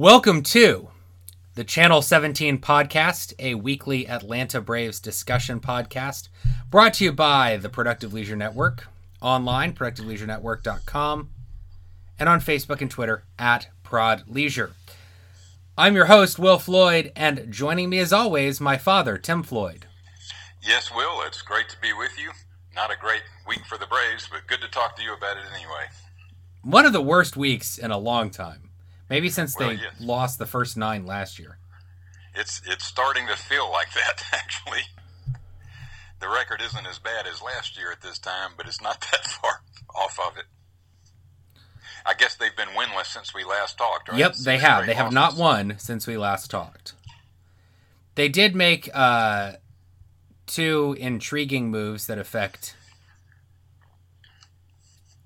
Welcome 0.00 0.44
to 0.44 0.88
the 1.56 1.62
Channel 1.62 2.00
17 2.00 2.58
podcast, 2.60 3.34
a 3.38 3.54
weekly 3.54 4.08
Atlanta 4.08 4.62
Braves 4.62 4.98
discussion 4.98 5.60
podcast 5.60 6.30
brought 6.70 6.94
to 6.94 7.04
you 7.04 7.12
by 7.12 7.58
the 7.58 7.68
Productive 7.68 8.14
Leisure 8.14 8.34
Network, 8.34 8.86
online, 9.20 9.74
productiveleisurenetwork.com, 9.74 11.28
and 12.18 12.28
on 12.30 12.40
Facebook 12.40 12.80
and 12.80 12.90
Twitter 12.90 13.24
at 13.38 13.68
Prod 13.82 14.22
Leisure. 14.26 14.70
I'm 15.76 15.94
your 15.94 16.06
host, 16.06 16.38
Will 16.38 16.58
Floyd, 16.58 17.12
and 17.14 17.52
joining 17.52 17.90
me 17.90 17.98
as 17.98 18.10
always, 18.10 18.58
my 18.58 18.78
father, 18.78 19.18
Tim 19.18 19.42
Floyd. 19.42 19.84
Yes, 20.66 20.90
Will, 20.90 21.20
it's 21.26 21.42
great 21.42 21.68
to 21.68 21.76
be 21.82 21.92
with 21.92 22.18
you. 22.18 22.30
Not 22.74 22.90
a 22.90 22.96
great 22.96 23.24
week 23.46 23.66
for 23.66 23.76
the 23.76 23.84
Braves, 23.84 24.26
but 24.32 24.46
good 24.46 24.62
to 24.62 24.68
talk 24.70 24.96
to 24.96 25.02
you 25.02 25.12
about 25.12 25.36
it 25.36 25.44
anyway. 25.54 25.88
One 26.62 26.86
of 26.86 26.94
the 26.94 27.02
worst 27.02 27.36
weeks 27.36 27.76
in 27.76 27.90
a 27.90 27.98
long 27.98 28.30
time. 28.30 28.69
Maybe 29.10 29.28
since 29.28 29.58
Well, 29.58 29.70
they 29.70 29.74
yes. 29.74 29.92
lost 30.00 30.38
the 30.38 30.46
first 30.46 30.76
nine 30.76 31.04
last 31.04 31.38
year. 31.38 31.58
It's 32.34 32.62
it's 32.64 32.84
starting 32.84 33.26
to 33.26 33.36
feel 33.36 33.70
like 33.70 33.92
that 33.94 34.24
actually. 34.32 34.82
The 36.20 36.28
record 36.28 36.62
isn't 36.62 36.86
as 36.86 36.98
bad 36.98 37.26
as 37.26 37.42
last 37.42 37.76
year 37.76 37.90
at 37.90 38.02
this 38.02 38.18
time, 38.18 38.52
but 38.56 38.66
it's 38.66 38.80
not 38.80 39.00
that 39.12 39.26
far 39.26 39.62
off 39.94 40.18
of 40.20 40.38
it. 40.38 40.44
I 42.06 42.14
guess 42.14 42.36
they've 42.36 42.56
been 42.56 42.68
winless 42.68 43.06
since 43.06 43.34
we 43.34 43.44
last 43.44 43.76
talked, 43.76 44.08
right? 44.08 44.18
Yep, 44.18 44.36
they 44.36 44.58
have. 44.58 44.86
They 44.86 44.94
have 44.94 45.12
not 45.12 45.36
won 45.36 45.74
since 45.78 46.06
we 46.06 46.16
last 46.16 46.50
talked. 46.50 46.94
They 48.14 48.28
did 48.28 48.54
make 48.54 48.88
uh, 48.94 49.54
two 50.46 50.96
intriguing 50.98 51.70
moves 51.70 52.06
that 52.06 52.18
affect 52.18 52.74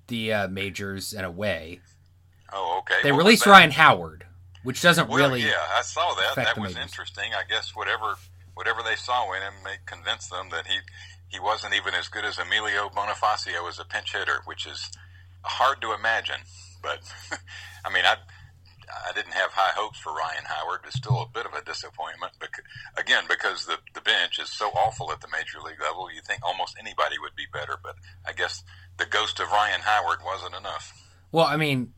the 0.07 0.33
uh, 0.33 0.47
majors 0.49 1.13
in 1.13 1.23
a 1.23 1.31
way. 1.31 1.79
Oh, 2.57 2.79
okay. 2.79 2.99
They 3.03 3.11
released? 3.11 3.45
Ryan 3.45 3.71
Howard, 3.71 4.25
which 4.63 4.81
doesn't 4.81 5.09
Well, 5.09 5.17
really. 5.17 5.41
yeah, 5.41 5.61
I 5.75 5.81
saw 5.81 6.13
that. 6.15 6.35
That 6.35 6.57
was 6.57 6.75
interesting. 6.77 7.33
I 7.33 7.43
guess 7.47 7.75
whatever 7.75 8.15
whatever 8.53 8.81
they 8.81 8.95
saw 8.95 9.29
in 9.33 9.41
him 9.41 9.53
may 9.65 9.75
convince 9.85 10.29
them 10.29 10.47
that 10.51 10.65
he 10.67 10.77
he 11.27 11.39
wasn't 11.39 11.73
even 11.73 11.93
as 11.93 12.07
good 12.07 12.23
as 12.23 12.37
Emilio 12.39 12.87
Bonifacio 12.89 13.67
as 13.67 13.77
a 13.79 13.83
pinch 13.85 14.13
hitter, 14.13 14.39
which 14.45 14.65
is 14.65 14.89
hard 15.43 15.81
to 15.81 15.91
imagine. 15.93 16.39
But 16.81 16.99
I 17.85 17.91
mean, 17.93 18.05
I 18.05 18.15
I 19.09 19.11
didn't 19.13 19.33
have 19.33 19.51
high 19.51 19.73
hopes 19.75 19.99
for 19.99 20.13
Ryan 20.13 20.45
Howard. 20.45 20.81
It's 20.85 20.95
still 20.95 21.21
a 21.21 21.27
bit 21.27 21.45
of 21.45 21.53
a 21.53 21.61
disappointment. 21.65 22.33
But 22.39 22.49
again, 22.95 23.25
because 23.27 23.65
the 23.65 23.77
the 23.93 23.99
bench 24.01 24.39
is 24.39 24.49
so 24.49 24.67
awful 24.69 25.11
at 25.11 25.19
the 25.19 25.27
major 25.27 25.59
league 25.59 25.81
level, 25.81 26.09
you 26.09 26.21
think 26.21 26.39
almost 26.41 26.77
anybody 26.79 27.17
would 27.19 27.35
be 27.35 27.47
better. 27.51 27.75
But 27.83 27.95
I 28.25 28.31
guess 28.31 28.63
the 28.97 29.05
ghost 29.05 29.41
of 29.41 29.51
Ryan 29.51 29.81
Howard 29.81 30.19
wasn't 30.23 30.55
enough. 30.55 30.93
Well, 31.33 31.45
I 31.47 31.57
mean, 31.57 31.91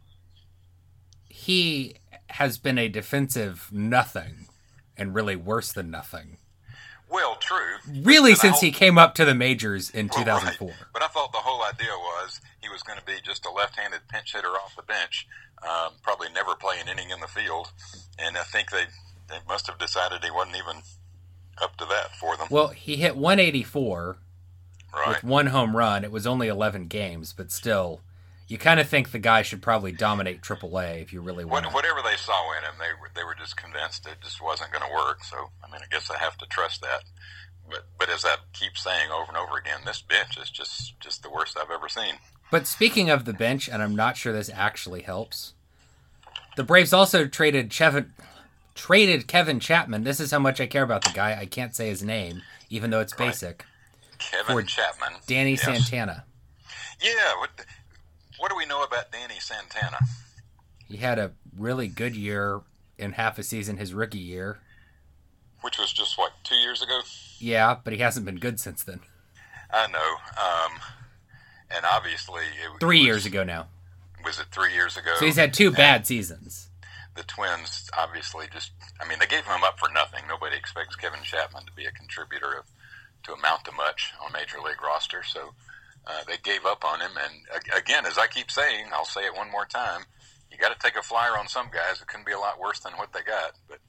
he 1.48 1.96
has 2.32 2.58
been 2.58 2.78
a 2.78 2.90
defensive 2.90 3.70
nothing, 3.72 4.48
and 4.98 5.16
really 5.16 5.38
worse 5.38 5.72
than 5.72 5.90
nothing. 5.90 6.36
Well, 7.10 7.38
true. 7.38 7.78
Really, 8.04 8.32
And 8.32 8.40
since 8.40 8.60
he 8.60 8.70
came 8.70 8.98
up 8.98 9.16
to 9.16 9.24
the 9.24 9.34
majors 9.34 9.90
in 9.90 10.08
Well, 10.10 10.26
2004. 10.26 10.68
right. 10.68 10.78
But 10.92 11.04
I 11.04 11.08
thought 11.08 11.32
the 11.32 11.38
whole 11.38 11.64
idea 11.64 11.88
was 11.94 12.42
he 12.62 12.68
was 12.68 12.84
going 12.84 13.00
to 13.00 13.06
be 13.06 13.14
just 13.24 13.46
a 13.46 13.50
left-handed 13.50 14.02
pinch 14.10 14.34
hitter 14.34 14.50
off 14.50 14.76
the 14.76 14.82
bench, 14.82 15.26
um, 15.64 15.94
probably 16.04 16.28
never 16.34 16.54
play 16.56 16.82
an 16.82 16.90
inning 16.90 17.12
in 17.12 17.22
the 17.22 17.28
field, 17.28 17.72
and 18.20 18.38
I 18.38 18.44
think 18.44 18.72
they 18.72 18.84
they 19.30 19.38
must 19.48 19.68
have 19.68 19.78
decided 19.80 20.22
he 20.24 20.32
wasn't 20.32 20.58
even 20.58 20.82
up 21.62 21.78
to 21.78 21.86
that 21.86 22.14
for 22.20 22.36
them. 22.36 22.48
Well, 22.52 22.68
he 22.70 22.98
hit 22.98 23.16
184 23.16 24.18
right? 24.94 25.08
with 25.08 25.24
one 25.24 25.48
home 25.48 25.78
run. 25.78 26.04
It 26.04 26.12
was 26.12 26.28
only 26.28 26.50
11 26.50 26.88
games, 26.88 27.34
but 27.34 27.52
still, 27.52 28.02
you 28.48 28.58
kind 28.58 28.80
of 28.80 28.88
think 28.88 29.12
the 29.12 29.20
guy 29.20 29.42
should 29.42 29.62
probably 29.62 29.92
dominate 29.92 30.42
AAA 30.42 31.02
if 31.02 31.12
you 31.12 31.22
really 31.22 31.44
want. 31.46 31.66
What, 31.66 31.74
whatever 31.74 32.02
they 32.02 32.16
saw 32.16 32.52
in 32.58 32.64
him, 32.64 32.74
they 32.80 32.92
were 33.00 33.10
they 33.16 33.24
were 33.24 33.36
just 33.36 33.58
convinced 33.58 34.08
it 34.08 34.18
just 34.24 34.42
wasn't 34.42 34.72
going 34.72 34.88
to 34.88 34.94
work. 34.96 35.24
So 35.24 35.50
I 35.64 35.72
mean, 35.72 35.82
I 35.84 35.88
guess 35.92 36.10
I 36.10 36.18
have 36.18 36.38
to 36.38 36.46
trust 36.48 36.82
that. 36.82 37.04
But 37.70 37.86
but 38.00 38.10
as 38.10 38.24
I 38.24 38.36
keep 38.54 38.78
saying 38.78 39.12
over 39.12 39.28
and 39.28 39.38
over 39.38 39.58
again, 39.58 39.82
this 39.86 40.02
bench 40.02 40.38
is 40.42 40.50
just 40.50 41.00
just 41.00 41.24
the 41.24 41.30
worst 41.30 41.58
I've 41.58 41.72
ever 41.72 41.90
seen. 41.90 42.16
But 42.50 42.66
speaking 42.68 43.10
of 43.10 43.26
the 43.26 43.34
bench, 43.34 43.68
and 43.68 43.84
I'm 43.84 43.96
not 43.96 44.16
sure 44.16 44.32
this 44.32 44.50
actually 44.54 45.02
helps, 45.02 45.54
the 46.56 46.64
Braves 46.64 46.94
also 46.94 47.28
traded 47.28 47.70
Chevin, 47.72 48.12
traded 48.74 49.28
Kevin 49.28 49.60
Chapman. 49.60 50.06
This 50.06 50.22
is 50.22 50.32
how 50.32 50.40
much 50.40 50.62
I 50.62 50.66
care 50.68 50.84
about 50.84 51.04
the 51.04 51.12
guy. 51.12 51.38
I 51.38 51.46
can't 51.46 51.76
say 51.76 51.90
his 51.90 52.02
name, 52.04 52.42
even 52.70 52.90
though 52.90 53.02
it's 53.02 53.20
Right. 53.20 53.28
basic. 53.28 53.66
Kevin 54.18 54.46
For 54.56 54.64
Chapman, 54.64 55.14
Danny 55.28 55.52
Yes. 55.52 55.64
Santana. 55.64 56.24
Yeah. 57.02 57.34
What, 58.38 58.52
do 58.52 58.58
we 58.58 58.66
know 58.66 58.84
about 58.84 59.12
Danny 59.12 59.40
Santana? 59.40 59.98
He 60.88 60.98
had 60.98 61.20
a 61.20 61.32
really 61.58 61.88
good 61.88 62.16
year 62.16 62.62
in 62.98 63.14
half 63.14 63.38
a 63.38 63.44
season 63.44 63.78
his 63.78 63.94
rookie 63.94 64.18
year. 64.18 64.60
Which 65.62 65.78
was 65.78 65.92
just 65.92 66.18
what 66.18 66.32
two 66.44 66.56
years 66.56 66.82
ago. 66.82 67.02
Yeah, 67.40 67.78
but 67.84 67.94
he 67.94 68.00
hasn't 68.00 68.26
been 68.26 68.38
good 68.38 68.60
since 68.60 68.84
then. 68.84 69.00
I 69.72 69.88
know. 69.88 70.16
Um, 70.38 70.80
and 71.76 71.86
obviously, 71.86 72.44
it 72.44 72.80
Three 72.80 73.00
was, 73.00 73.06
years 73.06 73.26
ago 73.26 73.44
now. 73.44 73.68
Was 74.24 74.40
it 74.40 74.48
three 74.52 74.74
years 74.74 74.98
ago? 74.98 75.16
So 75.20 75.26
he's 75.26 75.36
had 75.36 75.54
two 75.54 75.72
bad 75.72 76.08
seasons. 76.08 76.70
The 77.16 77.24
Twins 77.24 77.90
obviously 77.98 78.46
just. 78.54 78.72
I 79.02 79.08
mean, 79.08 79.20
they 79.20 79.28
gave 79.28 79.46
him 79.46 79.64
up 79.64 79.80
for 79.80 79.90
nothing. 79.90 80.22
Nobody 80.28 80.56
expects 80.56 80.96
Kevin 80.96 81.24
Chapman 81.24 81.66
to 81.66 81.72
be 81.74 81.86
a 81.86 81.92
contributor 81.92 82.54
of, 82.58 82.66
to 83.24 83.34
amount 83.34 83.66
to 83.66 83.72
much 83.72 84.14
on 84.24 84.32
major 84.32 84.58
league 84.64 84.82
roster. 84.82 85.24
So 85.24 85.54
uh, 86.08 86.24
they 86.28 86.38
gave 86.44 86.66
up 86.66 86.84
on 86.86 87.02
him. 87.02 87.12
And 87.24 87.64
again, 87.78 88.06
as 88.06 88.18
I 88.18 88.28
keep 88.28 88.50
saying, 88.50 88.86
I'll 88.94 89.06
say 89.06 89.22
it 89.26 89.36
one 89.36 89.52
more 89.52 89.66
time: 89.66 90.02
you 90.52 90.58
got 90.58 90.74
to 90.74 90.80
take 90.80 90.98
a 90.98 91.04
flyer 91.04 91.38
on 91.38 91.48
some 91.48 91.68
guys. 91.74 92.02
It 92.02 92.08
couldn't 92.08 92.26
be 92.26 92.32
a 92.32 92.40
lot 92.40 92.60
worse 92.60 92.80
than 92.80 92.94
what 92.94 93.14
they 93.14 93.22
got, 93.22 93.54
but. 93.68 93.80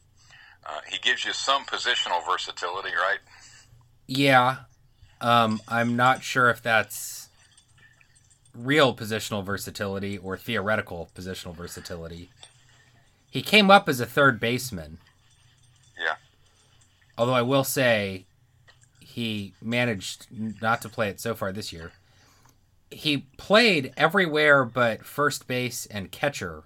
Uh, 0.66 0.80
he 0.90 0.98
gives 0.98 1.24
you 1.24 1.32
some 1.32 1.64
positional 1.64 2.22
versatility, 2.26 2.90
right? 2.90 3.20
Yeah. 4.06 4.56
Um, 5.20 5.62
I'm 5.66 5.96
not 5.96 6.22
sure 6.22 6.50
if 6.50 6.60
that's 6.62 7.28
real 8.54 8.94
positional 8.94 9.42
versatility 9.42 10.18
or 10.18 10.36
theoretical 10.36 11.08
positional 11.14 11.54
versatility. 11.54 12.28
He 13.30 13.40
came 13.40 13.70
up 13.70 13.88
as 13.88 14.00
a 14.00 14.04
third 14.04 14.40
baseman, 14.40 14.98
Yeah. 15.98 16.16
although 17.16 17.34
I 17.34 17.42
will 17.42 17.64
say 17.64 18.26
he 19.00 19.54
managed 19.62 20.26
not 20.30 20.82
to 20.82 20.88
play 20.90 21.08
it 21.08 21.20
so 21.20 21.34
far 21.34 21.50
this 21.52 21.72
year. 21.72 21.92
He 22.90 23.26
played 23.36 23.92
everywhere 23.96 24.64
but 24.64 25.04
first 25.04 25.46
base 25.46 25.86
and 25.86 26.10
catcher 26.10 26.64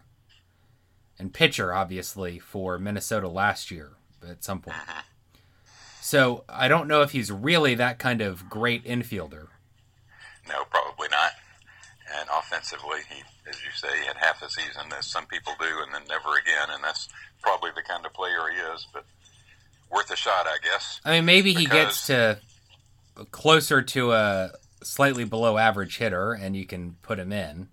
and 1.19 1.33
pitcher, 1.33 1.73
obviously, 1.73 2.39
for 2.39 2.79
Minnesota 2.79 3.29
last 3.29 3.71
year 3.71 3.93
at 4.29 4.45
some 4.45 4.61
point. 4.61 4.77
So 6.01 6.45
I 6.49 6.69
don't 6.69 6.89
know 6.89 7.03
if 7.03 7.13
he's 7.13 7.31
really 7.31 7.75
that 7.77 7.99
kind 7.99 8.21
of 8.21 8.49
great 8.49 8.85
infielder. 8.85 9.49
No, 10.49 10.65
probably 10.71 11.09
not. 11.11 11.33
And 12.19 12.29
offensively, 12.37 13.01
he, 13.09 13.23
as 13.49 13.57
you 13.65 13.71
say, 13.73 13.89
he 14.01 14.07
had 14.07 14.17
half 14.17 14.43
a 14.43 14.51
season, 14.51 14.93
as 14.99 15.07
some 15.07 15.27
people 15.27 15.55
do, 15.59 15.67
and 15.85 15.95
then 15.95 16.03
never 16.09 16.37
again. 16.37 16.69
And 16.71 16.83
that's 16.83 17.09
probably 17.41 17.71
the 17.75 17.83
kind 17.83 18.05
of 18.05 18.13
player 18.13 18.49
he 18.53 18.59
is. 18.75 18.87
But 18.93 19.05
worth 19.91 20.11
a 20.11 20.17
shot, 20.17 20.47
I 20.47 20.59
guess. 20.63 21.01
I 21.05 21.13
mean, 21.13 21.25
maybe 21.25 21.55
he 21.55 21.67
gets 21.67 22.07
to 22.09 22.39
closer 23.31 23.83
to 23.83 24.13
a 24.13 24.53
slightly 24.87 25.25
below 25.25 25.59
average 25.59 25.99
hitter 25.99 26.33
and 26.33 26.57
you 26.57 26.67
can 26.67 26.97
put 27.03 27.19
him 27.19 27.33
in. 27.33 27.69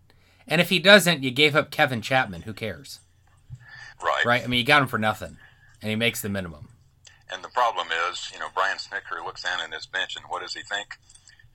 And 0.47 0.59
if 0.61 0.69
he 0.69 0.79
doesn't, 0.79 1.23
you 1.23 1.31
gave 1.31 1.55
up 1.55 1.71
Kevin 1.71 2.01
Chapman. 2.01 2.41
Who 2.43 2.53
cares? 2.53 2.99
Right. 4.03 4.25
Right? 4.25 4.43
I 4.43 4.47
mean, 4.47 4.59
you 4.59 4.65
got 4.65 4.81
him 4.81 4.87
for 4.87 4.97
nothing. 4.97 5.37
And 5.81 5.89
he 5.89 5.95
makes 5.95 6.21
the 6.21 6.29
minimum. 6.29 6.69
And 7.31 7.43
the 7.43 7.49
problem 7.49 7.87
is, 8.09 8.31
you 8.33 8.39
know, 8.39 8.47
Brian 8.55 8.77
Snitker 8.77 9.23
looks 9.23 9.43
down 9.43 9.63
in 9.63 9.71
his 9.71 9.85
bench, 9.85 10.15
and 10.15 10.25
what 10.29 10.41
does 10.41 10.53
he 10.55 10.61
think? 10.63 10.97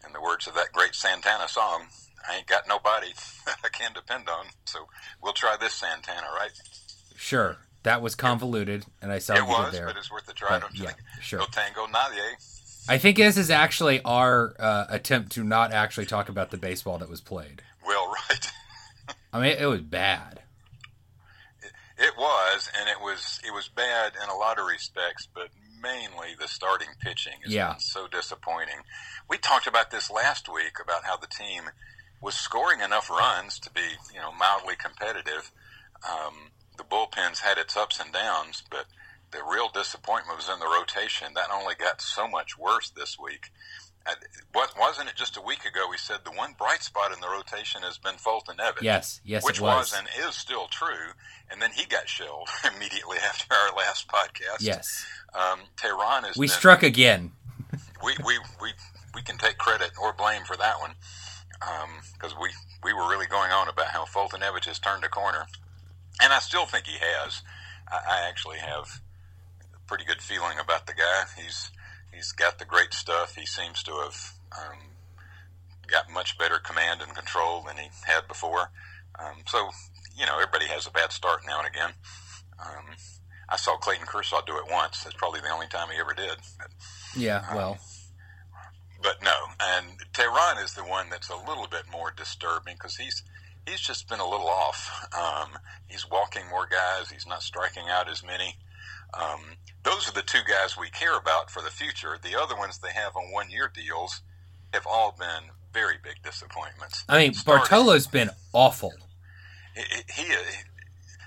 In 0.06 0.12
the 0.12 0.20
words 0.20 0.46
of 0.46 0.54
that 0.54 0.70
great 0.72 0.94
Santana 0.94 1.48
song, 1.48 1.86
I 2.30 2.36
ain't 2.36 2.46
got 2.46 2.68
nobody 2.68 3.08
I 3.64 3.68
can 3.72 3.92
depend 3.92 4.28
on. 4.28 4.46
So 4.66 4.86
we'll 5.22 5.32
try 5.32 5.56
this 5.60 5.74
Santana, 5.74 6.28
right? 6.36 6.52
Sure. 7.16 7.56
That 7.82 8.00
was 8.02 8.14
convoluted, 8.14 8.84
and 9.02 9.10
I 9.10 9.18
saw 9.18 9.34
it 9.34 9.38
you 9.38 9.46
was, 9.46 9.72
did 9.72 9.80
there. 9.80 9.86
but 9.86 9.96
it's 9.96 10.10
worth 10.12 10.28
a 10.28 10.32
try, 10.32 10.50
But, 10.50 10.60
don't 10.60 10.74
you 10.74 10.84
yeah, 10.84 10.90
think? 10.90 11.00
sure. 11.20 11.38
No 11.40 11.46
tango, 11.46 11.86
nadie. 11.86 12.53
I 12.88 12.98
think 12.98 13.16
this 13.16 13.36
is 13.36 13.50
actually 13.50 14.02
our 14.02 14.54
uh, 14.58 14.84
attempt 14.88 15.32
to 15.32 15.44
not 15.44 15.72
actually 15.72 16.06
talk 16.06 16.28
about 16.28 16.50
the 16.50 16.56
baseball 16.58 16.98
that 16.98 17.08
was 17.08 17.20
played. 17.20 17.62
Well, 17.86 18.08
right. 18.30 18.46
I 19.32 19.40
mean, 19.40 19.56
it 19.58 19.66
was 19.66 19.80
bad. 19.80 20.40
It 21.96 22.14
was, 22.18 22.70
and 22.78 22.88
it 22.88 23.00
was 23.00 23.40
it 23.46 23.52
was 23.52 23.68
bad 23.68 24.12
in 24.22 24.28
a 24.28 24.34
lot 24.34 24.58
of 24.58 24.66
respects, 24.66 25.28
but 25.32 25.48
mainly 25.80 26.34
the 26.38 26.48
starting 26.48 26.88
pitching 27.00 27.34
has 27.44 27.52
Yeah. 27.52 27.72
been 27.72 27.80
so 27.80 28.08
disappointing. 28.08 28.78
We 29.28 29.38
talked 29.38 29.66
about 29.68 29.90
this 29.90 30.10
last 30.10 30.48
week 30.52 30.78
about 30.82 31.04
how 31.04 31.16
the 31.16 31.28
team 31.28 31.64
was 32.20 32.34
scoring 32.34 32.80
enough 32.80 33.08
runs 33.10 33.58
to 33.60 33.70
be 33.70 33.82
you 34.12 34.20
know 34.20 34.32
mildly 34.32 34.74
competitive. 34.76 35.52
Um, 36.08 36.50
the 36.76 36.84
bullpens 36.84 37.38
had 37.38 37.58
its 37.58 37.76
ups 37.76 38.00
and 38.00 38.12
downs, 38.12 38.62
but 38.70 38.86
the 39.34 39.42
real 39.42 39.68
disappointment 39.68 40.38
was 40.38 40.48
in 40.48 40.58
the 40.60 40.66
rotation. 40.66 41.28
That 41.34 41.48
only 41.52 41.74
got 41.74 42.00
so 42.00 42.28
much 42.28 42.56
worse 42.56 42.90
this 42.90 43.18
week. 43.18 43.50
what 44.52 44.72
wasn't 44.78 45.08
it 45.08 45.16
just 45.16 45.36
a 45.36 45.40
week 45.40 45.64
ago? 45.64 45.86
We 45.90 45.98
said 45.98 46.18
the 46.24 46.30
one 46.30 46.54
bright 46.56 46.82
spot 46.82 47.12
in 47.12 47.20
the 47.20 47.28
rotation 47.28 47.82
has 47.82 47.98
been 47.98 48.14
Foltynewicz. 48.14 48.82
Yes, 48.82 49.20
yes, 49.24 49.44
which 49.44 49.58
it 49.58 49.62
was. 49.62 49.92
and 49.96 50.06
is 50.26 50.34
still 50.34 50.68
true. 50.68 51.12
And 51.50 51.60
then 51.60 51.70
he 51.72 51.84
got 51.86 52.08
shelled 52.08 52.48
immediately 52.76 53.18
after 53.18 53.52
our 53.54 53.76
last 53.76 54.08
podcast. 54.08 54.60
Yes, 54.60 55.04
um, 55.34 55.60
Teheran 55.76 56.30
is. 56.30 56.36
We 56.36 56.46
been, 56.46 56.56
struck 56.56 56.82
again. 56.82 57.32
we, 58.04 58.14
we 58.24 58.38
we 58.62 58.72
we 59.14 59.22
can 59.22 59.36
take 59.36 59.58
credit 59.58 59.90
or 60.00 60.12
blame 60.12 60.44
for 60.44 60.56
that 60.56 60.80
one 60.80 60.92
because 62.14 62.32
um, 62.32 62.38
we 62.40 62.50
we 62.84 62.92
were 62.92 63.08
really 63.08 63.26
going 63.26 63.50
on 63.50 63.68
about 63.68 63.86
how 63.86 64.04
Foltynewicz 64.04 64.66
has 64.66 64.78
turned 64.78 65.02
a 65.02 65.08
corner, 65.08 65.46
and 66.22 66.32
I 66.32 66.38
still 66.38 66.66
think 66.66 66.86
he 66.86 66.98
has. 67.00 67.42
I, 67.90 67.96
I 68.08 68.28
actually 68.28 68.58
have 68.58 69.00
pretty 69.86 70.04
good 70.04 70.20
feeling 70.22 70.58
about 70.58 70.86
the 70.86 70.94
guy. 70.94 71.24
He's 71.36 71.70
he's 72.12 72.32
got 72.32 72.58
the 72.58 72.64
great 72.64 72.94
stuff. 72.94 73.36
He 73.36 73.46
seems 73.46 73.82
to 73.84 73.92
have 73.92 74.32
um, 74.58 74.78
got 75.86 76.10
much 76.10 76.38
better 76.38 76.58
command 76.58 77.02
and 77.02 77.14
control 77.14 77.62
than 77.62 77.76
he 77.76 77.88
had 78.06 78.26
before. 78.28 78.70
Um, 79.18 79.42
so 79.46 79.70
you 80.16 80.26
know, 80.26 80.34
everybody 80.34 80.66
has 80.66 80.86
a 80.86 80.90
bad 80.90 81.12
start 81.12 81.40
now 81.46 81.58
and 81.58 81.68
again. 81.68 81.90
Um, 82.58 82.84
I 83.48 83.56
saw 83.56 83.76
Clayton 83.76 84.06
Kershaw 84.06 84.40
do 84.46 84.56
it 84.56 84.70
once. 84.70 85.04
That's 85.04 85.16
probably 85.16 85.40
the 85.40 85.50
only 85.50 85.66
time 85.66 85.88
he 85.92 86.00
ever 86.00 86.14
did. 86.14 86.36
But, 86.58 86.70
yeah, 87.16 87.54
well. 87.54 87.72
Um, 87.72 87.78
but 89.02 89.22
no, 89.22 89.34
and 89.60 89.86
Teheran 90.14 90.64
is 90.64 90.72
the 90.72 90.82
one 90.84 91.10
that's 91.10 91.28
a 91.28 91.36
little 91.36 91.66
bit 91.66 91.82
more 91.92 92.10
disturbing 92.16 92.74
because 92.74 92.96
he's 92.96 93.22
he's 93.66 93.80
just 93.80 94.08
been 94.08 94.20
a 94.20 94.28
little 94.28 94.48
off. 94.48 94.90
Um, 95.12 95.58
he's 95.86 96.08
walking 96.10 96.48
more 96.48 96.66
guys. 96.66 97.10
He's 97.10 97.26
not 97.26 97.42
striking 97.42 97.84
out 97.90 98.08
as 98.08 98.24
many. 98.24 98.56
Um, 99.18 99.40
those 99.84 100.08
are 100.08 100.12
the 100.12 100.22
two 100.22 100.40
guys 100.48 100.76
we 100.78 100.90
care 100.90 101.16
about 101.16 101.50
for 101.50 101.62
the 101.62 101.70
future. 101.70 102.18
The 102.22 102.40
other 102.40 102.56
ones 102.56 102.78
they 102.78 102.92
have 102.92 103.16
on 103.16 103.32
one 103.32 103.50
year 103.50 103.70
deals 103.72 104.22
have 104.72 104.86
all 104.86 105.14
been 105.18 105.50
very 105.72 105.96
big 106.02 106.22
disappointments. 106.22 107.04
I 107.08 107.18
mean, 107.18 107.34
Starting, 107.34 107.60
Bartolo's 107.62 108.06
been 108.06 108.30
awful. 108.52 108.92
He, 109.74 109.82
he, 110.22 110.34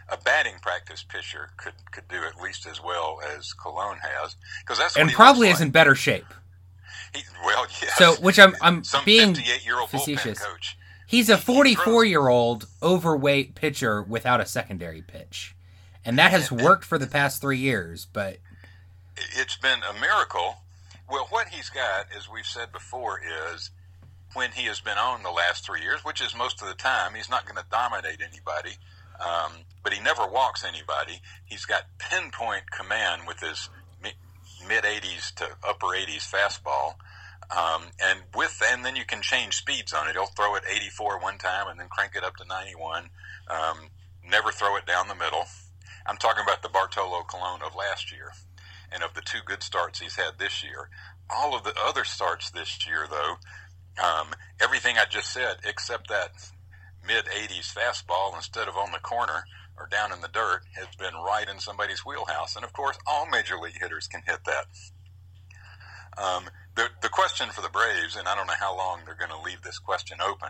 a 0.09 0.17
batting 0.17 0.55
practice 0.61 1.03
pitcher 1.03 1.49
could 1.57 1.73
could 1.91 2.07
do 2.07 2.17
at 2.17 2.41
least 2.41 2.65
as 2.65 2.81
well 2.81 3.19
as 3.35 3.53
Colon 3.53 3.97
has 4.01 4.35
because 4.61 4.77
that's 4.77 4.97
and 4.97 5.11
probably 5.11 5.49
is 5.49 5.61
in 5.61 5.69
better 5.69 5.95
shape. 5.95 6.25
He, 7.13 7.21
well, 7.45 7.65
yes. 7.81 7.95
So, 7.97 8.13
which 8.15 8.39
I'm 8.39 8.55
I'm 8.61 8.83
Some 8.83 9.03
being 9.05 9.35
facetious. 9.87 10.39
Coach. 10.39 10.77
He's 11.07 11.29
a 11.29 11.37
44 11.37 12.03
year 12.03 12.27
old 12.27 12.67
overweight 12.83 13.55
pitcher 13.55 14.01
without 14.03 14.41
a 14.41 14.45
secondary 14.45 15.01
pitch, 15.01 15.55
and 16.07 16.17
that 16.17 16.31
has 16.31 16.51
worked 16.51 16.85
for 16.85 16.97
the 16.97 17.05
past 17.05 17.41
three 17.41 17.57
years. 17.57 18.07
But 18.11 18.37
it's 19.17 19.57
been 19.57 19.79
a 19.83 19.99
miracle. 19.99 20.55
Well, 21.09 21.27
what 21.29 21.49
he's 21.49 21.69
got, 21.69 22.07
as 22.15 22.29
we've 22.29 22.45
said 22.45 22.71
before, 22.71 23.21
is 23.53 23.71
when 24.33 24.51
he 24.51 24.63
has 24.65 24.79
been 24.79 24.97
on 24.97 25.21
the 25.21 25.31
last 25.31 25.65
three 25.65 25.81
years, 25.81 26.03
which 26.05 26.21
is 26.21 26.33
most 26.33 26.61
of 26.61 26.69
the 26.69 26.73
time, 26.75 27.13
he's 27.13 27.29
not 27.29 27.45
going 27.45 27.57
to 27.57 27.65
dominate 27.69 28.21
anybody, 28.21 28.77
um, 29.19 29.51
but 29.83 29.93
he 29.93 30.01
never 30.01 30.25
walks 30.25 30.63
anybody. 30.63 31.21
He's 31.45 31.65
got 31.65 31.83
pinpoint 31.99 32.71
command 32.71 33.23
with 33.27 33.41
his 33.41 33.69
mid 34.67 34.83
80s 34.83 35.33
to 35.35 35.47
upper 35.67 35.87
80s 35.87 36.29
fastball. 36.29 36.95
Um, 37.49 37.83
and 38.03 38.19
with 38.35 38.61
and 38.65 38.83
then 38.83 38.95
you 38.95 39.05
can 39.05 39.21
change 39.21 39.55
speeds 39.55 39.93
on 39.93 40.07
it. 40.07 40.13
He'll 40.13 40.25
throw 40.25 40.55
it 40.55 40.63
84 40.69 41.19
one 41.19 41.37
time 41.37 41.67
and 41.69 41.79
then 41.79 41.87
crank 41.89 42.13
it 42.15 42.23
up 42.23 42.35
to 42.37 42.45
91. 42.45 43.09
Um, 43.49 43.77
never 44.29 44.51
throw 44.51 44.75
it 44.75 44.85
down 44.85 45.07
the 45.07 45.15
middle. 45.15 45.45
I'm 46.07 46.17
talking 46.17 46.43
about 46.43 46.61
the 46.61 46.69
Bartolo 46.69 47.23
Colon 47.23 47.61
of 47.61 47.75
last 47.75 48.11
year, 48.11 48.31
and 48.91 49.03
of 49.03 49.13
the 49.13 49.21
two 49.21 49.39
good 49.45 49.61
starts 49.61 49.99
he's 49.99 50.15
had 50.15 50.39
this 50.39 50.63
year. 50.63 50.89
All 51.29 51.55
of 51.55 51.63
the 51.63 51.73
other 51.77 52.05
starts 52.05 52.49
this 52.49 52.87
year, 52.87 53.07
though, 53.09 53.35
um, 54.01 54.27
everything 54.61 54.97
I 54.97 55.05
just 55.05 55.31
said 55.31 55.57
except 55.65 56.07
that 56.09 56.31
mid 57.05 57.25
80s 57.25 57.73
fastball 57.73 58.35
instead 58.35 58.67
of 58.67 58.77
on 58.77 58.91
the 58.91 58.99
corner 58.99 59.43
or 59.77 59.87
down 59.87 60.11
in 60.11 60.21
the 60.21 60.27
dirt 60.27 60.61
has 60.73 60.87
been 60.97 61.13
right 61.13 61.47
in 61.47 61.59
somebody's 61.59 62.05
wheelhouse. 62.05 62.55
And 62.55 62.65
of 62.65 62.73
course, 62.73 62.97
all 63.05 63.27
major 63.27 63.57
league 63.57 63.79
hitters 63.79 64.07
can 64.07 64.21
hit 64.25 64.39
that. 64.45 64.65
Um, 66.17 66.45
the, 66.75 66.89
the 67.01 67.09
question 67.09 67.49
for 67.49 67.61
the 67.61 67.69
Braves, 67.69 68.15
and 68.15 68.27
I 68.27 68.35
don't 68.35 68.47
know 68.47 68.53
how 68.59 68.75
long 68.75 69.01
they're 69.05 69.15
going 69.15 69.31
to 69.31 69.41
leave 69.41 69.61
this 69.61 69.77
question 69.77 70.17
open, 70.21 70.49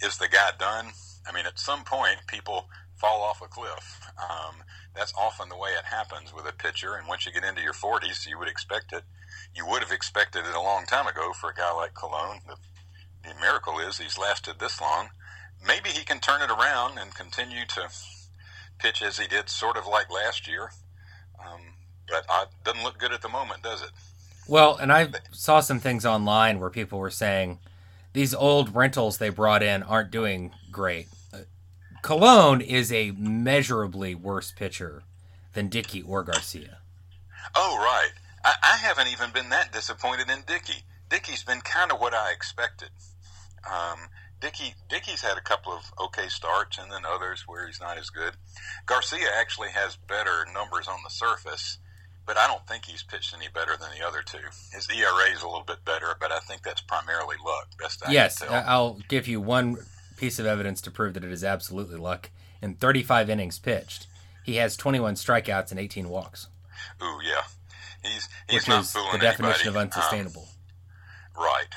is 0.00 0.18
the 0.18 0.28
guy 0.28 0.50
done? 0.58 0.88
I 1.26 1.32
mean, 1.32 1.46
at 1.46 1.58
some 1.58 1.84
point, 1.84 2.18
people 2.26 2.68
fall 2.96 3.22
off 3.22 3.42
a 3.42 3.48
cliff. 3.48 4.00
Um, 4.18 4.56
that's 4.94 5.12
often 5.18 5.48
the 5.48 5.56
way 5.56 5.70
it 5.70 5.84
happens 5.84 6.34
with 6.34 6.46
a 6.46 6.52
pitcher. 6.52 6.94
And 6.94 7.06
once 7.06 7.26
you 7.26 7.32
get 7.32 7.44
into 7.44 7.62
your 7.62 7.72
40s, 7.72 8.26
you 8.26 8.38
would 8.38 8.48
expect 8.48 8.92
it. 8.92 9.02
You 9.54 9.66
would 9.66 9.82
have 9.82 9.92
expected 9.92 10.44
it 10.46 10.54
a 10.54 10.60
long 10.60 10.86
time 10.86 11.06
ago 11.06 11.32
for 11.32 11.50
a 11.50 11.54
guy 11.54 11.72
like 11.72 11.94
Colon. 11.94 12.40
The, 12.46 12.56
the 13.28 13.34
miracle 13.40 13.78
is 13.78 13.98
he's 13.98 14.18
lasted 14.18 14.58
this 14.58 14.80
long. 14.80 15.10
Maybe 15.66 15.90
he 15.90 16.04
can 16.04 16.20
turn 16.20 16.42
it 16.42 16.50
around 16.50 16.98
and 16.98 17.14
continue 17.14 17.66
to 17.66 17.88
pitch 18.78 19.02
as 19.02 19.18
he 19.18 19.26
did, 19.26 19.48
sort 19.48 19.76
of 19.76 19.86
like 19.86 20.10
last 20.10 20.48
year. 20.48 20.70
Um, 21.40 21.60
but 22.08 22.24
it 22.28 22.48
doesn't 22.64 22.82
look 22.82 22.98
good 22.98 23.12
at 23.12 23.22
the 23.22 23.28
moment, 23.28 23.62
does 23.62 23.82
it? 23.82 23.90
Well, 24.48 24.76
and 24.76 24.92
I 24.92 25.08
saw 25.32 25.60
some 25.60 25.80
things 25.80 26.06
online 26.06 26.60
where 26.60 26.70
people 26.70 26.98
were 26.98 27.10
saying 27.10 27.58
these 28.12 28.32
old 28.32 28.74
rentals 28.74 29.18
they 29.18 29.28
brought 29.28 29.62
in 29.62 29.82
aren't 29.82 30.10
doing 30.10 30.52
great. 30.70 31.08
Colon 32.06 32.60
is 32.60 32.92
a 32.92 33.10
measurably 33.18 34.14
worse 34.14 34.52
pitcher 34.52 35.02
than 35.54 35.66
Dickey 35.66 36.02
or 36.02 36.22
Garcia. 36.22 36.78
Oh, 37.56 37.76
right. 37.78 38.12
I, 38.44 38.54
I 38.62 38.76
haven't 38.76 39.08
even 39.08 39.30
been 39.32 39.48
that 39.48 39.72
disappointed 39.72 40.30
in 40.30 40.44
Dickey. 40.46 40.84
Dickey's 41.10 41.42
been 41.42 41.60
kind 41.62 41.90
of 41.90 42.00
what 42.00 42.14
I 42.14 42.30
expected. 42.30 42.90
Um, 43.68 43.98
Dickey 44.40 44.74
Dickey's 44.88 45.20
had 45.20 45.36
a 45.36 45.40
couple 45.40 45.72
of 45.72 45.82
okay 45.98 46.28
starts, 46.28 46.78
and 46.78 46.92
then 46.92 47.02
others 47.04 47.42
where 47.48 47.66
he's 47.66 47.80
not 47.80 47.98
as 47.98 48.08
good. 48.10 48.34
Garcia 48.86 49.26
actually 49.36 49.70
has 49.70 49.96
better 49.96 50.46
numbers 50.54 50.86
on 50.86 50.98
the 51.02 51.10
surface, 51.10 51.78
but 52.24 52.36
I 52.36 52.46
don't 52.46 52.64
think 52.68 52.84
he's 52.84 53.02
pitched 53.02 53.34
any 53.34 53.48
better 53.52 53.76
than 53.76 53.88
the 53.98 54.06
other 54.06 54.22
two. 54.22 54.46
His 54.72 54.88
ERA 54.96 55.32
is 55.34 55.42
a 55.42 55.48
little 55.48 55.64
bit 55.66 55.84
better, 55.84 56.14
but 56.20 56.30
I 56.30 56.38
think 56.38 56.62
that's 56.62 56.82
primarily 56.82 57.34
luck. 57.44 57.66
Best 57.80 58.06
I 58.06 58.12
yes, 58.12 58.40
I'll 58.42 59.00
give 59.08 59.26
you 59.26 59.40
one 59.40 59.78
piece 60.16 60.38
of 60.38 60.46
evidence 60.46 60.80
to 60.82 60.90
prove 60.90 61.14
that 61.14 61.24
it 61.24 61.32
is 61.32 61.44
absolutely 61.44 61.96
luck. 61.98 62.30
In 62.62 62.74
35 62.74 63.30
innings 63.30 63.58
pitched, 63.58 64.06
he 64.44 64.56
has 64.56 64.76
21 64.76 65.14
strikeouts 65.14 65.70
and 65.70 65.80
18 65.80 66.08
walks. 66.08 66.48
Ooh, 67.02 67.18
yeah, 67.24 67.42
he's 68.02 68.28
he's 68.48 68.60
which 68.60 68.68
not 68.68 68.82
is 68.82 68.92
fooling 68.92 69.12
the 69.12 69.18
definition 69.18 69.68
anybody. 69.68 69.86
of 69.86 69.94
unsustainable. 69.94 70.48
Um, 71.36 71.44
right. 71.44 71.74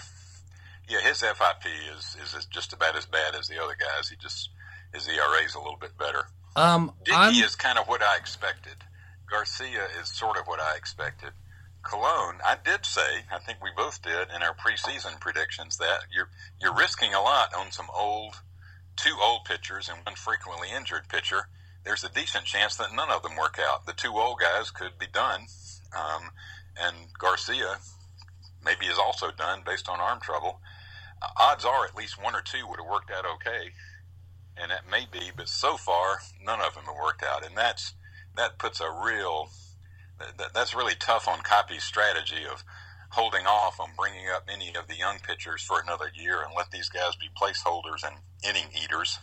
Yeah, 0.87 1.01
his 1.01 1.19
FIP 1.19 1.65
is, 1.95 2.17
is 2.23 2.45
just 2.45 2.73
about 2.73 2.95
as 2.95 3.05
bad 3.05 3.35
as 3.35 3.47
the 3.47 3.61
other 3.63 3.75
guys. 3.79 4.09
He 4.09 4.15
just 4.15 4.49
his 4.93 5.07
ERA 5.07 5.43
is 5.45 5.55
a 5.55 5.59
little 5.59 5.77
bit 5.79 5.97
better. 5.97 6.25
Um, 6.55 6.93
Dickey 7.03 7.17
I'm... 7.17 7.43
is 7.43 7.55
kind 7.55 7.77
of 7.77 7.87
what 7.87 8.01
I 8.01 8.17
expected. 8.17 8.75
Garcia 9.29 9.85
is 10.01 10.09
sort 10.09 10.37
of 10.37 10.47
what 10.47 10.59
I 10.59 10.75
expected. 10.75 11.31
Colon, 11.83 12.37
I 12.45 12.57
did 12.63 12.85
say, 12.85 13.23
I 13.31 13.39
think 13.39 13.59
we 13.63 13.69
both 13.75 14.01
did 14.01 14.29
in 14.35 14.43
our 14.43 14.55
preseason 14.55 15.19
predictions 15.19 15.77
that 15.77 16.01
you're 16.13 16.29
you're 16.61 16.75
risking 16.75 17.13
a 17.13 17.21
lot 17.21 17.53
on 17.57 17.71
some 17.71 17.87
old, 17.95 18.35
two 18.97 19.15
old 19.21 19.45
pitchers 19.45 19.89
and 19.89 19.99
one 20.05 20.15
frequently 20.15 20.69
injured 20.75 21.07
pitcher. 21.09 21.47
There's 21.85 22.03
a 22.03 22.09
decent 22.09 22.45
chance 22.45 22.75
that 22.77 22.93
none 22.93 23.09
of 23.09 23.23
them 23.23 23.37
work 23.37 23.57
out. 23.59 23.85
The 23.85 23.93
two 23.93 24.13
old 24.13 24.39
guys 24.39 24.71
could 24.71 24.99
be 24.99 25.07
done, 25.11 25.47
um, 25.97 26.31
and 26.77 26.95
Garcia 27.17 27.77
maybe 28.63 28.87
is 28.87 28.99
also 28.99 29.31
done 29.31 29.61
based 29.65 29.89
on 29.89 29.99
arm 30.01 30.19
trouble. 30.21 30.59
Odds 31.37 31.65
are 31.65 31.85
at 31.85 31.95
least 31.95 32.21
one 32.21 32.35
or 32.35 32.41
two 32.41 32.67
would 32.67 32.79
have 32.79 32.89
worked 32.89 33.11
out 33.11 33.25
okay, 33.25 33.71
and 34.57 34.71
that 34.71 34.89
may 34.89 35.05
be, 35.11 35.31
but 35.35 35.49
so 35.49 35.77
far 35.77 36.19
none 36.43 36.61
of 36.61 36.75
them 36.75 36.85
have 36.85 36.95
worked 37.01 37.23
out, 37.23 37.45
and 37.45 37.57
that's 37.57 37.93
that 38.35 38.59
puts 38.59 38.81
a 38.81 38.91
real 38.91 39.49
that, 40.37 40.53
that's 40.53 40.75
really 40.75 40.95
tough 40.99 41.27
on 41.27 41.39
Coppy's 41.41 41.83
strategy 41.83 42.45
of 42.51 42.63
holding 43.11 43.45
off 43.45 43.79
on 43.79 43.89
bringing 43.97 44.27
up 44.29 44.43
any 44.51 44.69
of 44.75 44.87
the 44.87 44.95
young 44.95 45.17
pitchers 45.19 45.61
for 45.61 45.81
another 45.81 46.11
year 46.15 46.43
and 46.43 46.53
let 46.55 46.69
these 46.71 46.89
guys 46.89 47.15
be 47.15 47.27
placeholders 47.39 48.05
and 48.05 48.15
inning 48.47 48.69
eaters. 48.83 49.17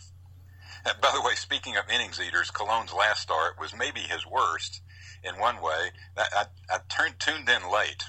And 0.85 0.99
by 1.01 1.11
the 1.13 1.21
way, 1.21 1.35
speaking 1.35 1.77
of 1.77 1.83
innings 1.89 2.19
eaters, 2.19 2.51
Colon's 2.51 2.93
last 2.93 3.21
start 3.21 3.59
was 3.59 3.73
maybe 3.77 4.01
his 4.01 4.25
worst 4.25 4.81
in 5.23 5.39
one 5.39 5.55
way. 5.61 5.91
I, 6.17 6.45
I 6.69 6.77
turned 6.89 7.19
tuned 7.19 7.49
in 7.49 7.71
late 7.71 8.03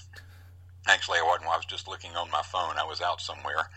Actually, 0.89 1.19
I 1.19 1.23
wasn't. 1.23 1.51
I 1.51 1.57
was 1.57 1.67
just 1.67 1.87
looking 1.87 2.17
on 2.17 2.31
my 2.31 2.43
phone. 2.43 2.79
I 2.79 2.85
was 2.85 3.03
out 3.03 3.21
somewhere, 3.21 3.69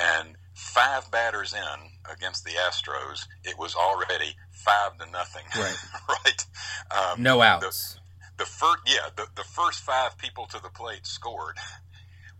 and 0.00 0.34
five 0.54 1.10
batters 1.10 1.52
in 1.52 2.10
against 2.10 2.44
the 2.44 2.52
Astros, 2.52 3.26
it 3.44 3.58
was 3.58 3.74
already 3.74 4.34
five 4.50 4.96
to 4.98 5.10
nothing. 5.10 5.42
Right. 5.56 5.76
right. 6.08 6.46
Um, 6.90 7.22
no 7.22 7.42
outs. 7.42 7.94
The, 7.94 8.00
the 8.36 8.44
first, 8.44 8.82
yeah, 8.86 9.08
the, 9.16 9.26
the 9.34 9.44
first 9.44 9.80
five 9.80 10.18
people 10.18 10.46
to 10.46 10.60
the 10.62 10.70
plate 10.70 11.06
scored. 11.06 11.56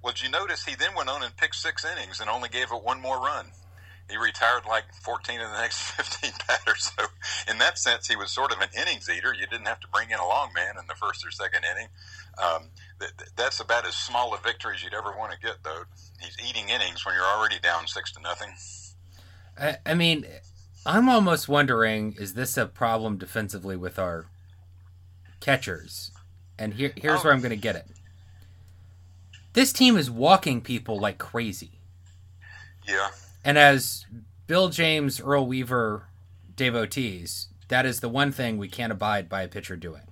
Well, 0.02 0.12
did 0.12 0.22
you 0.22 0.30
notice 0.30 0.66
he 0.66 0.74
then 0.74 0.94
went 0.94 1.08
on 1.08 1.22
and 1.22 1.34
picked 1.34 1.54
six 1.54 1.82
innings 1.82 2.20
and 2.20 2.28
only 2.28 2.50
gave 2.50 2.72
it 2.72 2.82
one 2.82 3.00
more 3.00 3.18
run? 3.18 3.46
He 4.10 4.18
retired 4.18 4.66
like 4.68 4.84
14 5.02 5.40
of 5.40 5.50
the 5.50 5.56
next 5.56 5.80
15 5.92 6.30
batters. 6.46 6.92
So, 6.94 7.06
in 7.50 7.56
that 7.58 7.78
sense, 7.78 8.06
he 8.06 8.14
was 8.14 8.30
sort 8.30 8.52
of 8.52 8.60
an 8.60 8.68
innings 8.78 9.08
eater. 9.08 9.32
You 9.32 9.46
didn't 9.46 9.66
have 9.66 9.80
to 9.80 9.88
bring 9.88 10.10
in 10.10 10.18
a 10.18 10.26
long 10.26 10.50
man 10.54 10.74
in 10.78 10.86
the 10.88 10.94
first 10.94 11.26
or 11.26 11.30
second 11.30 11.62
inning. 11.64 11.88
Um, 12.36 12.68
th- 13.00 13.12
th- 13.16 13.30
that's 13.34 13.60
about 13.60 13.86
as 13.86 13.94
small 13.94 14.34
a 14.34 14.38
victory 14.38 14.74
as 14.74 14.82
you'd 14.82 14.92
ever 14.92 15.16
want 15.16 15.32
to 15.32 15.38
get, 15.38 15.62
though. 15.64 15.84
He's 16.20 16.36
eating 16.46 16.68
innings 16.68 17.06
when 17.06 17.14
you're 17.14 17.24
already 17.24 17.58
down 17.60 17.86
six 17.86 18.12
to 18.12 18.20
nothing. 18.20 18.50
I, 19.58 19.78
I 19.86 19.94
mean, 19.94 20.26
I'm 20.84 21.08
almost 21.08 21.48
wondering: 21.48 22.14
is 22.18 22.34
this 22.34 22.58
a 22.58 22.66
problem 22.66 23.16
defensively 23.16 23.76
with 23.76 23.98
our 23.98 24.26
catchers? 25.44 26.10
And 26.58 26.74
here, 26.74 26.92
here's 26.96 27.20
Oh. 27.20 27.24
where 27.24 27.32
I'm 27.32 27.40
going 27.40 27.50
to 27.50 27.56
get 27.56 27.76
it. 27.76 27.86
This 29.52 29.72
team 29.72 29.96
is 29.96 30.10
walking 30.10 30.60
people 30.62 30.98
like 30.98 31.18
crazy. 31.18 31.80
Yeah, 32.86 33.10
And 33.44 33.56
as 33.56 34.04
Bill 34.46 34.68
James, 34.68 35.20
Earl 35.20 35.46
Weaver 35.46 36.08
devotees, 36.54 37.48
that 37.68 37.86
is 37.86 38.00
the 38.00 38.08
one 38.10 38.30
thing 38.30 38.58
we 38.58 38.68
can't 38.68 38.92
abide 38.92 39.28
by 39.28 39.42
a 39.42 39.48
pitcher 39.48 39.74
doing. 39.76 40.02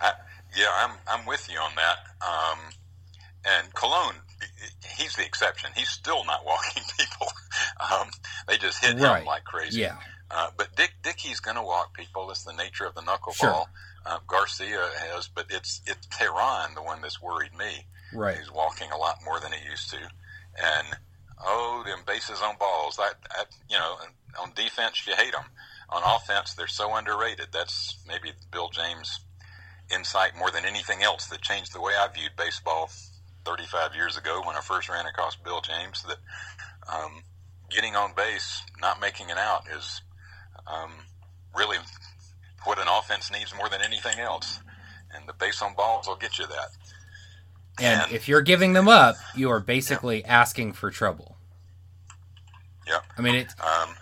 I, 0.00 0.12
yeah, 0.56 0.68
I'm 0.72 0.92
I'm 1.08 1.26
with 1.26 1.50
you 1.50 1.58
on 1.58 1.72
that. 1.74 1.96
Um, 2.24 2.58
and 3.44 3.74
Colon, 3.74 4.14
he's 4.96 5.16
the 5.16 5.24
exception. 5.24 5.70
He's 5.74 5.88
still 5.88 6.24
not 6.24 6.44
walking 6.46 6.82
people. 6.96 7.26
um, 7.92 8.08
they 8.46 8.56
just 8.56 8.84
hit 8.84 8.98
Right. 9.00 9.20
him 9.22 9.26
like 9.26 9.44
crazy. 9.44 9.80
Yeah. 9.80 9.96
Uh, 10.30 10.50
but 10.56 10.74
Dick 10.76 10.92
Dickey's 11.02 11.40
going 11.40 11.56
to 11.56 11.62
walk 11.62 11.92
people. 11.96 12.30
It's 12.30 12.44
the 12.44 12.52
nature 12.52 12.84
of 12.84 12.94
the 12.94 13.00
knuckleball. 13.02 13.34
Sure. 13.34 13.64
Uh, 14.06 14.18
Garcia 14.26 14.90
has, 14.98 15.28
but 15.28 15.46
it's 15.48 15.80
it's 15.86 16.06
Teheran 16.08 16.74
the 16.74 16.82
one 16.82 17.00
that's 17.00 17.22
worried 17.22 17.56
me. 17.56 17.86
Right. 18.12 18.36
He's 18.36 18.52
walking 18.52 18.90
a 18.90 18.98
lot 18.98 19.18
more 19.24 19.40
than 19.40 19.52
he 19.52 19.68
used 19.68 19.90
to, 19.90 19.96
and 19.96 20.88
oh, 21.42 21.82
them 21.86 22.00
bases 22.06 22.42
on 22.42 22.56
balls. 22.58 22.96
That, 22.96 23.14
that 23.34 23.46
you 23.68 23.78
know, 23.78 23.96
on 24.40 24.52
defense 24.54 25.06
you 25.06 25.14
hate 25.14 25.32
them. 25.32 25.44
On 25.90 26.02
offense, 26.16 26.54
they're 26.54 26.66
so 26.66 26.94
underrated. 26.94 27.48
That's 27.52 27.98
maybe 28.06 28.32
Bill 28.50 28.68
James' 28.70 29.20
insight 29.94 30.36
more 30.36 30.50
than 30.50 30.64
anything 30.64 31.02
else 31.02 31.26
that 31.26 31.42
changed 31.42 31.74
the 31.74 31.80
way 31.80 31.92
I 31.92 32.08
viewed 32.08 32.32
baseball 32.36 32.90
35 33.44 33.94
years 33.94 34.16
ago 34.16 34.42
when 34.44 34.56
I 34.56 34.60
first 34.60 34.88
ran 34.88 35.06
across 35.06 35.36
Bill 35.36 35.60
James. 35.60 36.02
That 36.04 36.18
um, 36.92 37.22
getting 37.70 37.96
on 37.96 38.14
base, 38.14 38.62
not 38.80 39.00
making 39.00 39.30
it 39.30 39.38
out, 39.38 39.64
is 39.76 40.00
um, 40.66 40.90
really 41.54 41.78
what 42.64 42.78
an 42.78 42.88
offense 42.88 43.30
needs 43.30 43.54
more 43.54 43.68
than 43.68 43.80
anything 43.82 44.18
else. 44.18 44.60
And 45.14 45.28
the 45.28 45.32
base 45.32 45.62
on 45.62 45.74
balls 45.74 46.06
will 46.08 46.16
get 46.16 46.38
you 46.38 46.46
that. 46.46 46.68
And 47.80 48.02
And- 48.02 48.12
if 48.12 48.28
you're 48.28 48.42
giving 48.42 48.72
them 48.72 48.88
up, 48.88 49.16
you 49.34 49.50
are 49.50 49.60
basically 49.60 50.24
asking 50.24 50.72
for 50.74 50.90
trouble. 50.90 51.36
Yeah. 52.86 53.00
I 53.16 53.20
mean, 53.22 53.34
it. 53.36 53.52
Um, 53.60 53.96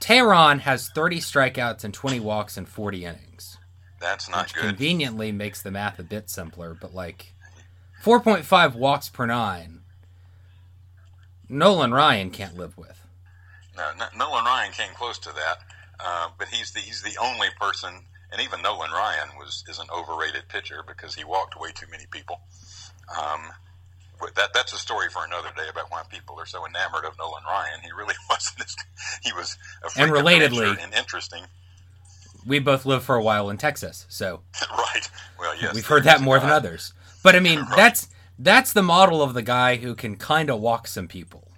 Teheran 0.00 0.60
has 0.60 0.88
30 0.90 1.18
strikeouts 1.20 1.82
and 1.84 1.92
20 1.94 2.20
walks 2.20 2.56
in 2.58 2.66
40 2.66 3.04
innings, 3.04 3.56
that's 3.98 4.28
not 4.28 4.52
good. 4.52 4.60
conveniently 4.62 5.32
makes 5.32 5.62
the 5.62 5.70
math 5.70 5.98
a 5.98 6.02
bit 6.04 6.28
simpler. 6.30 6.74
But 6.74 6.94
like, 6.94 7.34
4.5 8.02 8.74
walks 8.74 9.08
per 9.08 9.26
nine, 9.26 9.80
Nolan 11.48 11.92
Ryan 11.92 12.30
can't 12.30 12.56
live 12.56 12.76
with. 12.76 13.00
No, 13.76 13.90
no, 13.98 14.06
Nolan 14.16 14.44
Ryan 14.44 14.72
came 14.72 14.92
close 14.94 15.18
to 15.20 15.32
that, 15.32 15.58
uh, 16.00 16.28
but 16.38 16.48
he's 16.48 16.72
the 16.72 16.80
he's 16.80 17.02
the 17.02 17.16
only 17.20 17.48
person, 17.60 17.90
and 18.32 18.40
even 18.42 18.62
Nolan 18.62 18.90
Ryan 18.90 19.28
was 19.38 19.64
is 19.68 19.78
an 19.78 19.86
overrated 19.94 20.48
pitcher 20.48 20.82
because 20.86 21.14
he 21.14 21.24
walked 21.24 21.58
way 21.60 21.70
too 21.72 21.86
many 21.90 22.04
people. 22.10 22.40
Um, 23.18 23.40
but 24.18 24.34
that 24.34 24.50
that's 24.54 24.72
a 24.72 24.78
story 24.78 25.08
for 25.10 25.24
another 25.24 25.48
day 25.56 25.68
about 25.70 25.90
why 25.90 26.02
people 26.10 26.38
are 26.40 26.46
so 26.46 26.66
enamored 26.66 27.04
of 27.04 27.16
Nolan 27.18 27.42
Ryan. 27.46 27.80
He 27.82 27.92
really 27.92 28.14
wasn't. 28.30 28.60
As, 28.62 28.76
he 29.22 29.32
was 29.32 29.56
a 29.84 30.00
And 30.00 30.10
relatedly- 30.10 30.82
and 30.82 30.94
interesting. 30.94 31.44
We 32.46 32.60
both 32.60 32.86
lived 32.86 33.02
for 33.04 33.16
a 33.16 33.22
while 33.22 33.50
in 33.50 33.58
Texas, 33.58 34.06
so 34.08 34.40
right. 34.70 35.10
Well, 35.38 35.54
yes, 35.60 35.74
we've 35.74 35.86
heard 35.86 36.04
that 36.04 36.20
more 36.20 36.38
than 36.38 36.48
others. 36.50 36.92
But 37.22 37.34
I 37.34 37.40
mean, 37.40 37.58
Right. 37.62 37.76
that's 37.76 38.08
that's 38.38 38.72
the 38.72 38.82
model 38.82 39.22
of 39.22 39.34
the 39.34 39.42
guy 39.42 39.76
who 39.76 39.94
can 39.94 40.16
kind 40.16 40.48
of 40.50 40.60
walk 40.60 40.86
some 40.86 41.08
people. 41.08 41.48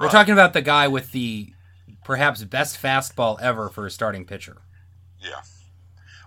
We're 0.00 0.06
Right. 0.06 0.12
talking 0.12 0.32
about 0.32 0.52
the 0.52 0.62
guy 0.62 0.88
with 0.88 1.12
the 1.12 1.53
perhaps 2.04 2.44
best 2.44 2.80
fastball 2.80 3.40
ever 3.40 3.68
for 3.68 3.86
a 3.86 3.90
starting 3.90 4.24
pitcher. 4.24 4.58
Yeah. 5.20 5.40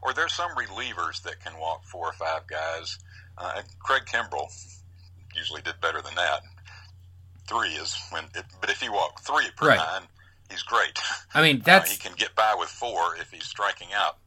Or 0.04 0.14
there's 0.14 0.34
some 0.34 0.52
relievers 0.52 1.22
that 1.24 1.40
can 1.44 1.58
walk 1.60 1.86
four 1.86 2.08
or 2.08 2.14
five 2.14 2.48
guys. 2.48 2.98
Uh, 3.38 3.62
Craig 3.80 4.04
Kimbrel 4.06 4.48
usually 5.36 5.62
did 5.62 5.80
better 5.82 6.02
than 6.02 6.16
that. 6.16 6.42
Three 7.48 7.70
is 7.70 7.96
when, 8.12 8.26
it, 8.36 8.44
but 8.60 8.70
if 8.70 8.82
he 8.82 8.90
walked 8.90 9.26
three 9.26 9.48
per 9.56 9.70
Right. 9.70 9.78
nine, 9.78 10.04
he's 10.50 10.64
great. 10.64 11.00
I 11.34 11.42
mean, 11.42 11.62
Uh, 11.68 11.82
he 11.84 11.98
can 11.98 12.14
get 12.18 12.36
by 12.36 12.56
with 12.58 12.70
four 12.70 13.16
if 13.18 13.32
he's 13.32 13.46
striking 13.46 13.90
out 13.94 14.18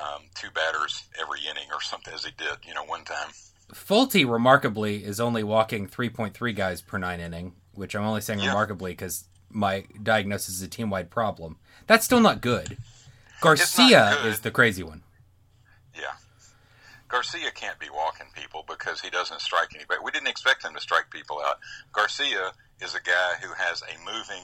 um, 0.00 0.22
two 0.34 0.50
batters 0.50 1.02
every 1.20 1.40
inning 1.40 1.68
or 1.74 1.80
something, 1.80 2.14
as 2.14 2.24
he 2.24 2.30
did, 2.32 2.58
you 2.66 2.74
know, 2.74 2.84
one 2.84 3.04
time. 3.04 3.30
Folty 3.74 4.24
remarkably 4.30 5.04
is 5.04 5.18
only 5.20 5.42
walking 5.42 5.88
3.3 5.88 6.54
guys 6.54 6.80
per 6.80 6.98
nine 6.98 7.20
inning, 7.20 7.54
which 7.72 7.94
I'm 7.96 8.04
only 8.04 8.20
saying 8.20 8.38
Yeah. 8.40 8.48
remarkably 8.48 8.92
because 8.92 9.24
my 9.50 9.84
diagnosis 10.02 10.56
is 10.56 10.62
a 10.62 10.68
team 10.68 10.90
wide 10.90 11.10
problem. 11.10 11.56
That's 11.86 12.04
still 12.04 12.20
not 12.20 12.40
good. 12.40 12.76
Garcia 13.40 14.18
good. 14.22 14.28
is 14.28 14.40
the 14.40 14.50
crazy 14.50 14.82
one. 14.82 15.02
Yeah. 15.94 16.14
Garcia 17.08 17.50
can't 17.52 17.78
be 17.78 17.88
walking 17.92 18.26
people 18.34 18.64
because 18.68 19.00
he 19.00 19.10
doesn't 19.10 19.40
strike 19.40 19.74
anybody. 19.74 20.00
We 20.04 20.10
didn't 20.10 20.28
expect 20.28 20.64
him 20.64 20.74
to 20.74 20.80
strike 20.80 21.10
people 21.10 21.40
out. 21.44 21.58
Garcia 21.92 22.52
is 22.80 22.94
a 22.94 23.00
guy 23.00 23.34
who 23.40 23.52
has 23.54 23.82
a 23.82 23.98
moving 24.04 24.42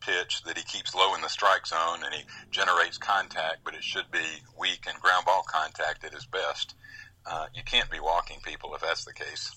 pitch 0.00 0.42
that 0.44 0.56
he 0.56 0.64
keeps 0.64 0.94
low 0.94 1.14
in 1.14 1.20
the 1.20 1.28
strike 1.28 1.66
zone 1.66 2.00
and 2.04 2.14
he 2.14 2.22
generates 2.50 2.98
contact, 2.98 3.58
but 3.64 3.74
it 3.74 3.82
should 3.82 4.10
be 4.10 4.24
weak 4.58 4.86
and 4.88 5.00
ground 5.00 5.26
ball 5.26 5.42
contact 5.46 6.04
at 6.04 6.12
his 6.12 6.26
best. 6.26 6.74
Uh, 7.28 7.46
you 7.54 7.62
can't 7.64 7.90
be 7.90 7.98
walking 7.98 8.38
people 8.44 8.74
if 8.74 8.80
that's 8.80 9.04
the 9.04 9.12
case. 9.12 9.50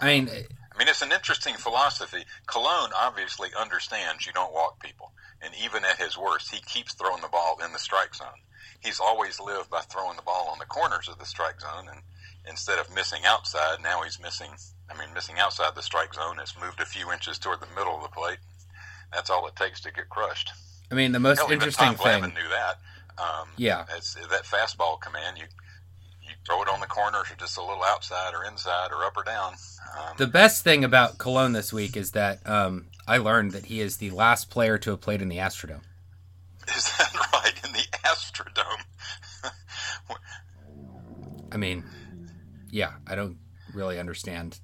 I 0.00 0.06
mean, 0.06 0.28
I 0.74 0.78
mean, 0.78 0.88
it's 0.88 1.02
an 1.02 1.12
interesting 1.12 1.54
philosophy. 1.54 2.24
Colon 2.46 2.90
obviously 2.98 3.50
understands 3.58 4.26
you 4.26 4.32
don't 4.32 4.52
walk 4.52 4.82
people, 4.82 5.12
and 5.40 5.54
even 5.62 5.84
at 5.84 5.98
his 5.98 6.18
worst, 6.18 6.52
he 6.52 6.60
keeps 6.60 6.94
throwing 6.94 7.22
the 7.22 7.28
ball 7.28 7.58
in 7.64 7.72
the 7.72 7.78
strike 7.78 8.14
zone. 8.14 8.40
He's 8.82 8.98
always 9.00 9.38
lived 9.40 9.70
by 9.70 9.80
throwing 9.82 10.16
the 10.16 10.22
ball 10.22 10.48
on 10.52 10.58
the 10.58 10.66
corners 10.66 11.08
of 11.08 11.18
the 11.18 11.26
strike 11.26 11.60
zone, 11.60 11.86
and 11.90 12.00
instead 12.48 12.78
of 12.78 12.92
missing 12.94 13.22
outside, 13.24 13.78
now 13.82 14.02
he's 14.02 14.20
missing. 14.20 14.50
I 14.90 14.98
mean, 14.98 15.14
missing 15.14 15.38
outside 15.38 15.74
the 15.74 15.82
strike 15.82 16.12
zone. 16.12 16.38
It's 16.40 16.58
moved 16.60 16.80
a 16.80 16.86
few 16.86 17.10
inches 17.12 17.38
toward 17.38 17.60
the 17.60 17.68
middle 17.76 17.96
of 17.96 18.02
the 18.02 18.08
plate. 18.08 18.38
That's 19.12 19.30
all 19.30 19.46
it 19.46 19.56
takes 19.56 19.80
to 19.82 19.92
get 19.92 20.08
crushed. 20.08 20.50
I 20.90 20.94
mean, 20.94 21.12
the 21.12 21.20
most 21.20 21.38
Hell, 21.38 21.46
even 21.46 21.54
interesting 21.54 21.94
Tom 21.94 21.96
thing. 21.96 22.34
knew 22.34 22.48
that. 22.50 22.78
Um, 23.16 23.48
Yeah. 23.56 23.84
it's 23.96 24.14
that 24.14 24.44
fastball 24.44 25.00
command. 25.00 25.38
You 25.38 25.44
throw 26.46 26.62
it 26.62 26.68
on 26.68 26.80
the 26.80 26.86
corners, 26.86 27.30
or 27.30 27.36
just 27.36 27.56
a 27.56 27.62
little 27.62 27.82
outside, 27.84 28.34
or 28.34 28.44
inside, 28.44 28.90
or 28.92 29.04
up 29.04 29.16
or 29.16 29.22
down. 29.24 29.54
Um, 29.98 30.14
The 30.18 30.26
best 30.26 30.62
thing 30.64 30.84
about 30.84 31.18
Colon 31.18 31.52
this 31.52 31.72
week 31.72 31.96
is 31.96 32.12
that 32.12 32.46
um, 32.46 32.86
I 33.06 33.18
learned 33.18 33.52
that 33.52 33.66
he 33.66 33.80
is 33.80 33.96
the 33.98 34.10
last 34.10 34.50
player 34.50 34.78
to 34.78 34.90
have 34.90 35.00
played 35.00 35.22
in 35.22 35.28
the 35.28 35.38
Astrodome. 35.38 35.82
Is 36.76 36.96
that 36.96 37.14
right? 37.32 37.52
In 37.64 37.72
the 37.72 37.84
Astrodome. 38.04 38.84
I 41.52 41.56
mean, 41.56 41.84
yeah, 42.70 42.92
I 43.06 43.14
don't 43.14 43.36
really 43.74 43.98
understand 43.98 44.60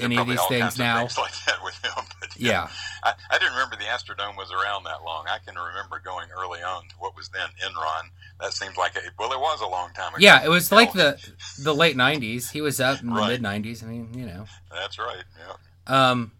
any 0.00 0.16
of 0.16 0.26
these 0.26 0.44
things 0.46 0.78
now. 0.78 0.98
things 0.98 1.18
like 1.18 1.32
that 1.46 1.62
with 1.62 1.74
him. 1.84 2.04
But 2.20 2.30
Yeah. 2.36 2.68
I, 3.02 3.12
I 3.30 3.38
didn't 3.38 3.52
remember 3.54 3.76
the 3.76 3.84
Astrodome 3.84 4.36
was 4.36 4.50
around 4.52 4.84
that 4.84 5.02
long. 5.04 5.24
I 5.28 5.38
can 5.44 5.54
remember 5.56 6.00
going 6.04 6.28
early 6.38 6.60
on 6.62 6.82
to 6.88 6.94
what 6.98 7.16
was 7.16 7.28
then 7.30 7.48
Enron. 7.64 8.10
That 8.40 8.52
seems 8.52 8.76
like 8.76 8.96
a 8.96 9.00
well, 9.18 9.32
it 9.32 9.40
was 9.40 9.60
a 9.60 9.66
long 9.66 9.90
time 9.94 10.14
ago. 10.14 10.18
Yeah, 10.20 10.44
it 10.44 10.48
was 10.48 10.70
like 10.72 10.92
the 10.92 11.18
the 11.62 11.74
late 11.74 11.96
'90s. 11.96 12.50
He 12.50 12.60
was 12.60 12.80
up 12.80 13.00
in 13.02 13.10
the 13.10 13.26
mid 13.26 13.42
'90s. 13.42 13.82
I 13.82 13.86
mean, 13.86 14.12
you 14.14 14.26
know. 14.26 14.46
That's 14.70 14.98
right. 14.98 15.24
Yeah. 15.38 16.10
Um, 16.10 16.32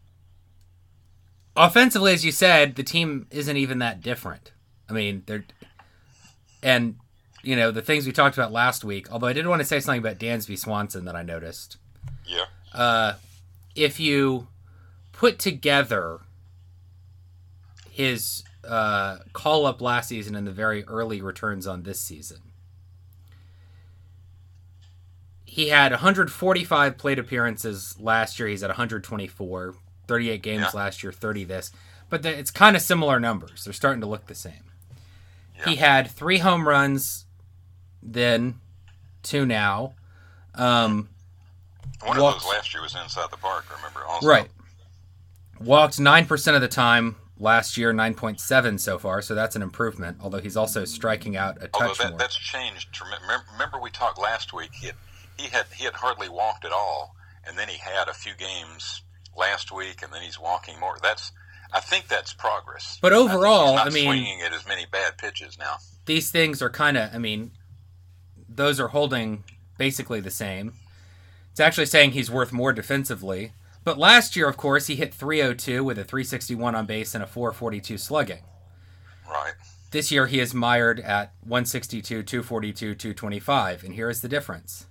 offensively, 1.57 2.13
as 2.13 2.25
you 2.25 2.33
said, 2.33 2.77
the 2.77 2.83
team 2.83 3.27
isn't 3.31 3.57
even 3.57 3.79
that 3.81 4.01
different. 4.01 4.53
I 4.89 4.93
mean, 4.93 5.23
they're 5.27 5.45
and 6.63 6.97
you 7.43 7.57
know 7.57 7.71
the 7.71 7.83
things 7.83 8.07
we 8.07 8.13
talked 8.13 8.37
about 8.37 8.53
last 8.53 8.85
week. 8.85 9.11
Although 9.13 9.29
I 9.29 9.33
did 9.33 9.47
want 9.47 9.61
to 9.61 9.67
say 9.67 9.81
something 9.81 10.01
about 10.01 10.19
Dansby 10.19 10.59
Swanson 10.59 11.05
that 11.05 11.17
I 11.17 11.23
noticed. 11.23 11.77
Yeah. 12.27 12.45
Uh, 12.75 13.15
if 13.75 13.99
you 14.01 14.49
put 15.13 15.39
together 15.39 16.21
his 17.91 18.43
uh, 18.67 19.19
call 19.33 19.67
up 19.67 19.81
last 19.81 20.09
season 20.09 20.35
and 20.35 20.47
the 20.47 20.53
very 20.53 20.85
early 20.85 21.21
returns 21.23 21.67
on 21.67 21.83
this 21.83 22.01
season, 22.01 22.39
he 25.45 25.69
had 25.69 25.93
145 25.93 26.97
plate 26.99 27.19
appearances 27.19 27.97
last 27.99 28.39
year. 28.39 28.49
He's 28.49 28.63
at 28.63 28.69
124, 28.71 29.75
38 30.07 30.43
games 30.43 30.61
Yeah. 30.63 30.71
last 30.75 31.03
year, 31.03 31.13
30 31.13 31.45
this. 31.45 31.73
But 32.09 32.23
the, 32.23 32.37
it's 32.37 32.51
kind 32.51 32.77
of 32.77 32.83
similar 32.83 33.19
numbers. 33.21 33.65
They're 33.65 33.73
starting 33.73 34.01
to 34.01 34.07
look 34.07 34.27
the 34.27 34.35
same. 34.35 34.65
He 35.67 35.77
had 35.77 36.11
three 36.11 36.39
home 36.39 36.67
runs 36.67 37.27
then, 38.03 38.61
two 39.23 39.45
now. 39.45 39.93
Um, 40.55 41.11
One 42.03 42.19
Walked- 42.19 42.37
of 42.39 42.43
those 42.43 42.53
last 42.53 42.75
year 42.75 42.83
was 42.83 42.95
inside 42.95 43.31
the 43.31 43.37
park. 43.37 43.65
Remember? 43.77 44.05
Also. 44.07 44.27
Right. 44.27 44.49
Walked 45.61 45.99
9% 45.99 46.55
of 46.55 46.61
the 46.63 46.69
time 46.69 47.17
last 47.39 47.77
year, 47.77 47.93
9.7 47.93 48.79
so 48.81 48.99
far, 48.99 49.21
so 49.21 49.35
that's 49.35 49.57
an 49.57 49.63
improvement, 49.63 50.19
although 50.23 50.41
he's 50.41 50.57
also 50.57 50.85
striking 50.87 51.37
out 51.37 51.59
a 51.63 51.69
Although 51.75 51.89
touch 51.89 51.99
that, 51.99 52.11
more. 52.11 52.19
that's 52.19 52.37
changed. 52.39 52.89
Remember, 53.03 53.45
remember 53.53 53.79
we 53.81 53.91
talked 53.91 54.19
last 54.19 54.53
week. 54.55 54.71
He 54.73 54.87
had, 54.87 54.97
he 55.39 55.49
had 55.49 55.67
he 55.75 55.85
had 55.85 55.95
hardly 55.95 56.29
walked 56.31 56.65
at 56.65 56.73
all, 56.73 57.15
and 57.47 57.59
then 57.59 57.69
he 57.69 57.77
had 57.79 58.09
a 58.09 58.15
few 58.15 58.33
games 58.35 59.03
last 59.37 59.71
week, 59.73 60.03
and 60.03 60.13
then 60.13 60.23
he's 60.23 60.39
walking 60.41 60.79
more. 60.81 60.97
That's 61.03 61.33
I 61.73 61.81
think 61.81 62.09
that's 62.09 62.33
progress. 62.33 62.99
But 63.03 63.13
overall, 63.13 63.77
I, 63.77 63.85
I 63.85 63.91
mean, 63.91 64.05
swinging 64.05 64.41
at 64.43 64.53
as 64.55 64.67
many 64.67 64.87
bad 64.91 65.19
pitches 65.19 65.59
now. 65.59 65.77
These 66.07 66.31
things 66.31 66.63
are 66.63 66.71
kind 66.71 66.97
of, 66.97 67.15
I 67.15 67.19
mean, 67.19 67.53
those 68.49 68.81
are 68.81 68.89
holding 68.89 69.45
basically 69.79 70.21
the 70.21 70.31
same. 70.31 70.73
It's 71.61 71.67
actually 71.67 71.87
saying 71.87 72.13
he's 72.13 72.31
worth 72.31 72.55
more 72.55 72.73
defensively. 72.73 73.53
But 73.85 73.99
last 73.99 74.35
year, 74.35 74.49
of 74.49 74.57
course, 74.57 74.87
he 74.87 74.97
hit 74.97 75.13
302 75.13 75.85
with 75.85 75.99
a 75.99 76.05
361 76.05 76.75
on 76.75 76.87
base 76.87 77.15
and 77.15 77.23
a 77.23 77.27
442 77.27 77.99
slugging. 77.99 78.45
Right. 79.29 79.53
This 79.91 80.11
year, 80.11 80.27
he 80.27 80.41
is 80.41 80.55
mired 80.55 81.01
at 81.01 81.35
162, 81.43 82.23
242, 82.23 82.95
225. 82.95 83.85
And 83.85 83.93
here 83.93 84.09
is 84.09 84.23
the 84.23 84.29
difference 84.29 84.87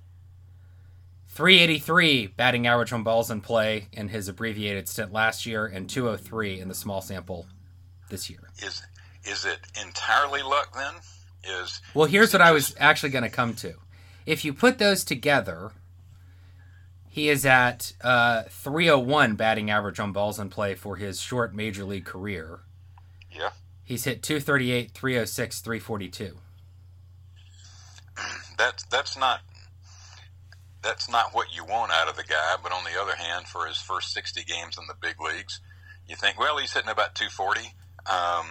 383 1.29 2.27
batting 2.27 2.67
average 2.67 2.93
on 2.93 3.01
balls 3.01 3.31
in 3.31 3.41
play 3.41 3.87
in 3.91 4.09
his 4.09 4.27
abbreviated 4.27 4.87
stint 4.87 5.11
last 5.11 5.47
year, 5.47 5.65
and 5.65 5.89
203 5.89 6.59
in 6.59 6.67
the 6.67 6.75
small 6.75 7.01
sample 7.01 7.47
this 8.11 8.29
year. 8.29 8.51
Is 8.59 8.83
is 9.23 9.43
it 9.43 9.57
entirely 9.83 10.43
luck 10.43 10.75
then? 10.75 10.93
Is 11.43 11.81
well, 11.95 12.05
here's 12.05 12.31
what 12.31 12.43
I 12.43 12.51
was 12.51 12.75
actually 12.77 13.09
going 13.09 13.23
to 13.23 13.29
come 13.31 13.55
to. 13.55 13.73
If 14.27 14.45
you 14.45 14.53
put 14.53 14.77
those 14.77 15.03
together, 15.03 15.71
he 17.19 17.27
is 17.27 17.45
at 17.45 17.91
uh, 18.01 18.43
301 18.43 19.35
batting 19.35 19.69
average 19.69 19.99
on 19.99 20.13
balls 20.13 20.39
in 20.39 20.49
play 20.49 20.73
for 20.73 20.95
his 20.95 21.19
short 21.19 21.53
major 21.53 21.83
league 21.83 22.05
career. 22.05 22.61
Yeah, 23.29 23.49
He's 23.83 24.05
hit 24.05 24.23
238, 24.23 24.91
306, 24.91 25.59
342. 25.59 26.37
that's 28.57 28.83
that's 28.85 29.17
not 29.17 29.41
that's 30.81 31.09
not 31.09 31.33
what 31.35 31.47
you 31.53 31.65
want 31.65 31.91
out 31.91 32.07
of 32.07 32.15
the 32.15 32.23
guy. 32.23 32.55
But 32.63 32.71
on 32.71 32.85
the 32.85 33.01
other 33.01 33.15
hand, 33.15 33.47
for 33.47 33.65
his 33.67 33.77
first 33.77 34.13
sixty 34.13 34.45
games 34.45 34.77
in 34.77 34.87
the 34.87 34.95
big 35.01 35.15
leagues, 35.19 35.59
you 36.07 36.15
think, 36.15 36.39
well, 36.39 36.57
he's 36.57 36.71
hitting 36.73 36.89
about 36.89 37.15
two 37.15 37.27
forty, 37.29 37.73
um, 38.09 38.45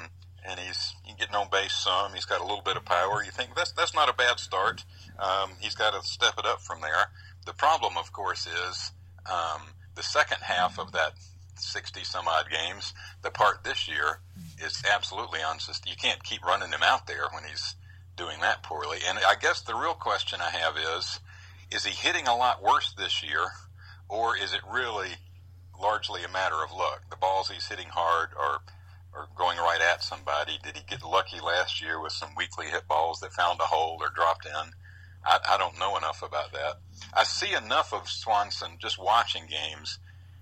and 0.46 0.60
he's 0.60 0.94
he's 1.04 1.14
getting 1.16 1.34
on 1.36 1.48
base 1.50 1.72
some. 1.72 2.12
He's 2.12 2.26
got 2.26 2.40
a 2.42 2.44
little 2.44 2.62
bit 2.62 2.76
of 2.76 2.84
power. 2.84 3.22
You 3.24 3.30
think 3.30 3.54
that's 3.56 3.72
that's 3.72 3.94
not 3.94 4.10
a 4.10 4.14
bad 4.14 4.38
start. 4.38 4.84
Um, 5.18 5.52
he's 5.58 5.74
got 5.74 5.94
to 5.94 6.06
step 6.06 6.34
it 6.38 6.44
up 6.44 6.60
from 6.60 6.82
there. 6.82 7.08
The 7.46 7.52
problem, 7.54 7.96
of 7.96 8.12
course, 8.12 8.46
is 8.46 8.92
um, 9.26 9.62
the 9.94 10.02
second 10.02 10.38
half 10.42 10.78
of 10.78 10.92
that 10.92 11.12
sixty 11.56 12.04
some 12.04 12.28
odd 12.28 12.46
games. 12.50 12.94
The 13.22 13.30
part 13.30 13.64
this 13.64 13.88
year 13.88 14.20
is 14.62 14.82
absolutely 14.92 15.40
unsustainable. 15.42 15.90
You 15.90 15.96
can't 15.96 16.22
keep 16.22 16.44
running 16.44 16.70
him 16.70 16.82
out 16.82 17.06
there 17.06 17.26
when 17.32 17.44
he's 17.44 17.74
doing 18.16 18.40
that 18.40 18.62
poorly. 18.62 18.98
And 19.08 19.18
I 19.18 19.34
guess 19.40 19.60
the 19.62 19.74
real 19.74 19.94
question 19.94 20.40
I 20.40 20.50
have 20.50 20.76
is 20.76 21.20
is 21.70 21.84
he 21.84 21.92
hitting 21.92 22.26
a 22.26 22.36
lot 22.36 22.62
worse 22.62 22.94
this 22.96 23.22
year, 23.22 23.44
or 24.08 24.36
is 24.36 24.52
it 24.54 24.60
really 24.70 25.10
largely 25.80 26.24
a 26.24 26.28
matter 26.28 26.62
of 26.64 26.72
luck? 26.72 27.02
The 27.10 27.16
balls 27.16 27.50
he's 27.50 27.66
hitting 27.66 27.88
hard 27.88 28.30
are, 28.38 28.60
are 29.14 29.28
going 29.36 29.58
right 29.58 29.80
at 29.80 30.02
somebody. 30.02 30.58
Did 30.62 30.76
he 30.76 30.82
get 30.88 31.04
lucky 31.04 31.40
last 31.40 31.82
year 31.82 32.00
with 32.00 32.12
some 32.12 32.30
weakly 32.36 32.66
hit 32.66 32.88
balls 32.88 33.20
that 33.20 33.32
found 33.32 33.60
a 33.60 33.64
hole 33.64 33.98
or 34.00 34.08
dropped 34.14 34.46
in? 34.46 34.72
I, 35.28 35.38
I 35.54 35.58
don't 35.58 35.78
know 35.78 35.96
enough 35.98 36.22
about 36.22 36.52
that. 36.52 36.78
I 37.12 37.24
see 37.24 37.52
enough 37.54 37.92
of 37.92 38.08
Swanson 38.08 38.70
just 38.78 38.98
watching 38.98 39.44
games 39.46 39.98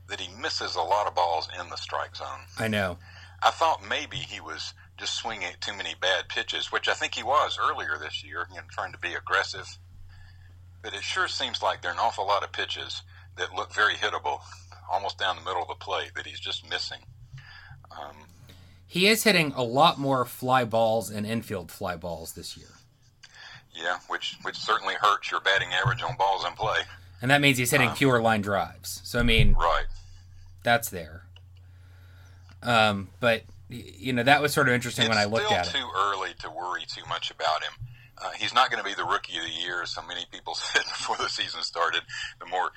that 0.08 0.20
he 0.20 0.32
misses 0.40 0.76
a 0.76 0.82
lot 0.82 1.08
of 1.08 1.14
balls 1.14 1.48
in 1.60 1.68
the 1.68 1.76
strike 1.76 2.14
zone. 2.14 2.46
I 2.58 2.68
know. 2.68 2.98
I 3.42 3.50
thought 3.50 3.86
maybe 3.86 4.16
he 4.16 4.40
was 4.40 4.72
just 4.96 5.14
swinging 5.14 5.48
at 5.48 5.60
too 5.60 5.74
many 5.74 5.94
bad 6.00 6.28
pitches, 6.28 6.70
which 6.70 6.88
I 6.88 6.94
think 6.94 7.14
he 7.14 7.22
was 7.24 7.58
earlier 7.60 7.98
this 8.00 8.24
year, 8.24 8.46
you 8.50 8.56
know, 8.56 8.62
trying 8.70 8.92
to 8.92 8.98
be 8.98 9.14
aggressive. 9.14 9.66
But 10.82 10.94
it 10.94 11.02
sure 11.02 11.26
seems 11.28 11.62
like 11.62 11.82
there 11.82 11.90
are 11.90 11.94
an 11.94 12.00
awful 12.00 12.26
lot 12.26 12.44
of 12.44 12.52
pitches 12.52 13.02
that 13.36 13.52
look 13.54 13.74
very 13.74 13.94
hittable, 13.94 14.40
almost 14.90 15.18
down 15.18 15.36
the 15.36 15.42
middle 15.42 15.62
of 15.62 15.68
the 15.68 15.74
plate, 15.74 16.12
that 16.14 16.26
he's 16.26 16.40
just 16.40 16.68
missing. 16.70 17.00
Um, 17.90 18.16
He 18.86 19.08
is 19.08 19.24
hitting 19.24 19.52
a 19.56 19.62
lot 19.64 19.98
more 19.98 20.24
fly 20.24 20.64
balls 20.64 21.10
and 21.10 21.26
infield 21.26 21.72
fly 21.72 21.96
balls 21.96 22.32
this 22.32 22.56
year. 22.56 22.68
Yeah, 23.76 23.98
which 24.08 24.36
which 24.42 24.56
certainly 24.56 24.94
hurts 25.00 25.30
your 25.30 25.40
batting 25.40 25.68
average 25.72 26.02
on 26.02 26.16
balls 26.16 26.44
in 26.44 26.52
play. 26.54 26.80
And 27.22 27.30
that 27.30 27.40
means 27.40 27.56
he's 27.58 27.70
hitting 27.70 27.90
fewer 27.92 28.20
line 28.20 28.42
drives. 28.42 29.00
So, 29.04 29.18
I 29.18 29.22
mean, 29.22 29.54
Right. 29.54 29.86
that's 30.62 30.90
there. 30.90 31.22
Um, 32.62 33.08
but, 33.20 33.42
you 33.68 34.12
know, 34.12 34.22
that 34.22 34.42
was 34.42 34.52
sort 34.52 34.68
of 34.68 34.74
interesting 34.74 35.04
It's 35.06 35.08
when 35.10 35.18
I 35.18 35.24
looked 35.24 35.50
at 35.50 35.66
it. 35.66 35.72
too 35.72 35.88
early 35.96 36.34
to 36.40 36.50
worry 36.50 36.84
too 36.86 37.04
much 37.08 37.30
about 37.30 37.62
him. 37.62 37.72
Uh, 38.18 38.30
he's 38.32 38.52
not 38.54 38.70
going 38.70 38.82
to 38.82 38.88
be 38.88 38.94
the 38.94 39.04
rookie 39.04 39.36
of 39.38 39.44
the 39.44 39.50
year, 39.50 39.82
as 39.82 39.90
so 39.90 40.02
many 40.02 40.26
people 40.32 40.54
said 40.54 40.82
before 40.84 41.16
the 41.16 41.28
season 41.28 41.62
started. 41.62 42.02
The 42.38 42.46
more 42.46 42.70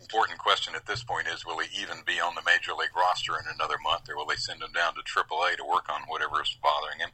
important 0.00 0.38
question 0.38 0.74
at 0.74 0.86
this 0.86 1.02
point 1.02 1.26
is, 1.28 1.44
will 1.44 1.58
he 1.58 1.82
even 1.82 1.98
be 2.06 2.20
on 2.20 2.34
the 2.34 2.42
major 2.46 2.72
league 2.72 2.94
roster 2.96 3.34
in 3.34 3.44
another 3.54 3.76
month, 3.82 4.08
or 4.08 4.16
will 4.16 4.26
they 4.26 4.36
send 4.36 4.62
him 4.62 4.70
down 4.72 4.94
to 4.94 5.00
AAA 5.02 5.56
to 5.56 5.64
work 5.64 5.88
on 5.92 6.02
whatever 6.08 6.42
is 6.42 6.56
bothering 6.62 6.98
him? 6.98 7.10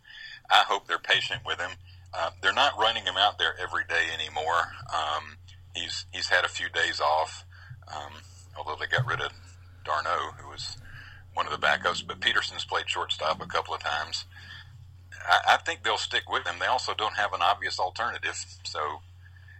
I 0.50 0.64
hope 0.68 0.86
they're 0.86 0.98
patient 0.98 1.42
with 1.46 1.58
him. 1.60 1.70
Uh, 2.14 2.30
they're 2.42 2.52
not 2.52 2.78
running 2.78 3.04
him 3.04 3.16
out 3.16 3.38
there 3.38 3.54
every 3.60 3.84
day 3.88 4.06
anymore. 4.12 4.72
Um, 4.92 5.38
he's 5.74 6.06
he's 6.12 6.28
had 6.28 6.44
a 6.44 6.48
few 6.48 6.68
days 6.68 7.00
off, 7.00 7.44
um, 7.88 8.12
although 8.56 8.76
they 8.78 8.86
got 8.86 9.06
rid 9.06 9.20
of 9.20 9.32
d'Arnaud, 9.84 10.32
who 10.38 10.48
was 10.48 10.76
one 11.34 11.46
of 11.46 11.52
the 11.52 11.66
backups. 11.66 12.06
But 12.06 12.20
Peterson's 12.20 12.64
played 12.64 12.88
shortstop 12.88 13.40
a 13.40 13.46
couple 13.46 13.74
of 13.74 13.80
times. 13.80 14.26
I, 15.26 15.54
I 15.54 15.56
think 15.58 15.82
they'll 15.82 15.96
stick 15.96 16.30
with 16.30 16.46
him. 16.46 16.56
They 16.58 16.66
also 16.66 16.94
don't 16.94 17.16
have 17.16 17.32
an 17.32 17.42
obvious 17.42 17.78
alternative. 17.78 18.44
So 18.64 19.00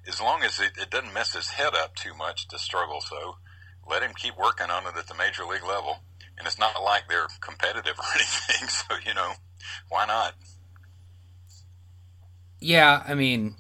as 0.07 0.21
long 0.21 0.43
as 0.43 0.61
it, 0.61 0.73
it 0.81 0.91
doesn't 0.91 1.15
mess 1.15 1.35
his 1.35 1.51
head 1.51 1.75
up 1.75 1.95
too 1.95 2.15
much 2.15 2.49
to 2.49 2.59
struggle 2.59 3.01
so, 3.01 3.37
let 3.89 4.03
him 4.03 4.13
keep 4.15 4.37
working 4.39 4.71
on 4.71 4.87
it 4.87 4.97
at 4.97 5.07
the 5.07 5.15
major 5.15 5.45
league 5.45 5.65
level. 5.67 5.99
And 6.39 6.47
it's 6.47 6.59
not 6.59 6.83
like 6.83 7.05
they're 7.09 7.29
competitive 7.41 7.95
or 7.99 8.05
anything. 8.15 8.69
So, 8.69 8.95
you 9.07 9.15
know, 9.15 9.33
why 9.89 10.07
not? 10.07 10.35
Yeah, 12.63 13.03
I 13.07 13.15
mean, 13.15 13.57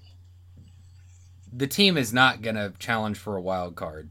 the 1.52 1.66
team 1.66 1.96
is 1.96 2.12
not 2.12 2.40
going 2.42 2.56
to 2.56 2.72
challenge 2.78 3.18
for 3.18 3.36
a 3.36 3.40
wild 3.40 3.74
card. 3.74 4.10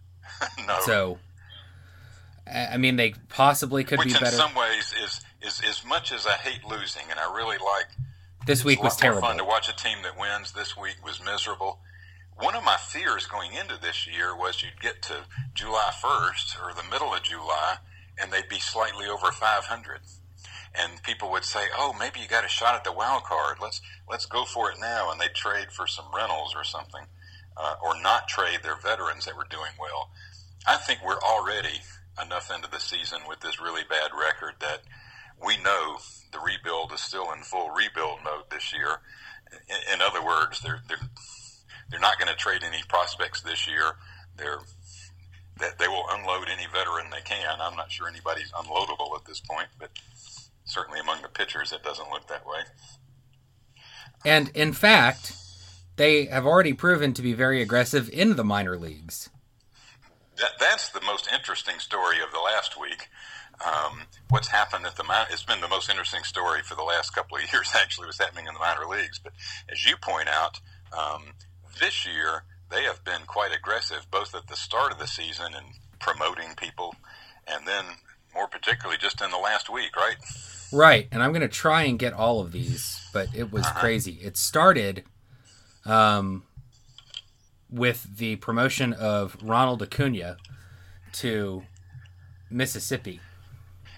no. 0.66 0.78
So, 0.84 1.18
I 2.46 2.76
mean, 2.76 2.96
they 2.96 3.14
possibly 3.28 3.82
could 3.84 3.98
Which 3.98 4.08
be 4.08 4.12
better. 4.14 4.26
in 4.26 4.32
some 4.32 4.54
ways 4.54 4.94
is, 5.02 5.20
is 5.42 5.60
as 5.68 5.84
much 5.84 6.12
as 6.12 6.26
I 6.26 6.32
hate 6.34 6.64
losing, 6.64 7.02
and 7.10 7.18
I 7.18 7.34
really 7.34 7.56
like 7.58 7.86
This 8.46 8.64
week 8.64 8.82
was 8.82 8.92
a 8.92 8.96
lot 8.96 9.02
more 9.02 9.10
terrible. 9.12 9.28
fun 9.28 9.38
to 9.38 9.44
watch 9.44 9.68
a 9.68 9.74
team 9.76 9.98
that 10.02 10.18
wins. 10.18 10.52
This 10.52 10.76
week 10.76 10.96
was 11.04 11.22
miserable. 11.24 11.80
One 12.38 12.54
of 12.54 12.62
my 12.62 12.76
fears 12.76 13.26
going 13.26 13.54
into 13.54 13.80
this 13.80 14.06
year 14.06 14.36
was 14.36 14.62
you'd 14.62 14.80
get 14.80 15.00
to 15.02 15.24
July 15.54 15.90
1st 16.02 16.62
or 16.62 16.74
the 16.74 16.86
middle 16.90 17.14
of 17.14 17.22
July 17.22 17.78
and 18.20 18.30
they'd 18.30 18.48
be 18.48 18.58
slightly 18.58 19.06
over 19.06 19.32
500. 19.32 20.00
And 20.78 21.02
people 21.02 21.30
would 21.30 21.44
say, 21.44 21.68
"Oh, 21.74 21.92
maybe 21.98 22.20
you 22.20 22.28
got 22.28 22.44
a 22.44 22.48
shot 22.48 22.74
at 22.74 22.84
the 22.84 22.92
wild 22.92 23.24
card. 23.24 23.58
Let's 23.60 23.80
let's 24.08 24.26
go 24.26 24.44
for 24.44 24.70
it 24.70 24.78
now." 24.78 25.10
And 25.10 25.20
they 25.20 25.28
trade 25.28 25.72
for 25.72 25.86
some 25.86 26.06
rentals 26.14 26.54
or 26.54 26.64
something, 26.64 27.06
uh, 27.56 27.76
or 27.82 28.00
not 28.00 28.28
trade 28.28 28.60
their 28.62 28.76
veterans 28.76 29.24
that 29.24 29.36
were 29.36 29.46
doing 29.48 29.72
well. 29.80 30.10
I 30.66 30.76
think 30.76 31.00
we're 31.02 31.20
already 31.20 31.80
enough 32.22 32.50
into 32.50 32.70
the 32.70 32.80
season 32.80 33.20
with 33.28 33.40
this 33.40 33.60
really 33.60 33.84
bad 33.88 34.10
record 34.18 34.54
that 34.60 34.82
we 35.44 35.56
know 35.58 35.98
the 36.32 36.38
rebuild 36.40 36.92
is 36.92 37.00
still 37.00 37.32
in 37.32 37.42
full 37.42 37.70
rebuild 37.70 38.20
mode 38.24 38.50
this 38.50 38.72
year. 38.72 39.00
In, 39.68 39.94
in 39.94 40.02
other 40.02 40.24
words, 40.24 40.60
they're 40.60 40.82
they're 40.88 41.08
they're 41.90 42.00
not 42.00 42.18
going 42.18 42.28
to 42.28 42.36
trade 42.36 42.62
any 42.64 42.82
prospects 42.88 43.40
this 43.42 43.66
year. 43.68 43.92
They're 44.36 44.60
that 45.58 45.78
they 45.78 45.88
will 45.88 46.04
unload 46.10 46.48
any 46.48 46.66
veteran 46.66 47.10
they 47.10 47.22
can. 47.22 47.60
I'm 47.60 47.76
not 47.76 47.90
sure 47.90 48.08
anybody's 48.08 48.52
unloadable 48.52 49.16
at 49.16 49.24
this 49.24 49.40
point, 49.40 49.68
but 49.78 49.85
certainly 51.36 51.62
among 51.62 51.66
the 51.66 51.68
pitchers, 51.68 51.72
it 51.72 51.82
doesn't 51.82 52.10
look 52.10 52.26
that 52.28 52.46
way. 52.46 52.62
And 54.24 54.50
in 54.54 54.72
fact, 54.72 55.34
they 55.96 56.26
have 56.26 56.46
already 56.46 56.72
proven 56.72 57.14
to 57.14 57.22
be 57.22 57.32
very 57.32 57.62
aggressive 57.62 58.08
in 58.10 58.36
the 58.36 58.44
minor 58.44 58.76
leagues. 58.76 59.30
That, 60.36 60.52
that's 60.60 60.90
the 60.90 61.00
most 61.00 61.28
interesting 61.32 61.78
story 61.78 62.16
of 62.22 62.32
the 62.32 62.40
last 62.40 62.78
week. 62.78 63.08
Um, 63.64 64.02
what's 64.28 64.48
happened 64.48 64.84
at 64.84 64.96
the 64.96 65.04
minor? 65.04 65.26
It's 65.30 65.44
been 65.44 65.62
the 65.62 65.68
most 65.68 65.88
interesting 65.88 66.24
story 66.24 66.60
for 66.62 66.74
the 66.74 66.82
last 66.82 67.14
couple 67.14 67.38
of 67.38 67.42
years. 67.52 67.70
Actually, 67.74 68.06
was 68.06 68.18
happening 68.18 68.46
in 68.46 68.52
the 68.52 68.60
minor 68.60 68.86
leagues. 68.86 69.18
But 69.18 69.32
as 69.70 69.86
you 69.86 69.96
point 69.96 70.28
out, 70.28 70.60
um, 70.96 71.32
this 71.80 72.06
year 72.06 72.44
they 72.70 72.82
have 72.82 73.02
been 73.04 73.22
quite 73.26 73.56
aggressive, 73.56 74.06
both 74.10 74.34
at 74.34 74.48
the 74.48 74.56
start 74.56 74.92
of 74.92 74.98
the 74.98 75.06
season 75.06 75.54
and 75.54 75.66
promoting 76.00 76.54
people, 76.56 76.94
and 77.46 77.66
then 77.66 77.84
more 78.34 78.48
particularly 78.48 78.98
just 78.98 79.22
in 79.22 79.30
the 79.30 79.38
last 79.38 79.70
week, 79.70 79.96
right? 79.96 80.16
Right, 80.72 81.08
and 81.12 81.22
I'm 81.22 81.30
going 81.30 81.42
to 81.42 81.48
try 81.48 81.82
and 81.82 81.98
get 81.98 82.12
all 82.12 82.40
of 82.40 82.52
these, 82.52 83.00
but 83.12 83.28
it 83.34 83.52
was 83.52 83.66
crazy. 83.68 84.18
It 84.22 84.36
started 84.36 85.04
um, 85.84 86.42
with 87.70 88.16
the 88.16 88.36
promotion 88.36 88.92
of 88.92 89.36
Ronald 89.42 89.82
Acuna 89.82 90.36
to 91.14 91.62
Mississippi. 92.50 93.20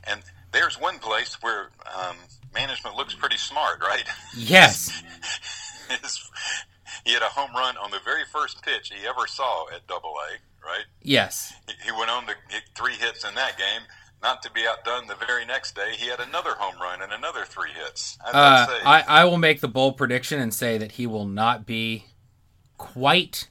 And 0.04 0.22
there's 0.52 0.81
one 0.81 0.98
place 0.98 1.37
where 1.42 1.70
um, 1.98 2.16
management 2.54 2.96
looks 2.96 3.14
pretty 3.14 3.38
smart, 3.38 3.81
right? 3.81 4.04
Yes, 4.37 5.02
he 7.04 7.12
had 7.12 7.22
a 7.22 7.26
home 7.26 7.50
run 7.54 7.76
on 7.76 7.90
the 7.90 8.00
very 8.04 8.24
first 8.33 8.62
pitch 8.62 8.92
he 8.94 9.07
ever 9.07 9.26
saw 9.26 9.66
at 9.74 9.87
Double 9.87 10.14
A, 10.31 10.66
right? 10.66 10.85
Yes. 11.02 11.54
He, 11.66 11.74
he 11.87 11.92
went 11.92 12.11
on 12.11 12.26
to 12.26 12.35
get 12.50 12.62
three 12.74 12.94
hits 12.94 13.24
in 13.24 13.35
that 13.35 13.59
game. 13.59 13.83
Not 14.22 14.42
to 14.42 14.50
be 14.50 14.66
outdone, 14.66 15.07
the 15.07 15.14
very 15.14 15.46
next 15.46 15.76
day 15.76 15.92
he 15.96 16.09
had 16.09 16.18
another 16.18 16.50
home 16.50 16.81
run 16.81 17.02
and 17.02 17.12
another 17.12 17.44
three 17.44 17.70
hits. 17.70 18.18
Uh, 18.24 18.66
I, 18.85 19.04
I 19.07 19.24
will 19.24 19.38
make 19.38 19.61
the 19.61 19.68
bold 19.68 19.96
prediction 19.96 20.40
and 20.40 20.52
say 20.52 20.76
that 20.76 20.92
he 20.92 21.07
will 21.07 21.26
not 21.26 21.66
be 21.66 22.04
quite 22.78 23.48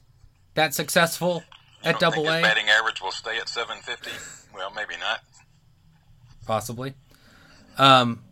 that 0.54 0.74
successful 0.74 1.42
you 1.84 1.90
at 1.90 2.00
Double 2.00 2.28
A. 2.28 2.42
batting 2.42 2.68
average 2.68 3.00
will 3.00 3.12
stay 3.12 3.38
at 3.38 3.48
750. 3.48 4.10
Well, 4.54 4.72
maybe 4.74 4.94
not. 5.00 5.20
Possibly. 6.46 6.94
Um, 7.78 8.24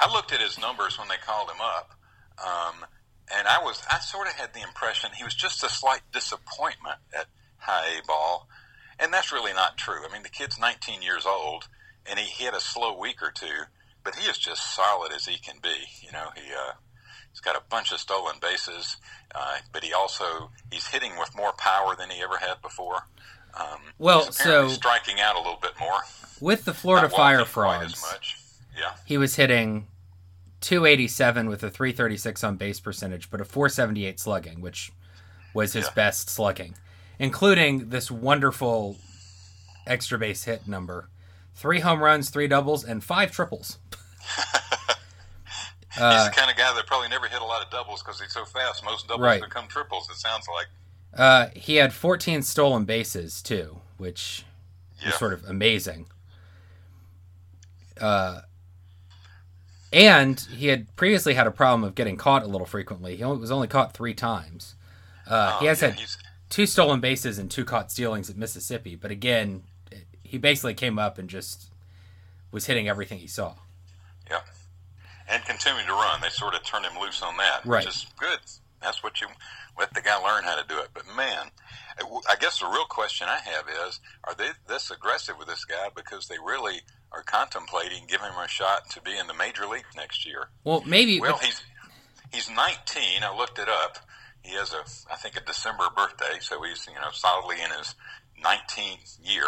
I 0.00 0.12
looked 0.12 0.32
at 0.32 0.40
his 0.40 0.58
numbers 0.58 0.98
when 0.98 1.08
they 1.08 1.16
called 1.24 1.48
him 1.48 1.60
up, 1.60 1.92
um, 2.44 2.84
and 3.36 3.46
I 3.46 3.62
was 3.62 3.82
I 3.88 4.00
sort 4.00 4.26
of 4.26 4.32
had 4.32 4.52
the 4.52 4.62
impression 4.62 5.10
he 5.16 5.22
was 5.22 5.34
just 5.34 5.62
a 5.62 5.68
slight 5.68 6.00
disappointment 6.12 6.96
at 7.16 7.26
high 7.58 7.98
A 7.98 8.06
ball, 8.06 8.48
and 9.02 9.12
that's 9.12 9.32
really 9.32 9.52
not 9.52 9.76
true. 9.76 10.00
I 10.08 10.12
mean, 10.12 10.22
the 10.22 10.28
kid's 10.28 10.58
19 10.58 11.02
years 11.02 11.26
old, 11.26 11.68
and 12.06 12.18
he, 12.18 12.44
had 12.44 12.54
a 12.54 12.60
slow 12.60 12.96
week 12.98 13.22
or 13.22 13.30
two, 13.30 13.62
but 14.04 14.14
he 14.16 14.28
is 14.30 14.38
just 14.38 14.74
solid 14.74 15.12
as 15.12 15.26
he 15.26 15.38
can 15.38 15.56
be. 15.62 15.74
You 16.00 16.12
know, 16.12 16.28
he 16.34 16.52
uh, 16.52 16.72
he's 17.30 17.40
got 17.40 17.56
a 17.56 17.62
bunch 17.70 17.92
of 17.92 18.00
stolen 18.00 18.36
bases, 18.40 18.96
uh, 19.34 19.58
but 19.72 19.82
he 19.84 19.92
also 19.92 20.50
he's 20.70 20.86
hitting 20.86 21.12
with 21.18 21.34
more 21.36 21.52
power 21.52 21.94
than 21.98 22.10
he 22.10 22.22
ever 22.22 22.36
had 22.38 22.60
before. 22.62 23.06
Um, 23.58 23.80
Well, 23.98 24.24
he's 24.26 24.36
so- 24.42 24.68
striking 24.68 25.20
out 25.20 25.34
a 25.36 25.38
little 25.38 25.58
bit 25.60 25.72
more. 25.78 26.00
with 26.40 26.64
the 26.64 26.72
Florida 26.74 27.08
Not 27.08 27.16
Fire 27.16 27.38
walking 27.38 27.52
quite 27.52 27.82
as 27.84 27.92
Frogs, 27.94 28.12
much. 28.12 28.36
Yeah. 28.78 28.92
he 29.04 29.18
was 29.18 29.36
hitting 29.36 29.86
287 30.60 31.48
with 31.48 31.62
a 31.62 31.70
336 31.70 32.42
on 32.44 32.56
base 32.56 32.80
percentage, 32.80 33.30
but 33.30 33.40
a 33.40 33.44
478 33.44 34.18
slugging, 34.20 34.60
which 34.60 34.90
was 35.54 35.72
his 35.74 35.86
Yeah. 35.86 35.92
best 35.94 36.30
slugging, 36.30 36.74
including 37.22 37.88
this 37.90 38.10
wonderful 38.10 38.96
extra 39.86 40.18
base 40.18 40.44
hit 40.44 40.66
number. 40.66 41.08
Three 41.54 41.80
home 41.80 42.00
runs, 42.02 42.30
three 42.30 42.48
doubles, 42.48 42.84
and 42.84 43.02
five 43.04 43.30
triples. 43.30 43.78
He's 45.94 46.02
Uh, 46.02 46.24
the 46.24 46.30
kind 46.30 46.50
of 46.50 46.56
guy 46.56 46.74
that 46.74 46.86
probably 46.86 47.08
never 47.08 47.28
hit 47.28 47.40
a 47.42 47.44
lot 47.44 47.62
of 47.64 47.70
doubles 47.70 48.02
because 48.02 48.18
he's 48.20 48.32
so 48.32 48.44
fast. 48.46 48.82
Most 48.82 49.06
doubles 49.08 49.24
Right. 49.24 49.42
become 49.42 49.68
triples. 49.68 50.08
It 50.10 50.16
sounds 50.16 50.46
like. 50.52 50.66
uh, 51.14 51.48
he 51.54 51.76
had 51.76 51.92
14 51.92 52.42
stolen 52.42 52.86
bases, 52.86 53.42
too, 53.42 53.82
which 53.98 54.44
Yeah. 55.00 55.08
was 55.08 55.16
sort 55.16 55.34
of 55.34 55.44
amazing. 55.44 56.06
Uh, 58.00 58.40
and 59.92 60.40
he 60.56 60.68
had 60.68 60.94
previously 60.96 61.34
had 61.34 61.46
a 61.46 61.50
problem 61.50 61.84
of 61.84 61.94
getting 61.94 62.16
caught 62.16 62.42
a 62.42 62.46
little 62.46 62.66
frequently. 62.66 63.16
He 63.16 63.22
only, 63.22 63.38
was 63.38 63.50
only 63.50 63.68
caught 63.68 63.92
three 63.92 64.14
times. 64.14 64.74
Uh, 65.28 65.52
Oh, 65.56 65.58
he 65.60 65.66
has 65.66 65.82
yeah, 65.82 65.88
had 65.88 65.98
he's- 65.98 66.16
two 66.52 66.66
stolen 66.66 67.00
bases 67.00 67.38
and 67.38 67.50
two 67.50 67.64
caught 67.64 67.90
stealings 67.90 68.28
at 68.30 68.36
Mississippi, 68.36 68.94
but 68.94 69.10
again, 69.10 69.62
he 70.22 70.36
basically 70.38 70.74
came 70.74 70.98
up 70.98 71.18
and 71.18 71.28
just 71.28 71.70
was 72.52 72.66
hitting 72.66 72.88
everything 72.88 73.18
he 73.18 73.26
saw. 73.26 73.54
yeah, 74.30 74.40
and 75.28 75.42
continuing 75.44 75.86
to 75.86 75.92
run. 75.92 76.20
They 76.20 76.28
sort 76.28 76.54
of 76.54 76.62
turned 76.62 76.84
him 76.84 77.00
loose 77.00 77.22
on 77.22 77.36
that, 77.38 77.64
Right. 77.64 77.84
which 77.84 77.94
is 77.94 78.06
good. 78.18 78.38
That's 78.82 79.02
what 79.02 79.20
you 79.20 79.28
let 79.78 79.94
the 79.94 80.02
guy 80.02 80.16
learn 80.16 80.44
how 80.44 80.56
to 80.60 80.66
do 80.68 80.78
it. 80.80 80.88
But 80.92 81.04
man, 81.16 81.50
I 82.28 82.36
guess 82.38 82.58
the 82.58 82.66
real 82.66 82.84
question 82.84 83.28
I 83.28 83.38
have 83.38 83.64
is: 83.88 84.00
Are 84.24 84.34
they 84.34 84.48
this 84.68 84.90
aggressive 84.90 85.36
with 85.38 85.48
this 85.48 85.64
guy 85.64 85.88
because 85.96 86.28
they 86.28 86.36
really 86.44 86.80
are 87.12 87.22
contemplating 87.22 88.04
giving 88.08 88.26
him 88.26 88.38
a 88.44 88.48
shot 88.48 88.90
to 88.90 89.00
be 89.00 89.16
in 89.16 89.26
the 89.28 89.34
major 89.34 89.66
league 89.66 89.84
next 89.96 90.26
year? 90.26 90.48
Well, 90.64 90.82
maybe 90.86 91.20
Well, 91.20 91.38
he's 91.38 91.62
he's 92.32 92.48
19. 92.50 93.22
I 93.22 93.34
looked 93.36 93.58
it 93.58 93.68
up. 93.68 93.98
He 94.42 94.54
has 94.54 94.72
a 94.72 94.82
I 95.12 95.16
think 95.16 95.36
a 95.36 95.40
December 95.40 95.84
birthday, 95.96 96.38
so 96.40 96.62
he's 96.62 96.86
you 96.86 96.94
know 97.00 97.10
solidly 97.12 97.56
in 97.62 97.70
his 97.78 97.94
19th 98.44 99.18
year. 99.22 99.46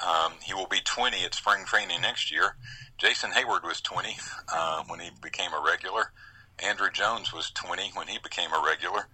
Um, 0.00 0.32
he 0.42 0.54
will 0.54 0.66
be 0.66 0.80
20 0.82 1.24
at 1.24 1.34
spring 1.34 1.64
training 1.66 2.00
next 2.00 2.32
year. 2.32 2.56
Jason 2.96 3.30
Heyward 3.32 3.64
was 3.64 3.80
20 3.82 4.16
uh, 4.52 4.82
when 4.88 4.98
he 5.00 5.10
became 5.22 5.52
a 5.52 5.62
regular. 5.64 6.12
Andruw 6.58 6.90
Jones 6.92 7.32
was 7.34 7.50
20 7.50 7.90
when 7.94 8.06
he 8.08 8.18
became 8.22 8.50
a 8.52 8.62
regular. 8.64 9.08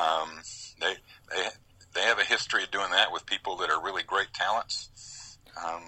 Um, 0.00 0.40
they 0.80 0.94
they 1.30 1.46
they 1.94 2.02
have 2.02 2.18
a 2.18 2.24
history 2.24 2.62
of 2.64 2.70
doing 2.70 2.90
that 2.90 3.12
with 3.12 3.26
people 3.26 3.56
that 3.56 3.70
are 3.70 3.82
really 3.82 4.02
great 4.04 4.32
talents. 4.32 5.36
Um, 5.64 5.82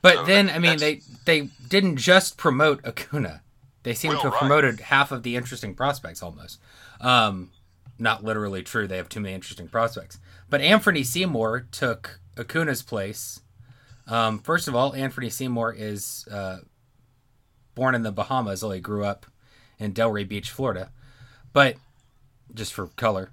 But 0.00 0.14
So 0.16 0.24
then, 0.24 0.46
that- 0.46 0.56
I 0.56 0.58
mean, 0.58 0.78
they 0.78 1.00
they 1.26 1.48
didn't 1.68 1.96
just 1.96 2.36
promote 2.36 2.84
Acuna. 2.86 3.42
They 3.82 3.94
seem 3.94 4.10
Well, 4.12 4.20
to 4.20 4.24
have 4.26 4.32
right. 4.34 4.38
promoted 4.40 4.80
half 4.80 5.10
of 5.12 5.22
the 5.24 5.36
interesting 5.36 5.74
prospects 5.74 6.22
almost. 6.22 6.58
Um, 7.00 7.50
not 7.98 8.24
literally 8.24 8.62
true. 8.62 8.86
They 8.86 8.96
have 8.96 9.08
too 9.08 9.20
many 9.20 9.34
interesting 9.34 9.68
prospects. 9.68 10.18
But 10.50 10.60
Anfernee 10.60 11.04
Seymour 11.06 11.66
took 11.70 12.20
Acuna's 12.36 12.82
place. 12.82 13.40
Um, 14.06 14.38
first 14.40 14.68
of 14.68 14.74
all, 14.74 14.92
Anfernee 14.92 15.30
Seymour 15.32 15.74
is 15.76 16.26
uh, 16.30 16.58
born 17.74 17.94
in 17.94 18.02
the 18.02 18.12
Bahamas, 18.12 18.62
although 18.62 18.74
he 18.74 18.80
grew 18.80 19.04
up 19.04 19.26
in 19.78 19.92
Delray 19.92 20.26
Beach, 20.28 20.50
Florida. 20.50 20.90
But 21.52 21.76
just 22.54 22.72
for 22.72 22.88
color, 22.88 23.30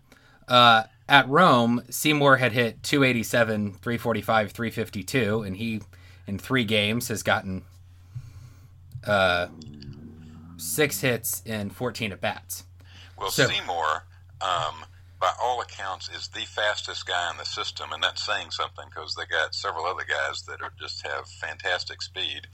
uh, 0.47 0.83
at 1.07 1.27
Rome, 1.27 1.81
Seymour 1.89 2.37
had 2.37 2.51
hit 2.51 2.83
287, 2.83 3.73
345, 3.73 4.51
352, 4.51 5.41
and 5.41 5.57
he 5.57 5.81
in 6.27 6.37
three 6.37 6.63
games 6.63 7.07
has 7.07 7.23
gotten 7.23 7.63
uh, 9.07 9.47
six 10.57 11.01
hits 11.01 11.41
and 11.45 11.73
14 11.75 12.11
at 12.11 12.21
bats. 12.21 12.63
Well, 13.17 13.31
So- 13.31 13.47
Seymour, 13.47 14.03
um, 14.41 14.85
by 15.19 15.31
all 15.41 15.61
accounts, 15.61 16.09
is 16.09 16.29
the 16.29 16.45
fastest 16.45 17.05
guy 17.05 17.31
in 17.31 17.37
the 17.37 17.45
system, 17.45 17.91
and 17.91 18.01
that's 18.01 18.25
saying 18.25 18.51
something 18.51 18.85
because 18.89 19.15
they 19.15 19.25
got 19.25 19.53
several 19.53 19.85
other 19.85 20.05
guys 20.07 20.43
that 20.43 20.61
are 20.61 20.71
just 20.79 21.05
have 21.05 21.27
fantastic 21.27 22.01
speed. 22.01 22.47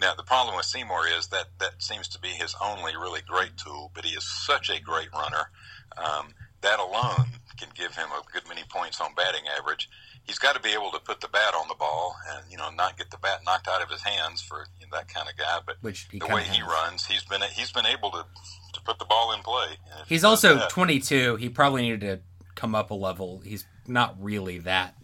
Now, 0.00 0.14
the 0.14 0.22
problem 0.22 0.56
with 0.56 0.64
Seymour 0.64 1.08
is 1.18 1.26
that 1.28 1.46
that 1.58 1.82
seems 1.82 2.08
to 2.08 2.20
be 2.20 2.28
his 2.28 2.54
only 2.62 2.96
really 2.96 3.20
great 3.26 3.56
tool, 3.56 3.90
but 3.94 4.04
he 4.04 4.16
is 4.16 4.24
such 4.24 4.70
a 4.70 4.80
great 4.80 5.12
runner. 5.12 5.50
Um, 5.96 6.34
that 6.60 6.78
alone 6.78 7.26
can 7.58 7.68
give 7.74 7.94
him 7.94 8.08
a 8.10 8.22
good 8.32 8.48
many 8.48 8.62
points 8.68 9.00
on 9.00 9.14
batting 9.14 9.42
average. 9.58 9.88
He's 10.24 10.38
got 10.38 10.54
to 10.54 10.60
be 10.60 10.70
able 10.70 10.90
to 10.92 10.98
put 11.00 11.20
the 11.20 11.28
bat 11.28 11.54
on 11.54 11.68
the 11.68 11.74
ball 11.74 12.14
and 12.30 12.50
you 12.50 12.56
know 12.56 12.70
not 12.70 12.96
get 12.96 13.10
the 13.10 13.18
bat 13.18 13.40
knocked 13.44 13.68
out 13.68 13.82
of 13.82 13.90
his 13.90 14.02
hands 14.02 14.40
for 14.40 14.66
you 14.80 14.86
know, 14.86 14.96
that 14.96 15.08
kind 15.08 15.28
of 15.28 15.36
guy. 15.36 15.58
But 15.64 15.76
Which 15.80 16.08
the 16.08 16.26
way 16.26 16.44
he 16.44 16.62
runs, 16.62 17.06
he's 17.06 17.24
been 17.24 17.42
he's 17.52 17.72
been 17.72 17.86
able 17.86 18.10
to 18.12 18.24
to 18.72 18.80
put 18.82 18.98
the 18.98 19.04
ball 19.04 19.32
in 19.32 19.40
play. 19.42 19.76
And 19.96 20.06
He's 20.06 20.24
also 20.24 20.56
that- 20.56 20.70
22. 20.70 21.36
He 21.36 21.48
probably 21.48 21.82
needed 21.82 22.00
to 22.02 22.20
come 22.54 22.74
up 22.74 22.90
a 22.90 22.94
level. 22.94 23.40
He's 23.44 23.64
not 23.86 24.14
really 24.22 24.58
that. 24.58 24.94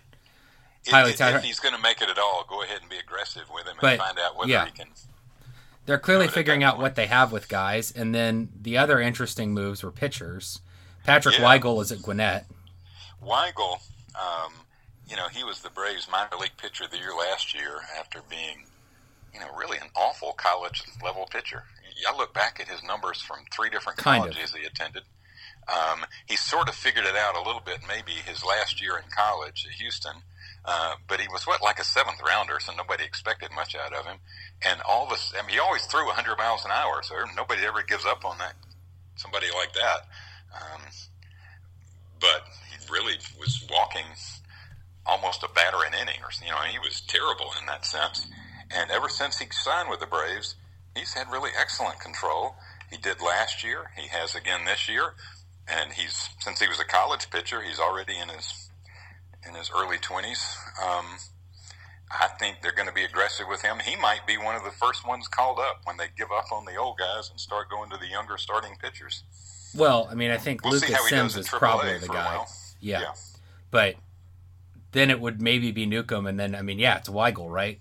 if, 0.84 0.90
highly 0.92 1.10
if- 1.12 1.16
talented. 1.18 1.40
if 1.42 1.46
he's 1.46 1.60
going 1.60 1.74
to 1.74 1.80
make 1.80 2.02
it 2.02 2.08
at 2.10 2.18
all, 2.18 2.44
go 2.48 2.62
ahead 2.62 2.80
and 2.80 2.90
be 2.90 2.98
aggressive 2.98 3.44
with 3.52 3.64
him 3.64 3.70
and 3.72 3.80
But, 3.80 3.98
find 3.98 4.18
out 4.18 4.36
whether 4.36 4.50
yeah. 4.50 4.66
he 4.66 4.70
can. 4.72 4.88
They're 5.86 5.98
clearly 5.98 6.28
figuring 6.28 6.62
out 6.64 6.78
what 6.78 6.94
they 6.94 7.06
have 7.06 7.30
with 7.32 7.48
guys. 7.48 7.90
And 7.90 8.14
then 8.14 8.48
the 8.60 8.78
other 8.78 9.00
interesting 9.00 9.52
moves 9.52 9.82
were 9.82 9.90
pitchers. 9.90 10.60
Patrick 11.04 11.38
Yeah. 11.38 11.44
Weigel 11.44 11.80
is 11.82 11.92
at 11.92 12.00
Gwinnett. 12.02 12.46
Weigel, 13.22 13.80
um, 14.14 14.52
you 15.08 15.16
know, 15.16 15.28
he 15.28 15.44
was 15.44 15.60
the 15.60 15.70
Braves 15.70 16.08
minor 16.10 16.36
league 16.40 16.56
pitcher 16.56 16.84
of 16.84 16.90
the 16.90 16.96
year 16.98 17.12
last 17.14 17.52
year 17.54 17.80
after 17.98 18.22
being, 18.30 18.64
you 19.34 19.40
know, 19.40 19.48
really 19.56 19.76
an 19.78 19.88
awful 19.94 20.32
college 20.32 20.82
level 21.02 21.26
pitcher. 21.30 21.64
I 22.08 22.16
look 22.16 22.34
back 22.34 22.60
at 22.60 22.68
his 22.68 22.82
numbers 22.82 23.20
from 23.20 23.38
three 23.52 23.70
different 23.70 23.98
Kind 23.98 24.24
of. 24.24 24.32
colleges 24.32 24.54
he 24.54 24.64
attended. 24.64 25.02
Um, 25.68 26.04
he 26.26 26.36
sort 26.36 26.68
of 26.68 26.74
figured 26.74 27.06
it 27.06 27.16
out 27.16 27.36
a 27.36 27.42
little 27.42 27.62
bit, 27.64 27.80
maybe 27.88 28.12
his 28.12 28.44
last 28.44 28.82
year 28.82 28.96
in 28.98 29.04
college 29.14 29.66
at 29.66 29.74
Houston. 29.80 30.12
Uh, 30.64 30.94
but 31.08 31.20
he 31.20 31.28
was 31.28 31.46
what 31.46 31.62
like 31.62 31.78
a 31.78 31.84
seventh 31.84 32.20
rounder, 32.22 32.58
so 32.60 32.72
nobody 32.74 33.04
expected 33.04 33.50
much 33.54 33.74
out 33.74 33.92
of 33.92 34.06
him. 34.06 34.16
And 34.62 34.80
all 34.88 35.08
this, 35.08 35.32
I 35.38 35.42
mean, 35.42 35.54
he 35.54 35.58
always 35.58 35.84
threw 35.84 36.06
100 36.06 36.36
miles 36.38 36.64
an 36.64 36.70
hour, 36.70 37.02
so 37.02 37.14
nobody 37.36 37.62
ever 37.64 37.82
gives 37.82 38.06
up 38.06 38.24
on 38.24 38.38
that. 38.38 38.54
Somebody 39.16 39.46
like 39.54 39.72
that. 39.74 40.08
Um, 40.54 40.80
but 42.20 42.44
he 42.70 42.92
really 42.92 43.16
was 43.38 43.66
walking 43.70 44.04
almost 45.06 45.42
a 45.42 45.48
batter 45.54 45.84
an 45.86 45.92
inning, 45.94 46.20
or 46.22 46.30
you 46.44 46.50
know, 46.50 46.58
he 46.62 46.78
was 46.78 47.02
terrible 47.02 47.50
in 47.60 47.66
that 47.66 47.84
sense. 47.84 48.26
And 48.70 48.90
ever 48.90 49.08
since 49.08 49.38
he 49.38 49.46
signed 49.50 49.90
with 49.90 50.00
the 50.00 50.06
Braves, 50.06 50.56
he's 50.96 51.14
had 51.14 51.30
really 51.30 51.50
excellent 51.58 52.00
control. 52.00 52.56
He 52.90 52.96
did 52.96 53.20
last 53.20 53.64
year. 53.64 53.90
He 53.96 54.08
has 54.08 54.34
again 54.34 54.64
this 54.64 54.88
year, 54.88 55.14
and 55.68 55.92
he's 55.92 56.28
since 56.40 56.60
he 56.60 56.68
was 56.68 56.80
a 56.80 56.84
college 56.84 57.30
pitcher, 57.30 57.62
he's 57.62 57.78
already 57.78 58.16
in 58.16 58.28
his 58.28 58.70
in 59.46 59.54
his 59.54 59.70
early 59.74 59.98
twenties. 59.98 60.56
Um, 60.82 61.06
I 62.10 62.28
think 62.38 62.58
they're 62.62 62.74
going 62.74 62.88
to 62.88 62.94
be 62.94 63.02
aggressive 63.02 63.46
with 63.48 63.62
him. 63.62 63.78
He 63.84 63.96
might 63.96 64.26
be 64.26 64.36
one 64.36 64.54
of 64.54 64.62
the 64.62 64.70
first 64.70 65.06
ones 65.06 65.26
called 65.26 65.58
up 65.58 65.80
when 65.84 65.96
they 65.96 66.06
give 66.16 66.28
up 66.30 66.52
on 66.52 66.64
the 66.64 66.76
old 66.76 66.98
guys 66.98 67.30
and 67.30 67.40
start 67.40 67.70
going 67.70 67.90
to 67.90 67.96
the 67.96 68.06
younger 68.06 68.36
starting 68.38 68.76
pitchers. 68.80 69.24
Well, 69.74 70.06
I 70.10 70.14
mean, 70.14 70.30
I 70.30 70.36
think 70.36 70.62
We'll 70.62 70.74
Lucas 70.74 71.08
Sims 71.08 71.36
is 71.36 71.48
probably 71.48 71.98
the 71.98 72.08
guy. 72.08 72.44
Yeah. 72.80 73.00
Yeah. 73.00 73.12
But 73.70 73.96
then 74.92 75.10
it 75.10 75.20
would 75.20 75.42
maybe 75.42 75.72
be 75.72 75.86
Newcomb, 75.86 76.26
and 76.26 76.38
then, 76.38 76.54
I 76.54 76.62
mean, 76.62 76.78
yeah, 76.78 76.98
it's 76.98 77.08
Weigel, 77.08 77.50
right? 77.50 77.80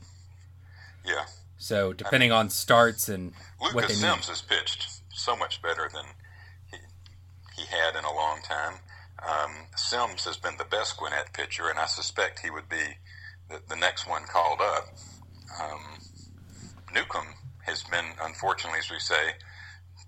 Yeah. 1.06 1.26
So 1.64 1.94
depending 1.94 2.34
I 2.34 2.36
mean, 2.36 2.40
on 2.40 2.50
starts 2.50 3.08
and 3.08 3.32
Lucas 3.62 3.74
what 3.74 3.88
they 3.88 3.94
Sims 3.94 4.28
need. 4.28 4.28
has 4.28 4.42
pitched 4.42 5.02
so 5.14 5.34
much 5.34 5.62
better 5.62 5.90
than 5.94 6.04
he, 6.70 6.78
he 7.56 7.66
had 7.68 7.96
in 7.96 8.04
a 8.04 8.14
long 8.14 8.42
time. 8.42 8.74
Um, 9.26 9.68
Sims 9.78 10.26
has 10.26 10.36
been 10.36 10.58
the 10.58 10.66
best 10.66 10.98
Gwinnett 10.98 11.32
pitcher, 11.32 11.70
and 11.70 11.80
I 11.80 11.86
suspect 11.86 12.40
he 12.40 12.50
would 12.50 12.68
be 12.68 12.84
the, 13.50 13.62
the 13.70 13.78
next 13.78 14.10
one 14.10 14.24
called 14.26 14.60
up. 14.60 14.90
Um, 15.62 16.00
Newcomb 16.94 17.34
has 17.66 17.82
been, 17.84 18.08
unfortunately, 18.22 18.80
as 18.80 18.92
we 18.92 19.00
say, 19.00 19.32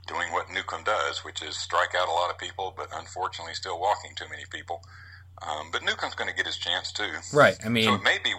doing 0.08 0.34
what 0.34 0.52
Newcomb 0.52 0.84
does, 0.84 1.24
which 1.24 1.42
is 1.42 1.56
strike 1.56 1.96
out 1.96 2.10
a 2.10 2.12
lot 2.12 2.30
of 2.30 2.38
people, 2.38 2.74
but 2.76 2.90
unfortunately 2.94 3.54
still 3.54 3.80
walking 3.80 4.12
too 4.16 4.26
many 4.30 4.44
people. 4.50 4.82
Um, 5.42 5.68
but 5.72 5.84
Newcomb's 5.84 6.16
going 6.16 6.30
to 6.30 6.36
get 6.36 6.46
his 6.46 6.58
chance 6.58 6.92
too. 6.92 7.12
Right. 7.34 7.58
I 7.64 7.70
mean, 7.70 7.86
so 7.86 7.96
it 7.96 8.04
may 8.04 8.18
be 8.24 8.32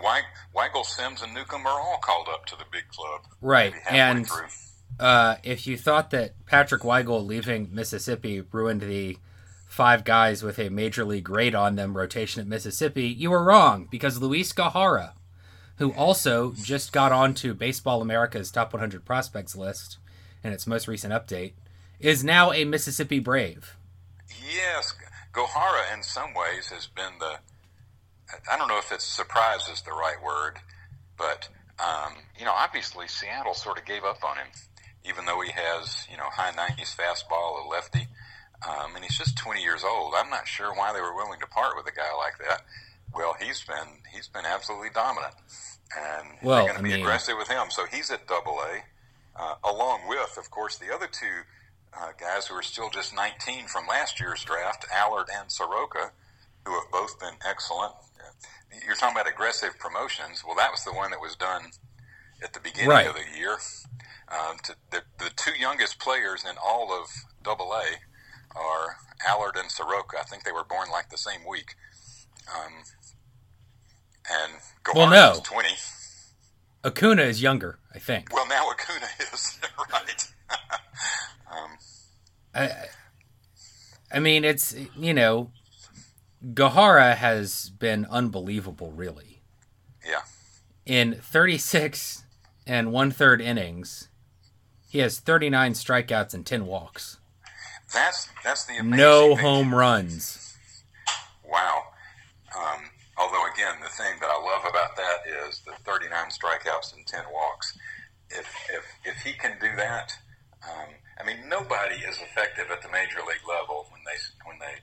Weigel, 0.55 0.85
Sims, 0.85 1.23
and 1.23 1.35
Newcomb 1.35 1.67
are 1.67 1.81
all 1.81 1.99
called 2.03 2.29
up 2.29 2.47
to 2.47 2.57
the 2.57 2.65
big 2.73 2.89
club. 2.89 3.23
Right. 3.41 3.75
And 3.89 4.27
uh, 4.99 5.37
if 5.43 5.67
you 5.67 5.77
thought 5.77 6.11
that 6.11 6.47
Patrick 6.47 6.83
Weigel 6.83 7.25
leaving 7.25 7.69
Mississippi 7.73 8.41
ruined 8.41 8.81
the 8.81 9.19
five 9.69 10.05
guys 10.05 10.43
with 10.43 10.59
a 10.59 10.71
major 10.71 11.05
league 11.05 11.25
grade 11.25 11.55
on 11.55 11.77
them 11.77 11.97
rotation 11.97 12.41
at 12.41 12.47
Mississippi, 12.47 13.07
you 13.07 13.31
were 13.31 13.45
wrong 13.45 13.89
because 13.91 14.23
Luiz 14.23 14.53
Gohara, 14.53 15.13
who 15.77 15.93
also 15.93 16.53
just 16.53 16.93
got 16.93 17.13
onto 17.13 17.53
Baseball 17.53 18.01
America's 18.01 18.51
top 18.51 18.73
100 18.73 19.05
prospects 19.05 19.55
list 19.55 19.99
in 20.43 20.53
its 20.53 20.67
most 20.67 20.89
recent 20.89 21.13
update, 21.13 21.53
is 22.01 22.25
now 22.25 22.53
a 22.53 22.65
Mississippi 22.65 23.19
Brave. 23.19 23.77
Yes, 24.29 24.95
Gohara 25.37 25.93
in 25.93 26.03
some 26.03 26.33
ways 26.35 26.71
has 26.71 26.87
been 26.87 27.19
the 27.21 27.39
I 28.51 28.57
don't 28.57 28.69
know 28.69 28.79
if 28.79 28.91
it's 28.91 29.05
surprise 29.05 29.69
is 29.69 29.83
the 29.83 29.93
right 29.93 30.17
word, 30.25 30.59
but 31.17 31.49
um, 31.79 32.15
you 32.39 32.45
know, 32.45 32.53
obviously 32.53 33.07
Seattle 33.07 33.55
sort 33.55 33.79
of 33.79 33.85
gave 33.85 34.03
up 34.03 34.25
on 34.25 34.39
him, 34.39 34.49
even 35.05 35.27
though 35.27 35.41
he 35.43 35.53
has 35.53 36.07
you 36.11 36.17
know 36.17 36.29
high 36.33 36.51
90s 36.51 36.97
fastball, 36.97 37.65
a 37.65 37.69
lefty, 37.69 38.09
um, 38.67 38.97
and 38.97 39.05
he's 39.05 39.17
just 39.17 39.37
20 39.37 39.63
years 39.63 39.85
old. 39.85 40.15
I'm 40.17 40.31
not 40.31 40.49
sure 40.49 40.75
why 40.75 40.93
they 40.93 41.01
were 41.01 41.15
willing 41.15 41.39
to 41.41 41.47
part 41.47 41.77
with 41.77 41.87
a 41.87 41.95
guy 41.95 42.13
like 42.17 42.39
that. 42.49 42.63
Well, 43.15 43.37
he's 43.41 43.63
been 43.63 44.03
he's 44.13 44.27
been 44.27 44.47
absolutely 44.47 44.91
dominant, 44.95 45.35
and 45.97 46.29
well, 46.43 46.65
they're 46.65 46.73
going 46.73 46.79
to 46.79 46.83
be 46.83 46.91
mean, 46.91 47.01
aggressive 47.01 47.37
with 47.39 47.49
him. 47.49 47.69
So 47.71 47.85
he's 47.87 48.11
at 48.11 48.27
Double 48.27 48.59
A 48.59 48.83
uh, 49.39 49.55
along 49.65 50.09
with, 50.09 50.37
of 50.39 50.51
course, 50.51 50.79
the 50.79 50.93
other 50.93 51.07
two 51.07 51.45
uh, 52.01 52.13
guys 52.19 52.47
who 52.47 52.55
are 52.55 52.63
still 52.63 52.91
just 52.91 53.15
19 53.15 53.67
from 53.67 53.87
last 53.87 54.21
year's 54.21 54.45
draft, 54.45 54.87
Allard 54.93 55.29
and 55.35 55.51
Soroka, 55.51 56.13
who 56.65 56.75
have 56.75 56.91
both 56.91 57.19
been 57.19 57.35
excellent. 57.47 57.93
You're 58.85 58.97
talking 58.97 59.17
about 59.17 59.29
aggressive 59.29 59.79
promotions. 59.79 60.43
Well, 60.47 60.57
that 60.57 60.71
was 60.71 60.85
the 60.85 60.93
one 60.93 61.11
that 61.11 61.21
was 61.21 61.37
done 61.37 61.71
at 62.43 62.53
the 62.53 62.61
beginning 62.61 62.91
right. 62.91 63.07
of 63.07 63.15
the 63.15 63.39
year. 63.39 63.57
Um, 64.29 64.57
to, 64.65 64.75
the, 64.91 65.03
the 65.19 65.31
two 65.37 65.53
youngest 65.59 65.99
players 65.99 66.45
in 66.45 66.57
all 66.63 66.93
of 66.93 67.09
Double 67.43 67.73
A 67.73 68.59
are 68.59 68.97
Allard 69.27 69.57
and 69.57 69.71
Soroka. 69.71 70.19
I 70.19 70.25
think 70.25 70.45
they 70.45 70.53
were 70.53 70.65
born 70.65 70.91
like 70.91 71.11
the 71.11 71.17
same 71.17 71.41
week. 71.49 71.75
Um, 72.55 72.73
and 74.31 74.53
Gohara 74.85 74.95
well, 74.95 75.11
no. 75.11 75.33
is 75.33 75.41
20. 75.41 75.69
Acuna 76.85 77.23
is 77.23 77.43
younger, 77.43 77.79
I 77.95 77.99
think. 77.99 78.33
Well, 78.33 78.47
now 78.49 78.71
Acuna 78.71 79.07
is 79.33 79.59
right. 79.93 80.33
um, 81.51 81.71
I, 82.55 82.71
I 84.17 84.19
mean, 84.19 84.45
it's 84.45 84.75
you 84.97 85.13
know, 85.13 85.51
Gohara 86.43 87.15
has 87.17 87.69
been 87.71 88.07
unbelievable, 88.07 88.91
really. 88.91 89.43
Yeah. 90.05 90.23
In 90.87 91.17
36 91.17 92.25
and 92.67 92.93
one 92.93 93.11
third 93.11 93.43
innings, 93.43 94.09
he 94.89 95.01
has 95.01 95.21
39 95.21 95.75
strikeouts 95.75 96.33
and 96.33 96.47
10 96.47 96.65
walks. 96.65 97.19
That's 97.93 98.29
that's 98.43 98.65
the 98.65 98.79
amazing 98.79 98.97
no 98.97 99.29
thing. 99.37 99.45
home 99.45 99.75
runs. 99.75 100.57
Wow. 101.45 101.83
Um, 102.59 102.85
Although, 103.19 103.47
again, 103.53 103.77
the 103.83 103.89
thing 103.89 104.15
that 104.21 104.31
I 104.31 104.37
love 104.43 104.65
about 104.69 104.97
that 104.97 105.47
is 105.49 105.61
the 105.61 105.73
39 105.85 106.11
strikeouts 106.29 106.95
and 106.95 107.07
10 107.07 107.25
walks. 107.33 107.79
If, 108.31 108.47
if, 108.71 108.85
if 109.05 109.23
he 109.23 109.33
can 109.33 109.57
do 109.61 109.75
that, 109.77 110.13
um, 110.63 110.89
I 111.19 111.25
mean, 111.25 111.49
nobody 111.49 111.97
is 112.05 112.19
effective 112.21 112.71
at 112.71 112.83
the 112.83 112.93
major 112.93 113.21
league 113.25 113.45
level 113.49 113.89
when 113.91 114.03
they, 114.05 114.19
when 114.45 114.59
they 114.59 114.81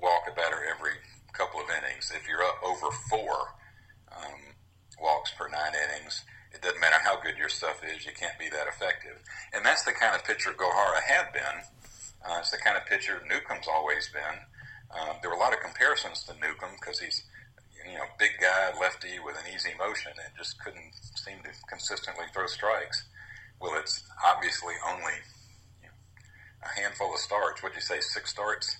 walk 0.00 0.22
a 0.30 0.34
batter 0.34 0.62
every 0.64 1.02
couple 1.32 1.60
of 1.60 1.66
innings. 1.70 2.12
If 2.14 2.28
you're 2.28 2.42
up 2.42 2.62
over 2.62 2.90
four 3.10 3.54
um, 4.14 4.54
walks 5.00 5.32
per 5.36 5.48
nine 5.48 5.74
innings, 5.74 6.24
it 6.54 6.62
doesn't 6.62 6.80
matter 6.80 6.98
how 7.02 7.20
good 7.20 7.36
your 7.36 7.48
stuff 7.48 7.82
is, 7.84 8.06
you 8.06 8.12
can't 8.18 8.38
be 8.38 8.48
that 8.48 8.66
effective. 8.66 9.18
And 9.52 9.64
that's 9.64 9.84
the 9.84 9.92
kind 9.92 10.14
of 10.14 10.24
pitcher 10.24 10.52
Gohara 10.52 11.02
had 11.02 11.32
been. 11.32 11.58
Uh, 12.24 12.38
it's 12.40 12.50
the 12.50 12.58
kind 12.58 12.76
of 12.76 12.86
pitcher 12.86 13.22
Newcomb's 13.28 13.68
always 13.68 14.08
been. 14.08 14.38
Um, 14.90 15.16
there 15.20 15.30
were 15.30 15.36
a 15.36 15.40
lot 15.40 15.52
of 15.52 15.60
comparisons 15.60 16.24
to 16.24 16.34
Newcomb 16.40 16.74
because 16.80 16.98
he's 16.98 17.22
you 17.86 17.96
know, 17.96 18.04
big 18.18 18.32
guy, 18.40 18.72
lefty 18.80 19.18
with 19.24 19.36
an 19.36 19.52
easy 19.54 19.70
motion, 19.78 20.12
and 20.12 20.32
just 20.36 20.58
couldn't 20.60 20.92
seem 21.14 21.38
to 21.44 21.50
consistently 21.68 22.24
throw 22.32 22.46
strikes. 22.46 23.04
Well, 23.60 23.78
it's 23.78 24.04
obviously 24.24 24.74
only 24.86 25.14
a 26.62 26.80
handful 26.80 27.12
of 27.12 27.20
starts. 27.20 27.62
What'd 27.62 27.76
you 27.76 27.82
say? 27.82 28.00
Six 28.00 28.30
starts? 28.30 28.78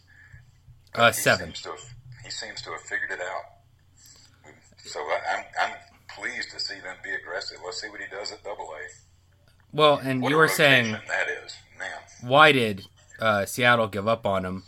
Uh, 0.95 1.13
seven. 1.13 1.55
Seems 1.55 1.65
have, 1.67 1.95
he 2.25 2.31
seems 2.31 2.63
to 2.63 2.71
have 2.71 2.81
figured 2.83 3.11
it 3.11 3.21
out. 3.21 4.53
So 4.85 5.01
I, 5.01 5.21
I'm 5.37 5.45
I'm 5.61 5.77
pleased 6.09 6.51
to 6.53 6.61
see 6.61 6.81
them 6.81 6.97
be 7.05 7.11
aggressive. 7.11 7.59
Let's 7.65 7.81
see 7.81 7.89
what 7.89 8.01
he 8.01 8.07
does 8.11 8.33
at 8.33 8.43
Double 8.43 8.65
A. 8.65 9.77
Well, 9.77 10.01
and 10.03 10.23
what 10.23 10.31
you 10.31 10.37
were 10.37 10.49
saying 10.49 10.93
that 10.93 11.29
is, 11.45 11.55
man. 11.79 11.89
Why 12.23 12.53
did 12.53 12.87
uh, 13.21 13.45
Seattle 13.45 13.89
give 13.89 14.09
up 14.09 14.27
on 14.27 14.45
him 14.45 14.65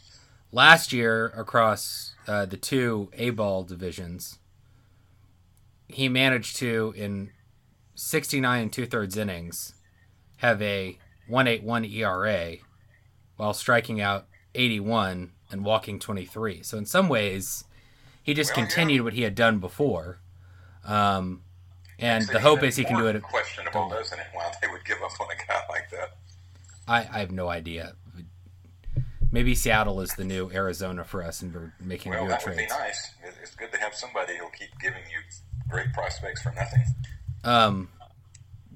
last 0.52 0.92
year 0.92 1.26
across 1.28 2.14
uh, 2.26 2.46
the 2.46 2.56
two 2.56 3.10
A 3.14 3.30
ball 3.30 3.62
divisions, 3.62 4.38
he 5.88 6.08
managed 6.08 6.56
to, 6.56 6.94
in 6.96 7.30
69 7.94 8.62
and 8.62 8.72
two 8.72 8.86
thirds 8.86 9.16
innings, 9.16 9.74
have 10.38 10.60
a 10.62 10.98
181 11.28 11.84
ERA 11.84 12.56
while 13.40 13.54
striking 13.54 14.00
out 14.00 14.26
81 14.54 15.32
and 15.50 15.64
walking 15.64 15.98
23. 15.98 16.62
So, 16.62 16.78
in 16.78 16.86
some 16.86 17.08
ways, 17.08 17.64
he 18.22 18.34
just 18.34 18.56
well, 18.56 18.66
continued 18.66 18.98
yeah. 18.98 19.02
what 19.02 19.12
he 19.14 19.22
had 19.22 19.34
done 19.34 19.58
before. 19.58 20.18
Um, 20.84 21.42
and 21.98 22.26
the 22.28 22.40
hope 22.40 22.62
is 22.62 22.76
he 22.76 22.84
can 22.84 22.96
do 22.96 23.06
it. 23.06 23.20
Questionable, 23.22 23.90
doesn't 23.90 24.18
it? 24.18 24.26
Why 24.32 24.50
they 24.62 24.68
would 24.68 24.84
give 24.84 24.98
up 25.02 25.20
on 25.20 25.26
a 25.30 25.46
guy 25.46 25.60
like 25.68 25.90
that? 25.90 26.16
I, 26.88 27.16
I 27.16 27.20
have 27.20 27.30
no 27.30 27.48
idea 27.48 27.94
maybe 29.32 29.54
Seattle 29.54 30.00
is 30.00 30.14
the 30.14 30.24
new 30.24 30.50
Arizona 30.50 31.04
for 31.04 31.22
us, 31.22 31.42
and 31.42 31.54
we're 31.54 31.72
making 31.80 32.10
well, 32.10 32.22
real 32.22 32.30
that 32.30 32.40
trades. 32.40 32.58
would 32.58 32.66
be 32.66 32.82
nice. 32.82 33.14
It's 33.42 33.54
good 33.54 33.72
to 33.72 33.78
have 33.78 33.94
somebody 33.94 34.36
who'll 34.36 34.50
keep 34.50 34.70
giving 34.80 35.02
you 35.10 35.18
great 35.68 35.92
prospects 35.92 36.42
for 36.42 36.52
nothing. 36.52 36.84
Um, 37.44 37.88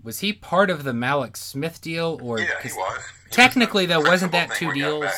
was 0.05 0.21
he 0.21 0.33
part 0.33 0.71
of 0.71 0.85
the 0.85 0.93
Mallex 0.93 1.38
Smith 1.38 1.81
deal, 1.81 2.21
or 2.23 2.38
yeah, 2.38 2.47
he 2.62 2.69
was. 2.69 3.03
He 3.25 3.31
technically, 3.31 3.87
was 3.87 3.97
though, 4.05 4.11
wasn't 4.11 4.33
that 4.33 4.53
two 4.53 4.73
deals? 4.73 5.11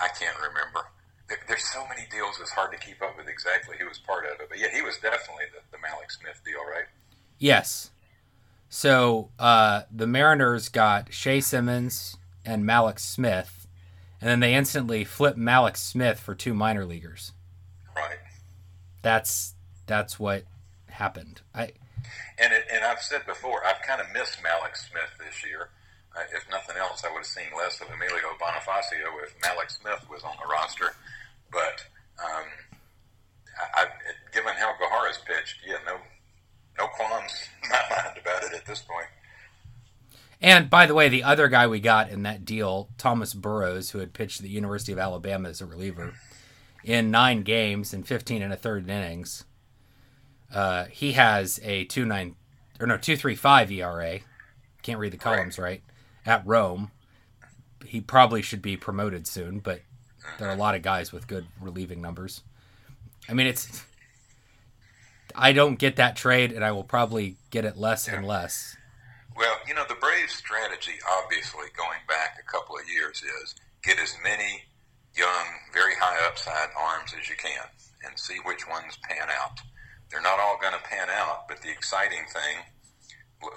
I 0.00 0.08
can't 0.08 0.36
remember. 0.36 0.86
There, 1.28 1.38
there's 1.48 1.64
so 1.64 1.84
many 1.88 2.02
deals; 2.10 2.38
it's 2.40 2.52
hard 2.52 2.70
to 2.72 2.78
keep 2.78 3.02
up 3.02 3.16
with 3.16 3.26
exactly 3.26 3.76
who 3.80 3.88
was 3.88 3.98
part 3.98 4.24
of 4.26 4.40
it. 4.40 4.48
But 4.48 4.58
yeah, 4.58 4.68
he 4.72 4.82
was 4.82 4.96
definitely 4.98 5.46
the, 5.52 5.60
the 5.72 5.78
Mallex 5.78 6.20
Smith 6.20 6.40
deal, 6.44 6.60
right? 6.60 6.86
Yes. 7.38 7.90
So 8.68 9.30
uh, 9.38 9.82
the 9.90 10.06
Mariners 10.06 10.68
got 10.68 11.10
Shae 11.10 11.42
Simmons 11.42 12.18
and 12.44 12.64
Mallex 12.64 13.00
Smith 13.00 13.58
and 14.20 14.28
then 14.28 14.40
they 14.40 14.54
instantly 14.54 15.04
flip 15.04 15.36
Mallex 15.36 15.78
Smith 15.78 16.18
for 16.18 16.34
two 16.34 16.54
minor 16.54 16.84
leaguers. 16.84 17.32
Right. 17.94 18.18
That's 19.02 19.54
that's 19.86 20.18
what 20.18 20.44
happened. 20.88 21.40
I 21.54 21.72
and 22.38 22.52
it, 22.52 22.64
and 22.72 22.84
I've 22.84 23.00
said 23.00 23.26
before, 23.26 23.64
I've 23.64 23.82
kind 23.82 24.00
of 24.00 24.06
missed 24.12 24.38
Mallex 24.42 24.88
Smith 24.90 25.12
this 25.18 25.44
year. 25.44 25.70
Uh, 26.16 26.22
if 26.34 26.48
nothing 26.50 26.76
else, 26.76 27.04
I 27.04 27.12
would 27.12 27.18
have 27.18 27.26
seen 27.26 27.52
less 27.56 27.80
of 27.80 27.88
Emilio 27.88 28.34
Bonifacio 28.40 29.12
if 29.22 29.38
Mallex 29.40 29.80
Smith 29.80 30.08
was 30.10 30.22
on 30.22 30.36
the 30.42 30.50
roster. 30.50 30.94
But 31.52 31.84
um, 32.18 32.46
I, 33.76 33.82
I, 33.82 33.86
given 34.32 34.54
how 34.54 34.72
Gahar 34.74 35.08
Gohara's 35.08 35.18
pitched, 35.26 35.56
yeah, 35.66 35.76
no 35.86 35.98
no 36.78 36.86
qualms 36.86 37.32
in 37.62 37.70
my 37.70 37.82
mind 37.90 38.18
about 38.18 38.44
it 38.44 38.54
at 38.54 38.66
this 38.66 38.80
point. 38.80 39.08
And 40.40 40.70
by 40.70 40.86
the 40.86 40.94
way, 40.94 41.08
the 41.08 41.24
other 41.24 41.48
guy 41.48 41.66
we 41.66 41.80
got 41.80 42.10
in 42.10 42.22
that 42.22 42.44
deal, 42.44 42.88
Thomas 42.96 43.34
Burrows, 43.34 43.90
who 43.90 43.98
had 43.98 44.12
pitched 44.12 44.38
at 44.38 44.44
the 44.44 44.50
University 44.50 44.92
of 44.92 44.98
Alabama 44.98 45.48
as 45.48 45.60
a 45.60 45.66
reliever 45.66 46.14
in 46.84 47.10
nine 47.10 47.42
games 47.42 47.92
and 47.92 48.06
15 48.06 48.42
and 48.42 48.52
a 48.52 48.56
third 48.56 48.88
innings, 48.88 49.44
uh, 50.52 50.84
he 50.84 51.12
has 51.12 51.60
a 51.62 51.84
two 51.84 52.04
nine 52.04 52.36
or 52.80 52.86
no 52.86 52.96
two 52.96 53.16
three 53.16 53.34
five 53.34 53.70
ERA. 53.70 54.20
Can't 54.82 54.98
read 54.98 55.12
the 55.12 55.18
columns 55.18 55.58
right. 55.58 55.82
right 56.26 56.34
at 56.34 56.46
Rome. 56.46 56.90
He 57.84 58.00
probably 58.00 58.42
should 58.42 58.62
be 58.62 58.76
promoted 58.76 59.26
soon, 59.26 59.60
but 59.60 59.82
there 60.38 60.48
are 60.48 60.54
a 60.54 60.58
lot 60.58 60.74
of 60.74 60.82
guys 60.82 61.12
with 61.12 61.26
good 61.26 61.46
relieving 61.60 62.00
numbers. 62.00 62.42
I 63.28 63.34
mean, 63.34 63.46
it's. 63.46 63.84
I 65.34 65.52
don't 65.52 65.78
get 65.78 65.96
that 65.96 66.16
trade, 66.16 66.52
and 66.52 66.64
I 66.64 66.72
will 66.72 66.84
probably 66.84 67.36
get 67.50 67.64
it 67.64 67.76
less 67.76 68.08
and 68.08 68.26
less 68.26 68.76
well, 69.38 69.56
you 69.68 69.72
know, 69.72 69.84
the 69.88 69.94
Braves' 69.94 70.34
strategy, 70.34 70.98
obviously, 71.22 71.70
going 71.76 72.02
back 72.08 72.38
a 72.40 72.50
couple 72.50 72.76
of 72.76 72.90
years, 72.90 73.22
is 73.22 73.54
get 73.84 73.98
as 74.00 74.16
many 74.24 74.64
young, 75.16 75.46
very 75.72 75.94
high 75.94 76.26
upside 76.26 76.70
arms 76.76 77.14
as 77.18 77.30
you 77.30 77.36
can 77.36 77.62
and 78.04 78.18
see 78.18 78.38
which 78.44 78.68
ones 78.68 78.98
pan 79.08 79.28
out. 79.30 79.60
They're 80.10 80.22
not 80.22 80.40
all 80.40 80.58
going 80.60 80.72
to 80.72 80.88
pan 80.88 81.08
out, 81.10 81.48
but 81.48 81.60
the 81.62 81.70
exciting 81.70 82.24
thing, 82.32 82.64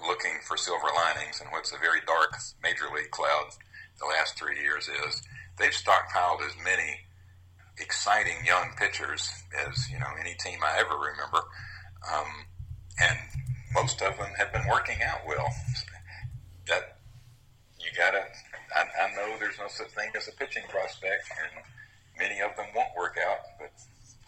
looking 0.06 0.40
for 0.44 0.58
silver 0.58 0.88
linings 0.94 1.40
and 1.42 1.50
what's 1.52 1.72
a 1.72 1.78
very 1.78 2.00
dark 2.06 2.36
major 2.62 2.86
league 2.94 3.12
cloud 3.12 3.56
the 4.00 4.06
last 4.08 4.38
three 4.38 4.60
years 4.60 4.90
is 4.90 5.22
they've 5.58 5.72
stockpiled 5.72 6.42
as 6.46 6.54
many 6.64 7.00
exciting 7.80 8.46
young 8.46 8.72
pitchers 8.78 9.32
as 9.68 9.90
you 9.90 10.00
know 10.00 10.10
any 10.20 10.36
team 10.36 10.60
I 10.64 10.80
ever 10.80 10.98
remember, 10.98 11.42
um, 12.12 12.28
and 13.00 13.18
most 13.74 14.02
of 14.02 14.18
them 14.18 14.32
have 14.38 14.52
been 14.52 14.68
working 14.70 14.98
out 15.04 15.22
well. 15.28 15.48
That 16.68 16.98
you 17.80 17.90
gotta. 17.98 18.24
I, 18.76 18.82
I 18.82 19.16
know 19.16 19.38
there's 19.40 19.58
no 19.60 19.68
such 19.68 19.90
thing 19.90 20.12
as 20.16 20.28
a 20.28 20.32
pitching 20.32 20.64
prospect, 20.70 21.30
and 21.42 21.64
many 22.18 22.40
of 22.42 22.56
them 22.56 22.68
won't 22.76 22.96
work 22.98 23.18
out, 23.18 23.40
but 23.60 23.72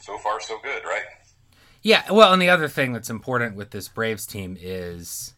so 0.01 0.17
far 0.17 0.41
so 0.41 0.59
good, 0.63 0.83
right? 0.83 1.03
Yeah, 1.83 2.11
well, 2.11 2.33
and 2.33 2.41
the 2.41 2.49
other 2.49 2.67
thing 2.67 2.93
that's 2.93 3.09
important 3.09 3.55
with 3.55 3.71
this 3.71 3.87
Braves 3.87 4.25
team 4.25 4.57
is 4.59 5.33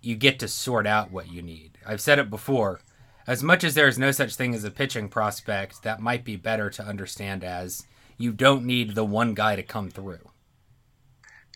you 0.00 0.16
get 0.16 0.40
to 0.40 0.48
sort 0.48 0.86
out 0.86 1.12
what 1.12 1.30
you 1.30 1.42
need. 1.42 1.78
I've 1.86 2.00
said 2.00 2.18
it 2.18 2.30
before 2.30 2.80
as 3.28 3.42
much 3.42 3.62
as 3.62 3.74
there 3.74 3.86
is 3.86 3.98
no 3.98 4.10
such 4.10 4.36
thing 4.36 4.54
as 4.54 4.64
a 4.64 4.70
pitching 4.70 5.10
prospect, 5.10 5.82
that 5.82 6.00
might 6.00 6.24
be 6.24 6.34
better 6.34 6.70
to 6.70 6.82
understand 6.82 7.44
as 7.44 7.84
you 8.16 8.32
don't 8.32 8.64
need 8.64 8.94
the 8.94 9.04
one 9.04 9.34
guy 9.34 9.54
to 9.54 9.62
come 9.62 9.90
through. 9.90 10.30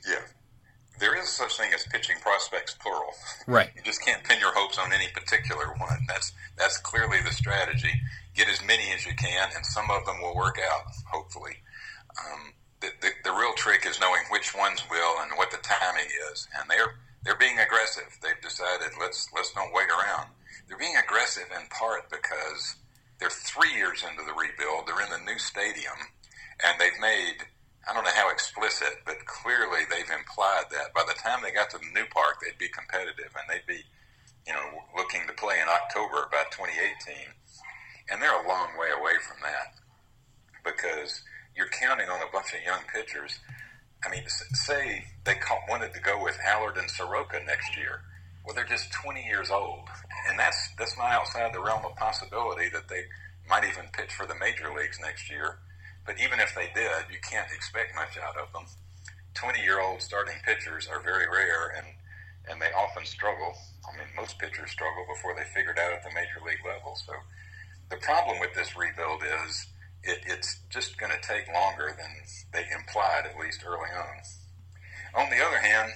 Yeah. 0.06 0.20
There 1.00 1.18
is 1.18 1.30
such 1.30 1.56
thing 1.56 1.72
as 1.74 1.86
pitching 1.90 2.16
prospects 2.20 2.74
plural. 2.74 3.14
Right. 3.46 3.70
You 3.76 3.82
just 3.82 4.04
can't 4.04 4.22
pin 4.22 4.38
your 4.38 4.52
hopes 4.54 4.78
on 4.78 4.92
any 4.92 5.08
particular 5.14 5.68
one. 5.78 6.04
That's 6.06 6.32
that's 6.58 6.76
clearly 6.76 7.22
the 7.24 7.32
strategy. 7.32 7.92
Get 8.34 8.48
as 8.50 8.62
many 8.66 8.92
as 8.94 9.06
you 9.06 9.14
can, 9.16 9.48
and 9.56 9.64
some 9.64 9.90
of 9.90 10.04
them 10.04 10.20
will 10.20 10.36
work 10.36 10.58
out. 10.58 10.82
Hopefully, 11.10 11.56
um, 12.20 12.52
the, 13.00 13.10
the, 13.24 13.32
real 13.32 13.52
trick 13.54 13.86
is 13.86 14.00
knowing 14.00 14.22
which 14.30 14.54
ones 14.54 14.82
will 14.90 15.20
and 15.20 15.30
what 15.36 15.50
the 15.50 15.58
timing 15.58 16.08
is. 16.30 16.48
And 16.58 16.68
they're 16.68 16.96
they're 17.24 17.36
being 17.36 17.58
aggressive. 17.58 18.18
They've 18.22 18.40
decided 18.42 18.90
let's 19.00 19.28
let's 19.34 19.52
don't 19.52 19.72
wait 19.72 19.88
around 19.88 20.28
they're 20.72 20.78
being 20.78 20.96
aggressive 20.96 21.52
in 21.52 21.66
part 21.68 22.08
because 22.10 22.76
they're 23.18 23.28
three 23.28 23.74
years 23.74 24.04
into 24.08 24.24
the 24.24 24.32
rebuild. 24.32 24.86
They're 24.86 25.04
in 25.04 25.12
the 25.12 25.30
new 25.30 25.38
stadium, 25.38 26.00
and 26.64 26.80
they've 26.80 26.98
made 27.00 27.44
I 27.84 27.92
don't 27.92 28.04
know 28.04 28.14
how 28.14 28.30
explicit, 28.30 29.02
but 29.04 29.26
clearly 29.26 29.82
they've 29.90 30.08
implied 30.08 30.70
that 30.70 30.94
by 30.94 31.02
the 31.04 31.18
time 31.18 31.42
they 31.42 31.50
got 31.50 31.68
to 31.70 31.78
the 31.78 31.92
new 31.92 32.06
park, 32.14 32.38
they'd 32.38 32.56
be 32.56 32.68
competitive 32.68 33.34
and 33.34 33.44
they'd 33.50 33.66
be, 33.66 33.82
you 34.46 34.54
know, 34.54 34.86
looking 34.96 35.26
to 35.26 35.34
play 35.34 35.58
in 35.58 35.66
October 35.66 36.22
about 36.22 36.54
2018. 36.54 37.26
And 38.08 38.22
they're 38.22 38.38
a 38.38 38.46
long 38.46 38.78
way 38.78 38.94
away 38.94 39.18
from 39.26 39.42
that 39.42 39.82
because 40.62 41.26
you're 41.56 41.68
counting 41.68 42.08
on 42.08 42.20
a 42.22 42.30
bunch 42.32 42.54
of 42.54 42.64
young 42.64 42.80
pitchers. 42.92 43.38
I 44.04 44.10
mean, 44.10 44.24
say 44.26 45.04
they 45.24 45.36
wanted 45.68 45.94
to 45.94 46.00
go 46.00 46.22
with 46.22 46.36
Allard 46.46 46.76
and 46.76 46.90
Soroka 46.90 47.40
next 47.46 47.76
year. 47.76 48.02
Well, 48.44 48.54
they're 48.54 48.64
just 48.64 48.92
20 48.92 49.24
years 49.24 49.50
old, 49.50 49.86
and 50.28 50.38
that's 50.38 50.70
that's 50.76 50.98
not 50.98 51.12
outside 51.12 51.54
the 51.54 51.62
realm 51.62 51.84
of 51.84 51.94
possibility 51.94 52.68
that 52.70 52.88
they 52.88 53.04
might 53.48 53.64
even 53.64 53.86
pitch 53.92 54.12
for 54.12 54.26
the 54.26 54.34
major 54.34 54.74
leagues 54.74 54.98
next 55.00 55.30
year. 55.30 55.58
But 56.04 56.18
even 56.18 56.40
if 56.40 56.52
they 56.54 56.68
did, 56.74 57.06
you 57.12 57.18
can't 57.22 57.46
expect 57.54 57.94
much 57.94 58.18
out 58.18 58.36
of 58.36 58.52
them. 58.52 58.66
20-year-old 59.34 60.02
starting 60.02 60.34
pitchers 60.44 60.88
are 60.88 61.00
very 61.00 61.26
rare, 61.30 61.72
and 61.76 61.86
and 62.50 62.60
they 62.60 62.72
often 62.74 63.04
struggle. 63.06 63.54
I 63.86 63.96
mean, 63.96 64.08
most 64.16 64.38
pitchers 64.38 64.70
struggle 64.70 65.06
before 65.06 65.34
they 65.36 65.46
figure 65.54 65.70
it 65.70 65.78
out 65.78 65.92
at 65.92 66.02
the 66.02 66.10
major 66.10 66.42
league 66.44 66.64
level. 66.66 66.96
So 66.96 67.12
the 67.90 67.98
problem 67.98 68.40
with 68.40 68.54
this 68.54 68.76
rebuild 68.76 69.22
is 69.46 69.66
it, 70.04 70.20
it's 70.26 70.60
just 70.70 70.98
going 70.98 71.12
to 71.12 71.28
take 71.28 71.46
longer 71.52 71.94
than 71.96 72.10
they 72.52 72.66
implied, 72.74 73.24
at 73.26 73.38
least 73.38 73.64
early 73.66 73.90
on. 73.94 75.24
On 75.24 75.30
the 75.30 75.44
other 75.44 75.58
hand, 75.58 75.92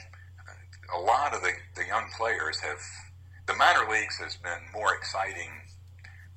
a 0.95 1.01
lot 1.01 1.35
of 1.35 1.43
the, 1.43 1.53
the 1.75 1.87
young 1.87 2.09
players 2.17 2.61
have 2.61 2.79
the 3.47 3.55
minor 3.55 3.91
leagues 3.91 4.19
has 4.19 4.37
been 4.37 4.59
more 4.75 4.95
exciting 4.95 5.51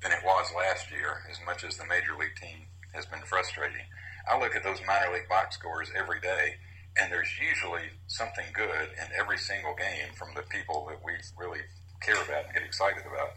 than 0.02 0.12
it 0.12 0.24
was 0.24 0.46
last 0.56 0.90
year, 0.90 1.26
as 1.30 1.38
much 1.44 1.64
as 1.64 1.76
the 1.76 1.86
major 1.86 2.16
league 2.18 2.36
team 2.40 2.66
has 2.94 3.04
been 3.06 3.22
frustrating. 3.26 3.84
I 4.28 4.38
look 4.38 4.54
at 4.54 4.62
those 4.62 4.78
minor 4.86 5.12
league 5.12 5.28
box 5.28 5.56
scores 5.56 5.90
every 5.96 6.20
day, 6.20 6.54
and 6.96 7.12
there's 7.12 7.30
usually 7.38 7.90
something 8.06 8.46
good 8.54 8.94
in 8.94 9.06
every 9.18 9.38
single 9.38 9.74
game 9.74 10.14
from 10.14 10.28
the 10.34 10.42
people 10.42 10.86
that 10.88 11.04
we 11.04 11.12
really 11.38 11.60
care 12.00 12.22
about 12.22 12.46
and 12.46 12.54
get 12.54 12.62
excited 12.62 13.02
about. 13.06 13.34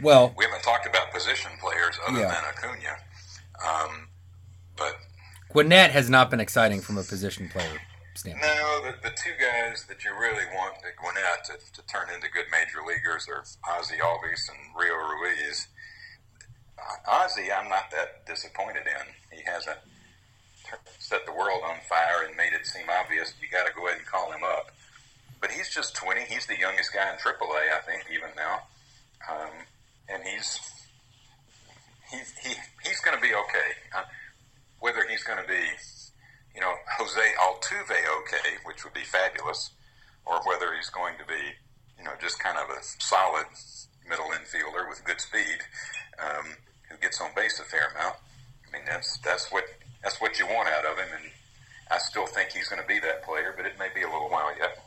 Well, 0.00 0.34
we 0.36 0.44
haven't 0.44 0.62
talked 0.62 0.86
about 0.86 1.12
position 1.12 1.50
players 1.60 1.98
other 2.06 2.20
yeah. 2.20 2.28
than 2.28 2.44
Acuna, 2.44 2.96
um, 3.66 4.08
but 4.76 4.96
Gwinnett 5.50 5.90
has 5.90 6.08
not 6.08 6.30
been 6.30 6.40
exciting 6.40 6.80
from 6.80 6.98
a 6.98 7.02
position 7.02 7.48
player 7.48 7.80
standpoint? 8.18 8.50
No, 8.50 8.82
the, 8.82 9.08
the 9.08 9.14
two 9.14 9.34
guys 9.38 9.86
that 9.86 10.04
you 10.04 10.10
really 10.18 10.44
want 10.52 10.74
at 10.82 10.98
Gwinnett 10.98 11.46
to, 11.46 11.54
to 11.54 11.86
turn 11.86 12.10
into 12.12 12.26
good 12.30 12.50
major 12.50 12.82
leaguers 12.86 13.28
are 13.30 13.46
Ozzie 13.70 14.02
Albies 14.02 14.50
and 14.50 14.58
Rio 14.74 14.94
Ruiz. 14.94 15.68
Uh, 16.76 17.22
Ozzie, 17.22 17.52
I'm 17.52 17.68
not 17.68 17.90
that 17.92 18.26
disappointed 18.26 18.86
in. 18.86 19.38
He 19.38 19.44
hasn't 19.46 19.78
set 20.98 21.24
the 21.24 21.32
world 21.32 21.62
on 21.64 21.78
fire 21.88 22.26
and 22.26 22.36
made 22.36 22.52
it 22.52 22.66
seem 22.66 22.84
obvious. 22.90 23.32
You 23.40 23.48
got 23.48 23.66
to 23.66 23.72
go 23.72 23.86
ahead 23.86 23.98
and 23.98 24.06
call 24.06 24.30
him 24.32 24.42
up. 24.44 24.74
But 25.40 25.52
he's 25.52 25.70
just 25.70 25.94
20. 25.94 26.22
He's 26.22 26.46
the 26.46 26.58
youngest 26.58 26.92
guy 26.92 27.08
in 27.08 27.16
AAA, 27.16 27.70
I 27.70 27.80
think, 27.86 28.04
even 28.12 28.30
now. 28.36 28.66
Um, 29.30 29.50
and 30.08 30.22
he's 30.22 30.58
he's 32.10 32.32
he, 32.38 32.54
he's 32.84 33.00
going 33.00 33.16
to 33.16 33.22
be 33.22 33.34
okay. 33.34 33.70
Uh, 33.96 34.04
whether 34.80 35.04
he's 35.08 35.22
going 35.24 35.42
to 35.42 35.48
be 35.48 35.64
you 36.58 36.64
know, 36.64 36.74
Jose 36.98 37.20
Altuve 37.38 37.94
okay, 38.18 38.58
which 38.64 38.82
would 38.82 38.92
be 38.92 39.06
fabulous, 39.06 39.70
or 40.26 40.40
whether 40.42 40.74
he's 40.74 40.90
going 40.90 41.14
to 41.18 41.24
be, 41.24 41.54
you 41.96 42.04
know, 42.04 42.10
just 42.20 42.40
kind 42.40 42.58
of 42.58 42.68
a 42.68 42.82
solid 42.98 43.46
middle 44.08 44.26
infielder 44.34 44.88
with 44.88 45.04
good 45.04 45.20
speed 45.20 45.62
um, 46.18 46.46
who 46.90 46.96
gets 46.98 47.20
on 47.20 47.30
base 47.36 47.60
a 47.60 47.62
fair 47.62 47.94
amount. 47.94 48.16
I 48.66 48.76
mean, 48.76 48.82
that's 48.86 49.18
that's 49.18 49.52
what 49.52 49.64
that's 50.02 50.20
what 50.20 50.40
you 50.40 50.46
want 50.46 50.68
out 50.68 50.84
of 50.84 50.98
him, 50.98 51.08
and 51.14 51.30
I 51.92 51.98
still 51.98 52.26
think 52.26 52.50
he's 52.50 52.66
going 52.66 52.82
to 52.82 52.88
be 52.88 52.98
that 53.06 53.22
player, 53.22 53.54
but 53.56 53.64
it 53.64 53.78
may 53.78 53.88
be 53.94 54.02
a 54.02 54.10
little 54.10 54.28
while 54.28 54.50
yet. 54.58 54.82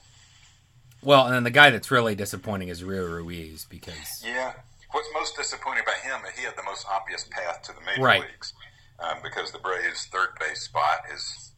Well, 1.04 1.26
and 1.26 1.34
then 1.34 1.44
the 1.44 1.52
guy 1.52 1.72
that's 1.72 1.90
really 1.90 2.16
disappointing 2.16 2.70
is 2.70 2.84
Rio 2.84 3.06
Ruiz 3.06 3.66
because 3.70 4.24
yeah, 4.26 4.54
what's 4.92 5.08
most 5.14 5.36
disappointing 5.36 5.84
about 5.84 5.98
him 5.98 6.22
is 6.28 6.38
he 6.38 6.46
had 6.46 6.56
the 6.56 6.64
most 6.64 6.86
obvious 6.90 7.28
path 7.30 7.64
to 7.64 7.74
the 7.74 7.82
major 7.86 8.04
right. 8.04 8.22
leagues 8.22 8.54
um, 9.00 9.18
because 9.24 9.52
the 9.52 9.60
Braves' 9.60 10.08
third 10.12 10.30
base 10.40 10.62
spot 10.62 11.02
is 11.14 11.52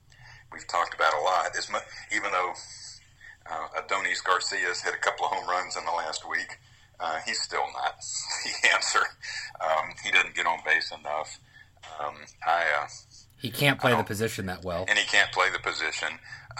we've 0.51 0.67
talked 0.67 0.93
about 0.93 1.13
a 1.13 1.21
lot. 1.21 1.55
Is 1.57 1.69
even 2.15 2.31
though 2.31 2.53
uh, 3.51 3.83
Adonis 3.83 4.21
Garcia's 4.21 4.81
hit 4.81 4.93
a 4.93 4.97
couple 4.97 5.25
of 5.25 5.31
home 5.31 5.49
runs 5.49 5.75
in 5.75 5.83
the 5.85 5.91
last 5.91 6.27
week, 6.29 6.59
uh, 6.99 7.19
he's 7.25 7.41
still 7.41 7.65
not 7.73 7.95
the 8.61 8.69
answer. 8.69 9.01
Um, 9.59 9.93
he 10.03 10.11
doesn't 10.11 10.35
get 10.35 10.45
on 10.45 10.59
base 10.65 10.91
enough. 10.91 11.39
Um, 11.99 12.15
I, 12.47 12.63
uh, 12.81 12.87
he 13.39 13.51
can't 13.51 13.79
play 13.79 13.93
the 13.93 14.03
position 14.03 14.45
that 14.45 14.63
well, 14.63 14.85
and 14.87 14.97
he 14.97 15.05
can't 15.05 15.31
play 15.33 15.49
the 15.51 15.59
position. 15.59 16.07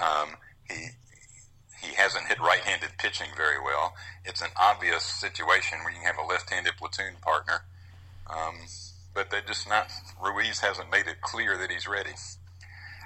Um, 0.02 0.36
he 0.70 0.90
he 1.84 1.96
hasn't 1.96 2.28
hit 2.28 2.40
right-handed 2.40 2.92
pitching 2.98 3.28
very 3.36 3.60
well. 3.60 3.94
It's 4.26 4.42
an 4.42 4.50
obvious 4.56 5.04
situation 5.04 5.80
where 5.84 5.94
you 5.94 6.02
have 6.04 6.18
a 6.18 6.26
left-handed 6.26 6.78
platoon 6.78 7.16
partner, 7.22 7.66
um, 8.30 8.56
but 9.14 9.30
they 9.30 9.40
just 9.46 9.68
not. 9.68 9.92
Ruiz 10.22 10.60
hasn't 10.60 10.90
made 10.90 11.08
it 11.08 11.22
clear 11.22 11.58
that 11.58 11.70
he's 11.70 11.88
ready. 11.88 12.12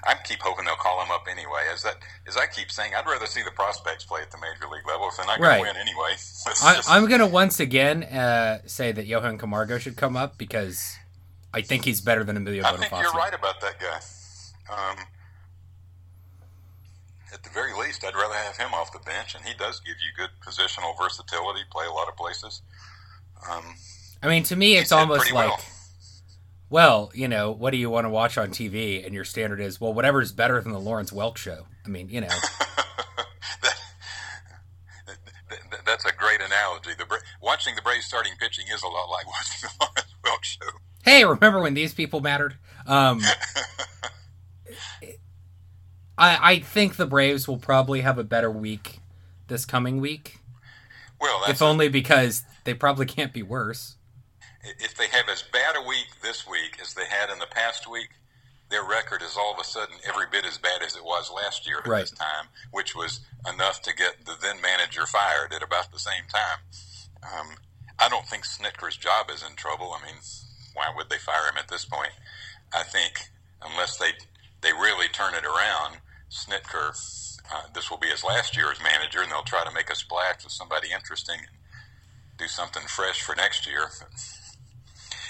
I 0.06 0.14
keep 0.24 0.40
hoping 0.40 0.64
they'll 0.64 0.76
call 0.76 1.02
him 1.02 1.10
up 1.10 1.26
anyway. 1.28 1.66
As 1.72 1.82
that 1.82 1.96
as 2.26 2.36
I 2.36 2.46
keep 2.46 2.70
saying, 2.70 2.92
I'd 2.96 3.06
rather 3.06 3.26
see 3.26 3.42
the 3.42 3.50
prospects 3.50 4.04
play 4.04 4.22
at 4.22 4.30
the 4.30 4.38
major 4.38 4.72
league 4.72 4.86
level 4.86 5.08
if 5.08 5.16
they're 5.16 5.26
not 5.26 5.38
going 5.40 5.50
right. 5.50 5.56
to 5.58 5.62
win 5.62 5.76
anyway. 5.76 6.14
I, 6.88 6.96
am 6.96 7.08
going 7.08 7.20
to 7.20 7.26
once 7.26 7.58
again 7.58 8.04
uh, 8.04 8.60
say 8.66 8.92
that 8.92 9.06
Johan 9.06 9.38
Camargo 9.38 9.78
should 9.78 9.96
come 9.96 10.16
up 10.16 10.38
because 10.38 10.96
I 11.52 11.62
think 11.62 11.84
he's 11.84 12.00
better 12.00 12.22
than 12.22 12.36
Emilio 12.36 12.62
Bonifacio. 12.62 12.74
I 12.74 12.78
think 12.78 13.02
you're 13.02 13.12
right 13.12 13.34
about 13.34 13.60
that 13.60 13.80
guy. 13.80 14.00
Um, 14.72 14.98
at 17.32 17.42
the 17.42 17.50
very 17.50 17.72
least, 17.74 18.04
I'd 18.04 18.14
rather 18.14 18.34
have 18.34 18.56
him 18.56 18.74
off 18.74 18.92
the 18.92 18.98
bench, 19.00 19.34
and 19.34 19.44
he 19.44 19.54
does 19.54 19.80
give 19.80 19.96
you 20.02 20.12
good 20.16 20.30
positional 20.44 20.96
versatility. 21.00 21.60
Play 21.70 21.86
a 21.86 21.92
lot 21.92 22.08
of 22.08 22.16
places. 22.16 22.62
Um, 23.50 23.64
I 24.22 24.28
mean, 24.28 24.42
to 24.44 24.56
me, 24.56 24.76
it's 24.76 24.92
almost 24.92 25.32
like. 25.32 25.50
Well 25.50 25.60
well, 26.70 27.10
you 27.14 27.28
know, 27.28 27.50
what 27.50 27.70
do 27.70 27.78
you 27.78 27.88
want 27.88 28.04
to 28.04 28.10
watch 28.10 28.36
on 28.36 28.50
TV? 28.50 29.04
And 29.04 29.14
your 29.14 29.24
standard 29.24 29.60
is, 29.60 29.80
well, 29.80 29.94
whatever's 29.94 30.32
better 30.32 30.60
than 30.60 30.72
the 30.72 30.80
Lawrence 30.80 31.10
Welk 31.10 31.36
show. 31.36 31.66
I 31.84 31.88
mean, 31.88 32.08
you 32.10 32.20
know. 32.20 32.28
that, 33.62 33.76
that, 35.46 35.80
that's 35.86 36.04
a 36.04 36.12
great 36.12 36.40
analogy. 36.42 36.90
The 36.98 37.06
watching 37.40 37.74
the 37.74 37.82
Braves 37.82 38.04
starting 38.04 38.32
pitching 38.38 38.66
is 38.72 38.82
a 38.82 38.88
lot 38.88 39.08
like 39.08 39.26
watching 39.32 39.62
the 39.62 39.70
Lawrence 39.80 40.14
Welk 40.24 40.44
show. 40.44 40.78
Hey, 41.04 41.24
remember 41.24 41.60
when 41.60 41.74
these 41.74 41.94
people 41.94 42.20
mattered? 42.20 42.56
Um, 42.86 43.22
I 46.18 46.52
I 46.52 46.58
think 46.60 46.96
the 46.96 47.06
Braves 47.06 47.46
will 47.48 47.58
probably 47.58 48.00
have 48.02 48.18
a 48.18 48.24
better 48.24 48.50
week 48.50 49.00
this 49.46 49.64
coming 49.64 50.00
week. 50.00 50.38
Well, 51.20 51.42
if 51.48 51.62
only 51.62 51.88
because 51.88 52.44
they 52.64 52.74
probably 52.74 53.06
can't 53.06 53.32
be 53.32 53.42
worse. 53.42 53.96
if 54.80 54.94
they 54.96 55.08
have 55.08 55.28
as 55.28 55.42
bad 55.42 55.76
a 55.76 55.82
week 55.82 56.06
this 56.22 56.46
week 56.46 56.78
as 56.82 56.94
they 56.94 57.06
had 57.06 57.30
in 57.30 57.38
the 57.38 57.46
past 57.46 57.88
week, 57.90 58.10
their 58.70 58.84
record 58.84 59.22
is 59.22 59.36
all 59.36 59.52
of 59.54 59.58
a 59.58 59.64
sudden 59.64 59.96
every 60.06 60.26
bit 60.30 60.44
as 60.44 60.58
bad 60.58 60.82
as 60.82 60.94
it 60.96 61.02
was 61.04 61.30
last 61.30 61.66
year 61.66 61.78
at 61.78 61.86
Right. 61.86 62.00
this 62.00 62.10
time, 62.10 62.46
which 62.70 62.94
was 62.94 63.20
enough 63.52 63.80
to 63.82 63.94
get 63.94 64.26
the 64.26 64.36
then 64.42 64.60
manager 64.60 65.06
fired 65.06 65.52
at 65.54 65.62
about 65.62 65.90
the 65.90 65.98
same 65.98 66.24
time. 66.28 66.58
Um, 67.22 67.56
I 67.98 68.08
don't 68.08 68.26
think 68.26 68.44
Snitker's 68.44 68.96
job 68.96 69.30
is 69.30 69.42
in 69.42 69.56
trouble. 69.56 69.96
I 69.98 70.04
mean, 70.04 70.16
why 70.74 70.92
would 70.94 71.08
they 71.08 71.18
fire 71.18 71.48
him 71.50 71.56
at 71.58 71.68
this 71.68 71.84
point? 71.84 72.12
I 72.72 72.82
think 72.84 73.14
unless 73.62 73.96
they 73.96 74.12
they 74.60 74.72
really 74.72 75.08
turn 75.08 75.34
it 75.34 75.44
around, 75.44 75.98
Snitker, 76.30 76.92
uh, 77.52 77.62
this 77.74 77.90
will 77.90 77.98
be 77.98 78.08
his 78.08 78.24
last 78.24 78.56
year 78.56 78.70
as 78.70 78.82
manager, 78.82 79.22
and 79.22 79.30
they'll 79.30 79.42
try 79.42 79.64
to 79.64 79.72
make 79.72 79.90
a 79.90 79.96
splash 79.96 80.44
with 80.44 80.52
somebody 80.52 80.88
interesting 80.94 81.38
and 81.38 81.56
do 82.38 82.46
something 82.46 82.82
fresh 82.86 83.22
for 83.22 83.34
next 83.34 83.66
year. 83.66 83.88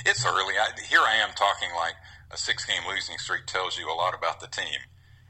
It's 0.05 0.27
early. 0.27 0.55
I, 0.55 0.69
here 0.89 1.01
I 1.01 1.17
am 1.17 1.31
talking 1.35 1.71
like 1.77 1.95
a 2.31 2.37
six 2.37 2.65
game 2.65 2.83
losing 2.89 3.19
streak 3.19 3.47
tells 3.47 3.79
you 3.79 3.91
a 3.91 3.95
lot 3.95 4.15
about 4.15 4.41
the 4.41 4.47
team. 4.47 4.81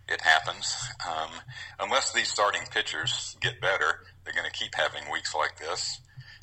It 0.08 0.22
happens. 0.22 0.74
Um, 1.06 1.30
unless 1.78 2.12
these 2.12 2.28
starting 2.28 2.62
pitchers 2.70 3.36
get 3.40 3.60
better, 3.60 4.00
they're 4.24 4.34
going 4.34 4.50
to 4.50 4.58
keep 4.58 4.74
having 4.74 5.10
weeks 5.12 5.34
like 5.34 5.58
this. 5.58 6.00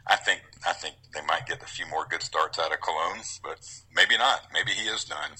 I 0.08 0.16
think 0.18 0.42
I 0.68 0.74
think 0.74 0.96
they 1.14 1.26
might 1.26 1.48
get 1.48 1.64
a 1.64 1.68
few 1.68 1.88
more 1.88 2.06
good 2.08 2.22
starts 2.22 2.60
out 2.60 2.72
of 2.72 2.80
Colon, 2.80 3.22
but 3.44 3.58
maybe 3.96 4.18
not. 4.18 4.42
Maybe 4.54 4.72
he 4.72 4.88
is 4.88 5.04
done. 5.04 5.32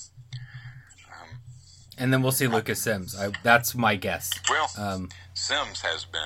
And 1.98 2.12
then 2.12 2.22
we'll 2.22 2.32
see 2.32 2.48
Lucas 2.48 2.82
Sims. 2.82 3.16
I, 3.18 3.32
that's 3.44 3.74
my 3.76 3.96
guess. 3.96 4.32
Well, 4.50 4.70
Um, 4.78 5.10
Sims 5.34 5.82
has 5.82 6.06
been 6.06 6.22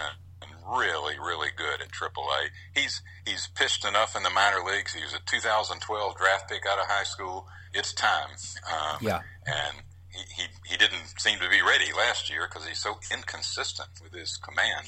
really, 0.67 1.17
really 1.19 1.49
good 1.55 1.81
at 1.81 1.89
AAA. 1.91 2.49
He's 2.75 3.01
he's 3.25 3.47
pitched 3.55 3.85
enough 3.85 4.15
in 4.15 4.23
the 4.23 4.29
minor 4.29 4.63
leagues. 4.63 4.93
He 4.93 5.03
was 5.03 5.13
a 5.13 5.19
2012 5.25 6.17
draft 6.17 6.49
pick 6.49 6.65
out 6.67 6.79
of 6.79 6.85
high 6.87 7.03
school. 7.03 7.47
It's 7.73 7.93
time. 7.93 8.29
Um, 8.71 8.97
Yeah. 9.01 9.21
and 9.45 9.77
he, 10.11 10.23
he, 10.41 10.47
he 10.71 10.77
didn't 10.77 11.13
seem 11.19 11.37
to 11.39 11.49
be 11.49 11.61
ready 11.61 11.91
last 11.95 12.29
year 12.31 12.47
because 12.49 12.67
he's 12.67 12.79
so 12.79 12.99
inconsistent 13.13 13.89
with 14.03 14.13
his 14.13 14.37
command. 14.37 14.87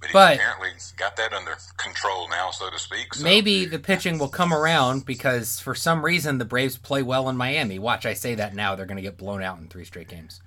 But 0.00 0.08
he 0.08 0.12
But- 0.12 0.34
apparently 0.36 0.70
got 0.96 1.16
that 1.16 1.32
under 1.32 1.56
control 1.78 2.28
now, 2.28 2.50
so 2.50 2.70
to 2.70 2.78
speak. 2.78 3.14
So, 3.14 3.24
Maybe 3.24 3.64
the 3.64 3.78
pitching 3.78 4.18
will 4.18 4.28
come 4.28 4.52
around 4.52 5.06
because 5.06 5.58
for 5.58 5.74
some 5.74 6.04
reason 6.04 6.38
the 6.38 6.44
Braves 6.44 6.76
play 6.76 7.02
well 7.02 7.28
in 7.28 7.36
Miami. 7.36 7.78
Watch, 7.78 8.04
I 8.04 8.12
say 8.14 8.34
that 8.34 8.54
now. 8.54 8.74
They're 8.74 8.86
going 8.86 8.96
to 8.96 9.02
get 9.02 9.16
blown 9.16 9.42
out 9.42 9.58
in 9.58 9.68
three 9.68 9.84
straight 9.86 10.08
games. 10.08 10.40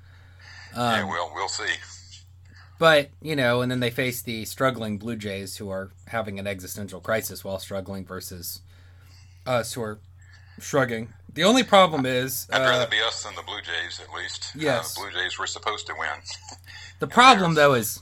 yeah, 0.76 1.01
Um, 1.01 1.10
well, 1.10 1.32
we'll 1.34 1.49
see. 1.49 1.74
But, 2.78 3.10
you 3.22 3.36
know, 3.36 3.62
and 3.62 3.70
then 3.70 3.80
they 3.82 3.89
face 3.91 4.22
the 4.22 4.45
struggling 4.45 4.97
Blue 4.99 5.16
Jays 5.18 5.57
who 5.57 5.70
are 5.70 5.91
having 6.07 6.39
an 6.39 6.47
existential 6.47 7.01
crisis 7.01 7.43
while 7.43 7.60
struggling 7.60 8.05
versus 8.05 8.62
us 9.45 9.74
who 9.74 9.82
are 9.82 9.99
shrugging. 10.62 11.14
The 11.34 11.43
only 11.43 11.64
problem 11.64 12.05
is 12.05 12.47
I'd 12.51 12.62
uh, 12.62 12.70
rather 12.70 12.88
be 12.88 13.01
us 13.01 13.24
than 13.24 13.36
the 13.36 13.41
Blue 13.41 13.62
Jays, 13.62 13.99
at 13.99 14.14
least. 14.16 14.51
Yes. 14.55 14.95
Uh, 14.97 15.01
the 15.03 15.10
Blue 15.12 15.22
Jays 15.22 15.38
were 15.38 15.47
supposed 15.47 15.88
to 15.88 15.93
win. 15.97 16.10
the 16.99 17.07
problem 17.07 17.55
though 17.55 17.74
is 17.74 18.01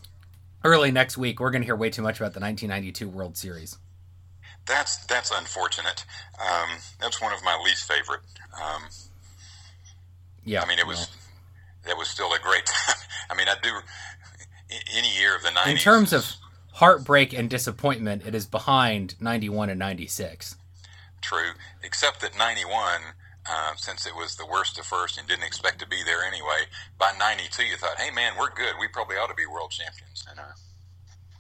early 0.63 0.91
next 0.91 1.17
week 1.17 1.39
we're 1.39 1.51
going 1.51 1.61
to 1.61 1.65
hear 1.65 1.75
way 1.75 1.89
too 1.89 2.01
much 2.01 2.19
about 2.19 2.33
the 2.33 2.39
1992 2.39 3.07
World 3.09 3.37
Series. 3.37 3.77
That's 4.65 4.97
that's 5.05 5.31
unfortunate. 5.31 6.05
Um, 6.41 6.69
that's 6.99 7.21
one 7.21 7.33
of 7.33 7.43
my 7.43 7.57
least 7.63 7.87
favorite. 7.91 8.21
Um, 8.61 8.83
Yeah. 10.43 10.61
I 10.61 10.67
mean, 10.67 10.79
it 10.79 10.87
was 10.87 11.07
that 11.85 11.97
was 11.97 12.07
still 12.09 12.33
a 12.33 12.39
great 12.39 12.65
time. 12.65 12.95
I 13.29 13.35
mean, 13.35 13.47
I 13.47 13.55
do 13.61 13.69
any 14.95 15.17
year 15.17 15.35
of 15.35 15.43
the 15.43 15.51
nineties. 15.51 15.73
in 15.73 15.79
terms 15.79 16.11
of 16.13 16.25
heartbreak 16.73 17.33
and 17.33 17.49
disappointment, 17.49 18.25
it 18.25 18.35
is 18.35 18.45
behind 18.45 19.15
91 19.21 19.69
and 19.69 19.79
96. 19.79 20.55
true, 21.21 21.51
except 21.81 22.19
that 22.21 22.37
ninety 22.37 22.65
one. 22.65 23.01
Uh, 23.49 23.73
since 23.77 24.05
it 24.05 24.15
was 24.15 24.35
the 24.35 24.45
worst 24.45 24.77
of 24.77 24.85
first 24.85 25.17
and 25.17 25.27
didn't 25.27 25.45
expect 25.45 25.79
to 25.79 25.87
be 25.87 26.03
there 26.03 26.23
anyway, 26.23 26.65
by 26.97 27.11
'92 27.17 27.63
you 27.63 27.77
thought, 27.77 27.97
"Hey 27.99 28.11
man, 28.11 28.33
we're 28.37 28.49
good. 28.53 28.73
We 28.79 28.87
probably 28.87 29.15
ought 29.15 29.27
to 29.27 29.35
be 29.35 29.45
world 29.45 29.71
champions." 29.71 30.25
And, 30.29 30.39
uh, 30.39 30.43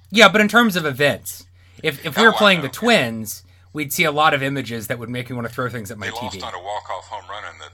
Yeah, 0.09 0.29
but 0.29 0.39
in 0.39 0.47
terms 0.47 0.75
of 0.77 0.85
events, 0.85 1.45
if 1.83 2.05
if 2.05 2.15
we 2.17 2.23
Oh, 2.23 2.27
were 2.27 2.33
playing 2.33 2.61
the. 2.61 2.69
Twins, 2.69 3.43
we'd 3.73 3.91
see 3.91 4.05
a 4.05 4.11
lot 4.11 4.33
of 4.33 4.41
images 4.41 4.87
that 4.87 4.99
would 4.99 5.09
make 5.09 5.29
me 5.29 5.35
want 5.35 5.47
to 5.47 5.53
throw 5.53 5.69
things 5.69 5.91
at 5.91 5.97
my 5.97 6.07
they 6.07 6.11
lost 6.13 6.37
TV. 6.37 6.43
on 6.43 6.53
a 6.53 6.61
walk 6.63 6.89
off 6.89 7.07
home 7.07 7.29
run 7.29 7.43
in 7.53 7.59
the 7.59 7.69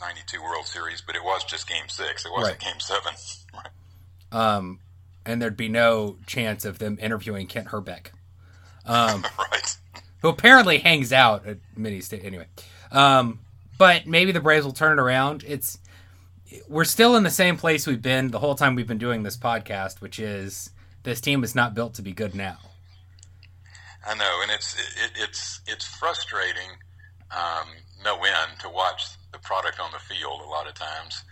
'92 0.00 0.42
World 0.42 0.66
Series, 0.66 1.00
but 1.00 1.14
it 1.14 1.22
was 1.22 1.44
just 1.44 1.68
Game 1.68 1.88
Six. 1.88 2.24
It 2.26 2.32
wasn't 2.32 2.58
Right. 2.62 2.72
Game 2.72 2.80
Seven. 2.80 3.14
Right. 3.54 3.70
Um, 4.56 4.80
and 5.24 5.40
there'd 5.40 5.56
be 5.56 5.68
no 5.68 6.18
chance 6.26 6.64
of 6.64 6.78
them 6.80 6.98
interviewing 7.00 7.46
Kent 7.46 7.68
Hrbek, 7.68 8.08
um, 8.84 9.24
right. 9.38 9.76
who 10.22 10.28
apparently 10.28 10.78
hangs 10.78 11.12
out 11.12 11.46
at 11.46 11.58
mini 11.76 12.00
state 12.00 12.24
anyway. 12.24 12.46
Um, 12.90 13.38
but 13.78 14.06
maybe 14.06 14.32
the 14.32 14.40
Braves 14.40 14.64
will 14.64 14.72
turn 14.72 14.98
it 14.98 15.02
around. 15.02 15.44
It's 15.46 15.78
we're 16.68 16.84
still 16.84 17.16
in 17.16 17.22
the 17.24 17.30
same 17.30 17.56
place 17.56 17.86
we've 17.86 18.02
been 18.02 18.30
the 18.30 18.38
whole 18.38 18.54
time 18.54 18.74
we've 18.74 18.86
been 18.86 18.98
doing 18.98 19.22
this 19.22 19.36
podcast, 19.36 20.00
which 20.00 20.18
is 20.18 20.70
this 21.02 21.20
team 21.20 21.42
is 21.44 21.54
not 21.54 21.74
built 21.74 21.94
to 21.94 22.02
be 22.02 22.12
good 22.12 22.34
now. 22.34 22.58
I 24.06 24.14
know, 24.14 24.40
and 24.42 24.50
it's 24.52 24.74
it, 24.74 25.10
it's 25.16 25.60
it's 25.66 25.84
frustrating, 25.84 26.70
um, 27.30 27.66
no 28.04 28.14
end, 28.22 28.60
to 28.60 28.68
watch 28.68 29.02
the 29.32 29.38
product 29.38 29.80
on 29.80 29.90
the 29.92 29.98
field. 29.98 30.40
A 30.42 30.48
lot 30.48 30.68
of 30.68 30.74
times, 30.74 31.24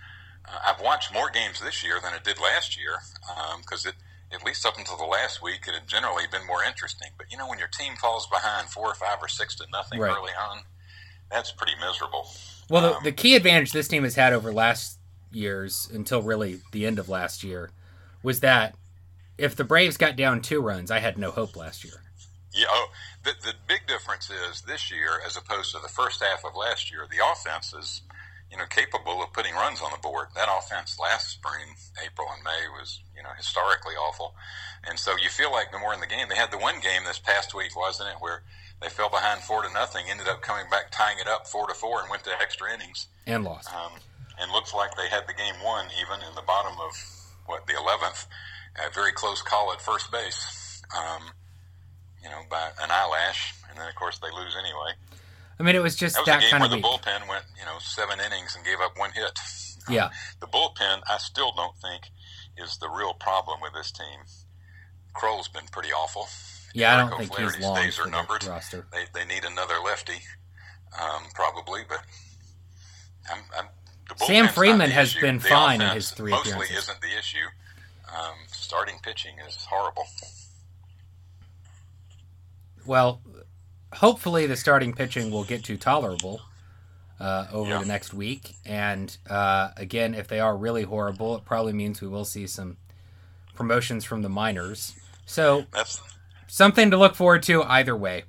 uh, 0.47 0.59
I've 0.67 0.81
watched 0.81 1.13
more 1.15 1.31
games 1.31 1.61
this 1.61 1.85
year 1.85 2.01
than 2.03 2.13
I 2.13 2.19
did 2.19 2.41
last 2.41 2.77
year 2.77 2.97
because 3.61 3.87
it 3.87 3.95
at 4.33 4.45
least 4.45 4.67
up 4.67 4.77
until 4.77 4.97
the 4.97 5.05
last 5.05 5.41
week 5.41 5.67
it 5.69 5.75
had 5.75 5.87
generally 5.87 6.25
been 6.31 6.45
more 6.47 6.65
interesting. 6.65 7.11
But 7.17 7.31
you 7.31 7.39
know, 7.39 7.49
when 7.49 7.61
your 7.61 7.69
team 7.69 7.95
falls 7.95 8.27
behind 8.27 8.69
four 8.69 8.87
or 8.89 8.95
five 8.95 9.19
or 9.23 9.29
six 9.29 9.55
to 9.57 9.67
nothing 9.73 10.01
Right. 10.01 10.11
early 10.17 10.33
on, 10.33 10.63
that's 11.31 11.53
pretty 11.53 11.75
miserable. 11.81 12.29
Well, 12.69 12.83
the, 12.83 12.97
Um, 12.97 13.05
the 13.05 13.13
key 13.13 13.37
advantage 13.37 13.73
this 13.73 13.89
team 13.89 14.05
has 14.05 14.15
had 14.15 14.33
over 14.33 14.53
last 14.53 14.99
year's 15.31 15.89
until 15.93 16.23
really 16.23 16.61
the 16.73 16.87
end 16.87 16.99
of 16.99 17.09
last 17.09 17.43
year 17.43 17.71
was 18.23 18.41
that 18.41 18.75
if 19.37 19.57
the 19.57 19.65
Braves 19.65 19.97
got 19.97 20.17
down 20.17 20.41
two 20.41 20.61
runs, 20.61 20.91
I 20.91 21.01
had 21.01 21.19
no 21.19 21.31
hope 21.31 21.57
last 21.57 21.85
year. 21.85 22.01
Yeah, 22.53 22.67
oh, 22.71 22.87
the, 23.25 23.33
the 23.43 23.55
big 23.67 23.87
difference 23.89 24.31
is 24.31 24.63
this 24.63 24.91
year, 24.93 25.21
as 25.27 25.37
opposed 25.37 25.73
to 25.75 25.81
the 25.83 25.89
first 25.89 26.23
half 26.23 26.45
of 26.45 26.55
last 26.55 26.91
year, 26.93 27.07
the 27.11 27.19
offense 27.33 27.75
is, 27.75 28.03
you 28.49 28.57
know, 28.57 28.65
capable 28.67 29.21
of 29.23 29.33
putting 29.33 29.55
runs 29.55 29.83
on 29.83 29.91
the 29.91 29.99
board. 29.99 30.29
That 30.37 30.49
offense 30.49 30.97
last 31.01 31.31
spring, 31.31 31.75
April 32.05 32.29
and 32.33 32.45
May, 32.45 32.69
was, 32.79 33.01
you 33.17 33.25
know, 33.25 33.31
historically 33.37 33.95
awful. 33.95 34.37
And 34.89 34.99
so 34.99 35.17
you 35.21 35.31
feel 35.31 35.51
like 35.51 35.73
the 35.73 35.81
more 35.81 35.95
in 35.95 36.01
the 36.01 36.07
game, 36.07 36.29
they 36.29 36.37
had 36.37 36.53
the 36.53 36.59
one 36.59 36.79
game 36.79 37.03
this 37.05 37.19
past 37.19 37.55
week, 37.55 37.77
wasn't 37.77 38.11
it, 38.11 38.17
where 38.21 38.45
they 38.85 38.91
fell 38.91 39.09
behind 39.09 39.41
four 39.41 39.63
to 39.63 39.73
nothing, 39.73 40.05
ended 40.11 40.29
up 40.29 40.43
coming 40.43 40.69
back, 40.71 40.91
tying 40.93 41.19
it 41.19 41.27
up 41.27 41.47
four 41.47 41.67
to 41.67 41.75
four, 41.75 42.01
and 42.03 42.11
went 42.11 42.23
to 42.25 42.31
extra 42.41 42.73
innings. 42.73 43.09
And 43.27 43.43
lost. 43.43 43.73
Um, 43.73 43.93
and 44.39 44.53
looks 44.53 44.75
like 44.75 44.91
they 44.97 45.09
had 45.09 45.27
the 45.27 45.33
game 45.33 45.55
won 45.65 45.87
even 46.03 46.21
in 46.29 46.35
the 46.35 46.43
bottom 46.43 46.75
of 46.79 46.93
what 47.47 47.67
the 47.67 47.73
11th, 47.73 48.27
a 48.87 48.93
very 48.93 49.13
close 49.13 49.41
call 49.41 49.73
at 49.73 49.81
first 49.81 50.13
base. 50.13 50.83
Um, 50.95 51.23
you 52.23 52.29
know, 52.29 52.43
by 52.51 52.71
an 52.81 52.91
eyelash, 52.91 53.55
and 53.71 53.79
then 53.79 53.89
of 53.89 53.95
course 53.95 54.19
they 54.19 54.29
lose 54.31 54.55
anyway. 54.59 54.93
I 55.59 55.63
mean, 55.63 55.77
it 55.77 55.83
was 55.83 55.97
just 55.97 56.17
That 56.17 56.21
was 56.23 56.27
that, 56.27 56.39
a 56.39 56.41
game 56.41 56.51
kind 56.51 56.61
where 56.63 56.67
of 56.67 56.71
the 56.71 56.77
week. 56.77 56.85
bullpen 56.85 57.29
went, 57.29 57.45
you 57.59 57.65
know, 57.65 57.79
seven 57.81 58.19
innings 58.21 58.57
and 58.57 58.65
gave 58.65 58.81
up 58.81 58.99
one 58.99 59.13
hit. 59.13 59.39
Yeah. 59.89 60.11
The 60.41 60.47
bullpen, 60.47 61.03
I 61.09 61.19
still 61.19 61.53
don't 61.57 61.77
think, 61.79 62.05
is 62.57 62.79
the 62.79 62.89
real 62.89 63.15
problem 63.15 63.61
with 63.61 63.73
this 63.75 63.93
team. 63.93 64.21
Krol's 65.15 65.49
been 65.49 65.67
pretty 65.71 65.91
awful. 65.91 66.27
Yeah, 66.75 66.95
I 66.95 67.01
don't 67.09 67.11
think 67.19 67.31
he's 67.31 67.31
O'Flaherty's 67.39 67.63
long 67.65 67.77
days 67.77 67.99
are 68.01 68.05
the 68.05 68.11
numbered. 68.11 68.45
roster. 68.45 68.87
They, 68.93 69.05
they 69.15 69.25
need 69.25 69.45
another 69.45 69.75
lefty, 69.85 70.19
um, 71.01 71.23
probably, 71.35 71.83
but 71.89 72.01
I'm, 73.33 73.39
I'm, 73.59 73.67
the 74.19 74.25
Sam 74.27 74.49
Freeman 74.49 74.89
the 74.91 74.95
has 74.95 75.11
issue. 75.13 75.21
been 75.23 75.39
The 75.39 75.49
fine 75.49 75.81
in 75.81 75.95
his 75.95 76.11
three 76.11 76.33
mostly 76.33 76.53
appearances. 76.53 76.79
isn't 76.79 77.01
the 77.01 77.17
issue. 77.19 77.47
Um, 78.15 78.35
starting 78.49 78.97
pitching 79.03 79.35
is 79.49 79.57
horrible. 79.71 80.05
Well, 82.87 83.21
hopefully 83.95 84.47
the 84.47 84.57
starting 84.57 84.93
pitching 84.93 85.31
will 85.31 85.45
get 85.45 85.65
to 85.65 85.77
tolerable 85.77 86.43
uh, 87.19 87.47
over 87.53 87.71
Yeah. 87.71 87.79
the 87.81 87.87
next 87.87 88.13
week. 88.13 88.57
And 88.67 89.17
uh, 89.29 89.71
again, 89.77 90.15
if 90.15 90.29
they 90.29 90.41
are 90.41 90.57
really 90.57 90.83
horrible, 90.83 91.37
it 91.37 91.45
probably 91.45 91.73
means 91.73 92.01
we 92.03 92.09
will 92.09 92.25
see 92.25 92.47
some 92.47 92.77
promotions 93.55 94.05
from 94.05 94.23
the 94.23 94.29
minors. 94.29 94.95
So 95.25 95.65
That's 95.73 96.01
something 96.55 96.89
to 96.89 96.97
look 96.97 97.17
forward 97.17 97.43
to 97.43 97.65
either 97.65 97.97
way. 97.97 98.23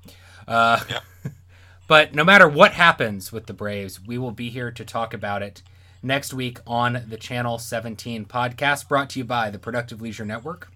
Uh, 0.48 0.80
Yeah. 0.90 1.02
but 1.88 2.16
no 2.16 2.24
matter 2.24 2.48
what 2.48 2.72
happens 2.74 3.32
with 3.32 3.46
the 3.46 3.54
Braves, 3.54 4.02
we 4.04 4.18
will 4.18 4.32
be 4.32 4.50
here 4.50 4.72
to 4.72 4.84
talk 4.84 5.14
about 5.14 5.44
it 5.44 5.62
next 6.02 6.34
week 6.34 6.58
on 6.66 7.04
the 7.08 7.18
Channel 7.18 7.60
17 7.60 8.26
podcast 8.26 8.88
brought 8.88 9.12
to 9.12 9.20
you 9.20 9.26
by 9.26 9.52
the 9.52 9.60
Productive 9.60 10.02
Leisure 10.02 10.26
Network. 10.26 10.72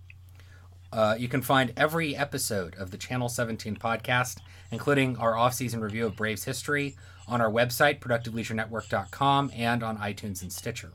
Uh, 0.93 1.15
you 1.17 1.27
can 1.27 1.41
find 1.41 1.73
every 1.75 2.15
episode 2.15 2.75
of 2.75 2.91
the 2.91 2.97
Channel 2.97 3.29
17 3.29 3.77
podcast, 3.77 4.37
including 4.71 5.17
our 5.17 5.35
off-season 5.35 5.81
review 5.81 6.05
of 6.05 6.15
Braves 6.15 6.43
history, 6.43 6.95
on 7.27 7.41
our 7.41 7.49
website, 7.49 7.99
productiveleisurenetwork.com, 7.99 9.51
and 9.55 9.81
on 9.81 9.97
iTunes 9.97 10.43
and 10.43 10.53
Stitcher. 10.53 10.91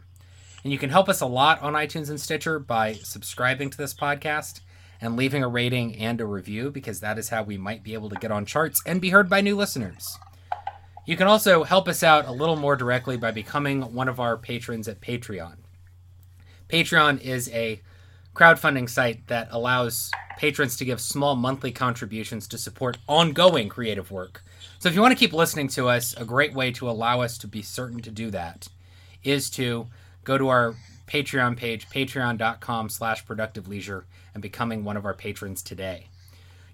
And 0.63 0.73
you 0.73 0.79
can 0.79 0.91
help 0.91 1.09
us 1.09 1.21
a 1.21 1.27
lot 1.27 1.61
on 1.63 1.75
iTunes 1.75 2.11
and 2.11 2.21
Stitcher 2.21 2.61
by 2.61 2.95
subscribing 2.95 3.71
to 3.71 3.77
this 3.77 3.95
podcast 3.95 4.61
and 5.01 5.17
leaving 5.17 5.43
a 5.43 5.49
rating 5.49 5.97
and 5.97 6.21
a 6.21 6.27
review 6.27 6.71
because 6.71 7.01
that 7.01 7.19
is 7.19 7.29
how 7.29 7.43
we 7.43 7.57
might 7.57 7.83
be 7.83 7.95
able 7.95 8.09
to 8.11 8.17
get 8.17 8.31
on 8.31 8.47
charts 8.47 8.83
and 8.87 9.01
be 9.01 9.11
heard 9.11 9.29
by 9.29 9.41
new 9.41 9.57
listeners. 9.57 10.19
You 11.07 11.17
can 11.17 11.27
also 11.27 11.65
help 11.65 11.87
us 11.87 12.03
out 12.03 12.27
a 12.27 12.33
little 12.33 12.57
more 12.57 12.77
directly 12.77 13.17
by 13.17 13.31
becoming 13.31 13.95
one 13.95 14.09
of 14.09 14.19
our 14.19 14.37
patrons 14.37 14.89
at 14.89 15.01
Patreon. 15.01 15.57
Patreon 16.69 17.21
is 17.21 17.51
a 17.51 17.83
crowdfunding 18.35 18.89
site 18.89 19.27
that 19.29 19.49
allows 19.51 20.11
patrons 20.39 20.77
to 20.77 20.85
give 20.85 21.01
small 21.01 21.37
monthly 21.37 21.71
contributions 21.71 22.49
to 22.49 22.59
support 22.59 22.99
ongoing 23.07 23.69
creative 23.69 24.11
work. 24.11 24.43
So 24.79 24.89
if 24.89 24.95
you 24.95 25.01
want 25.01 25.13
to 25.13 25.19
keep 25.19 25.33
listening 25.33 25.69
to 25.69 25.89
us, 25.89 26.15
a 26.15 26.25
great 26.25 26.55
way 26.55 26.73
to 26.73 26.89
allow 26.89 27.21
us 27.21 27.39
to 27.39 27.47
be 27.47 27.63
certain 27.63 28.01
to 28.01 28.11
do 28.11 28.31
that 28.31 28.69
is 29.23 29.49
to 29.51 29.87
go 30.25 30.37
to 30.37 30.49
our 30.49 30.75
Patreon 31.15 31.57
page, 31.57 31.89
patreon.com 31.91 32.89
slash 32.89 33.25
productive 33.25 33.69
leisure, 33.69 34.05
and 34.35 34.43
becoming 34.43 34.83
one 34.83 34.97
of 34.97 35.05
our 35.05 35.15
patrons 35.15 35.63
today. 35.63 36.09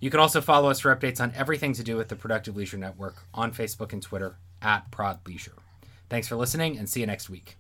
You 0.00 0.08
can 0.08 0.18
also 0.18 0.40
follow 0.40 0.70
us 0.70 0.80
for 0.80 0.96
updates 0.96 1.20
on 1.20 1.34
everything 1.36 1.74
to 1.74 1.84
do 1.84 1.98
with 1.98 2.08
the 2.08 2.16
Productive 2.16 2.56
Leisure 2.56 2.78
Network 2.78 3.16
on 3.34 3.52
Facebook 3.52 3.92
and 3.92 4.00
Twitter 4.00 4.36
at 4.62 4.90
Prod 4.90 5.18
Leisure. 5.26 5.52
Thanks 6.08 6.26
for 6.26 6.36
listening 6.36 6.78
and 6.78 6.88
see 6.88 7.00
you 7.00 7.06
next 7.06 7.28
week. 7.28 7.59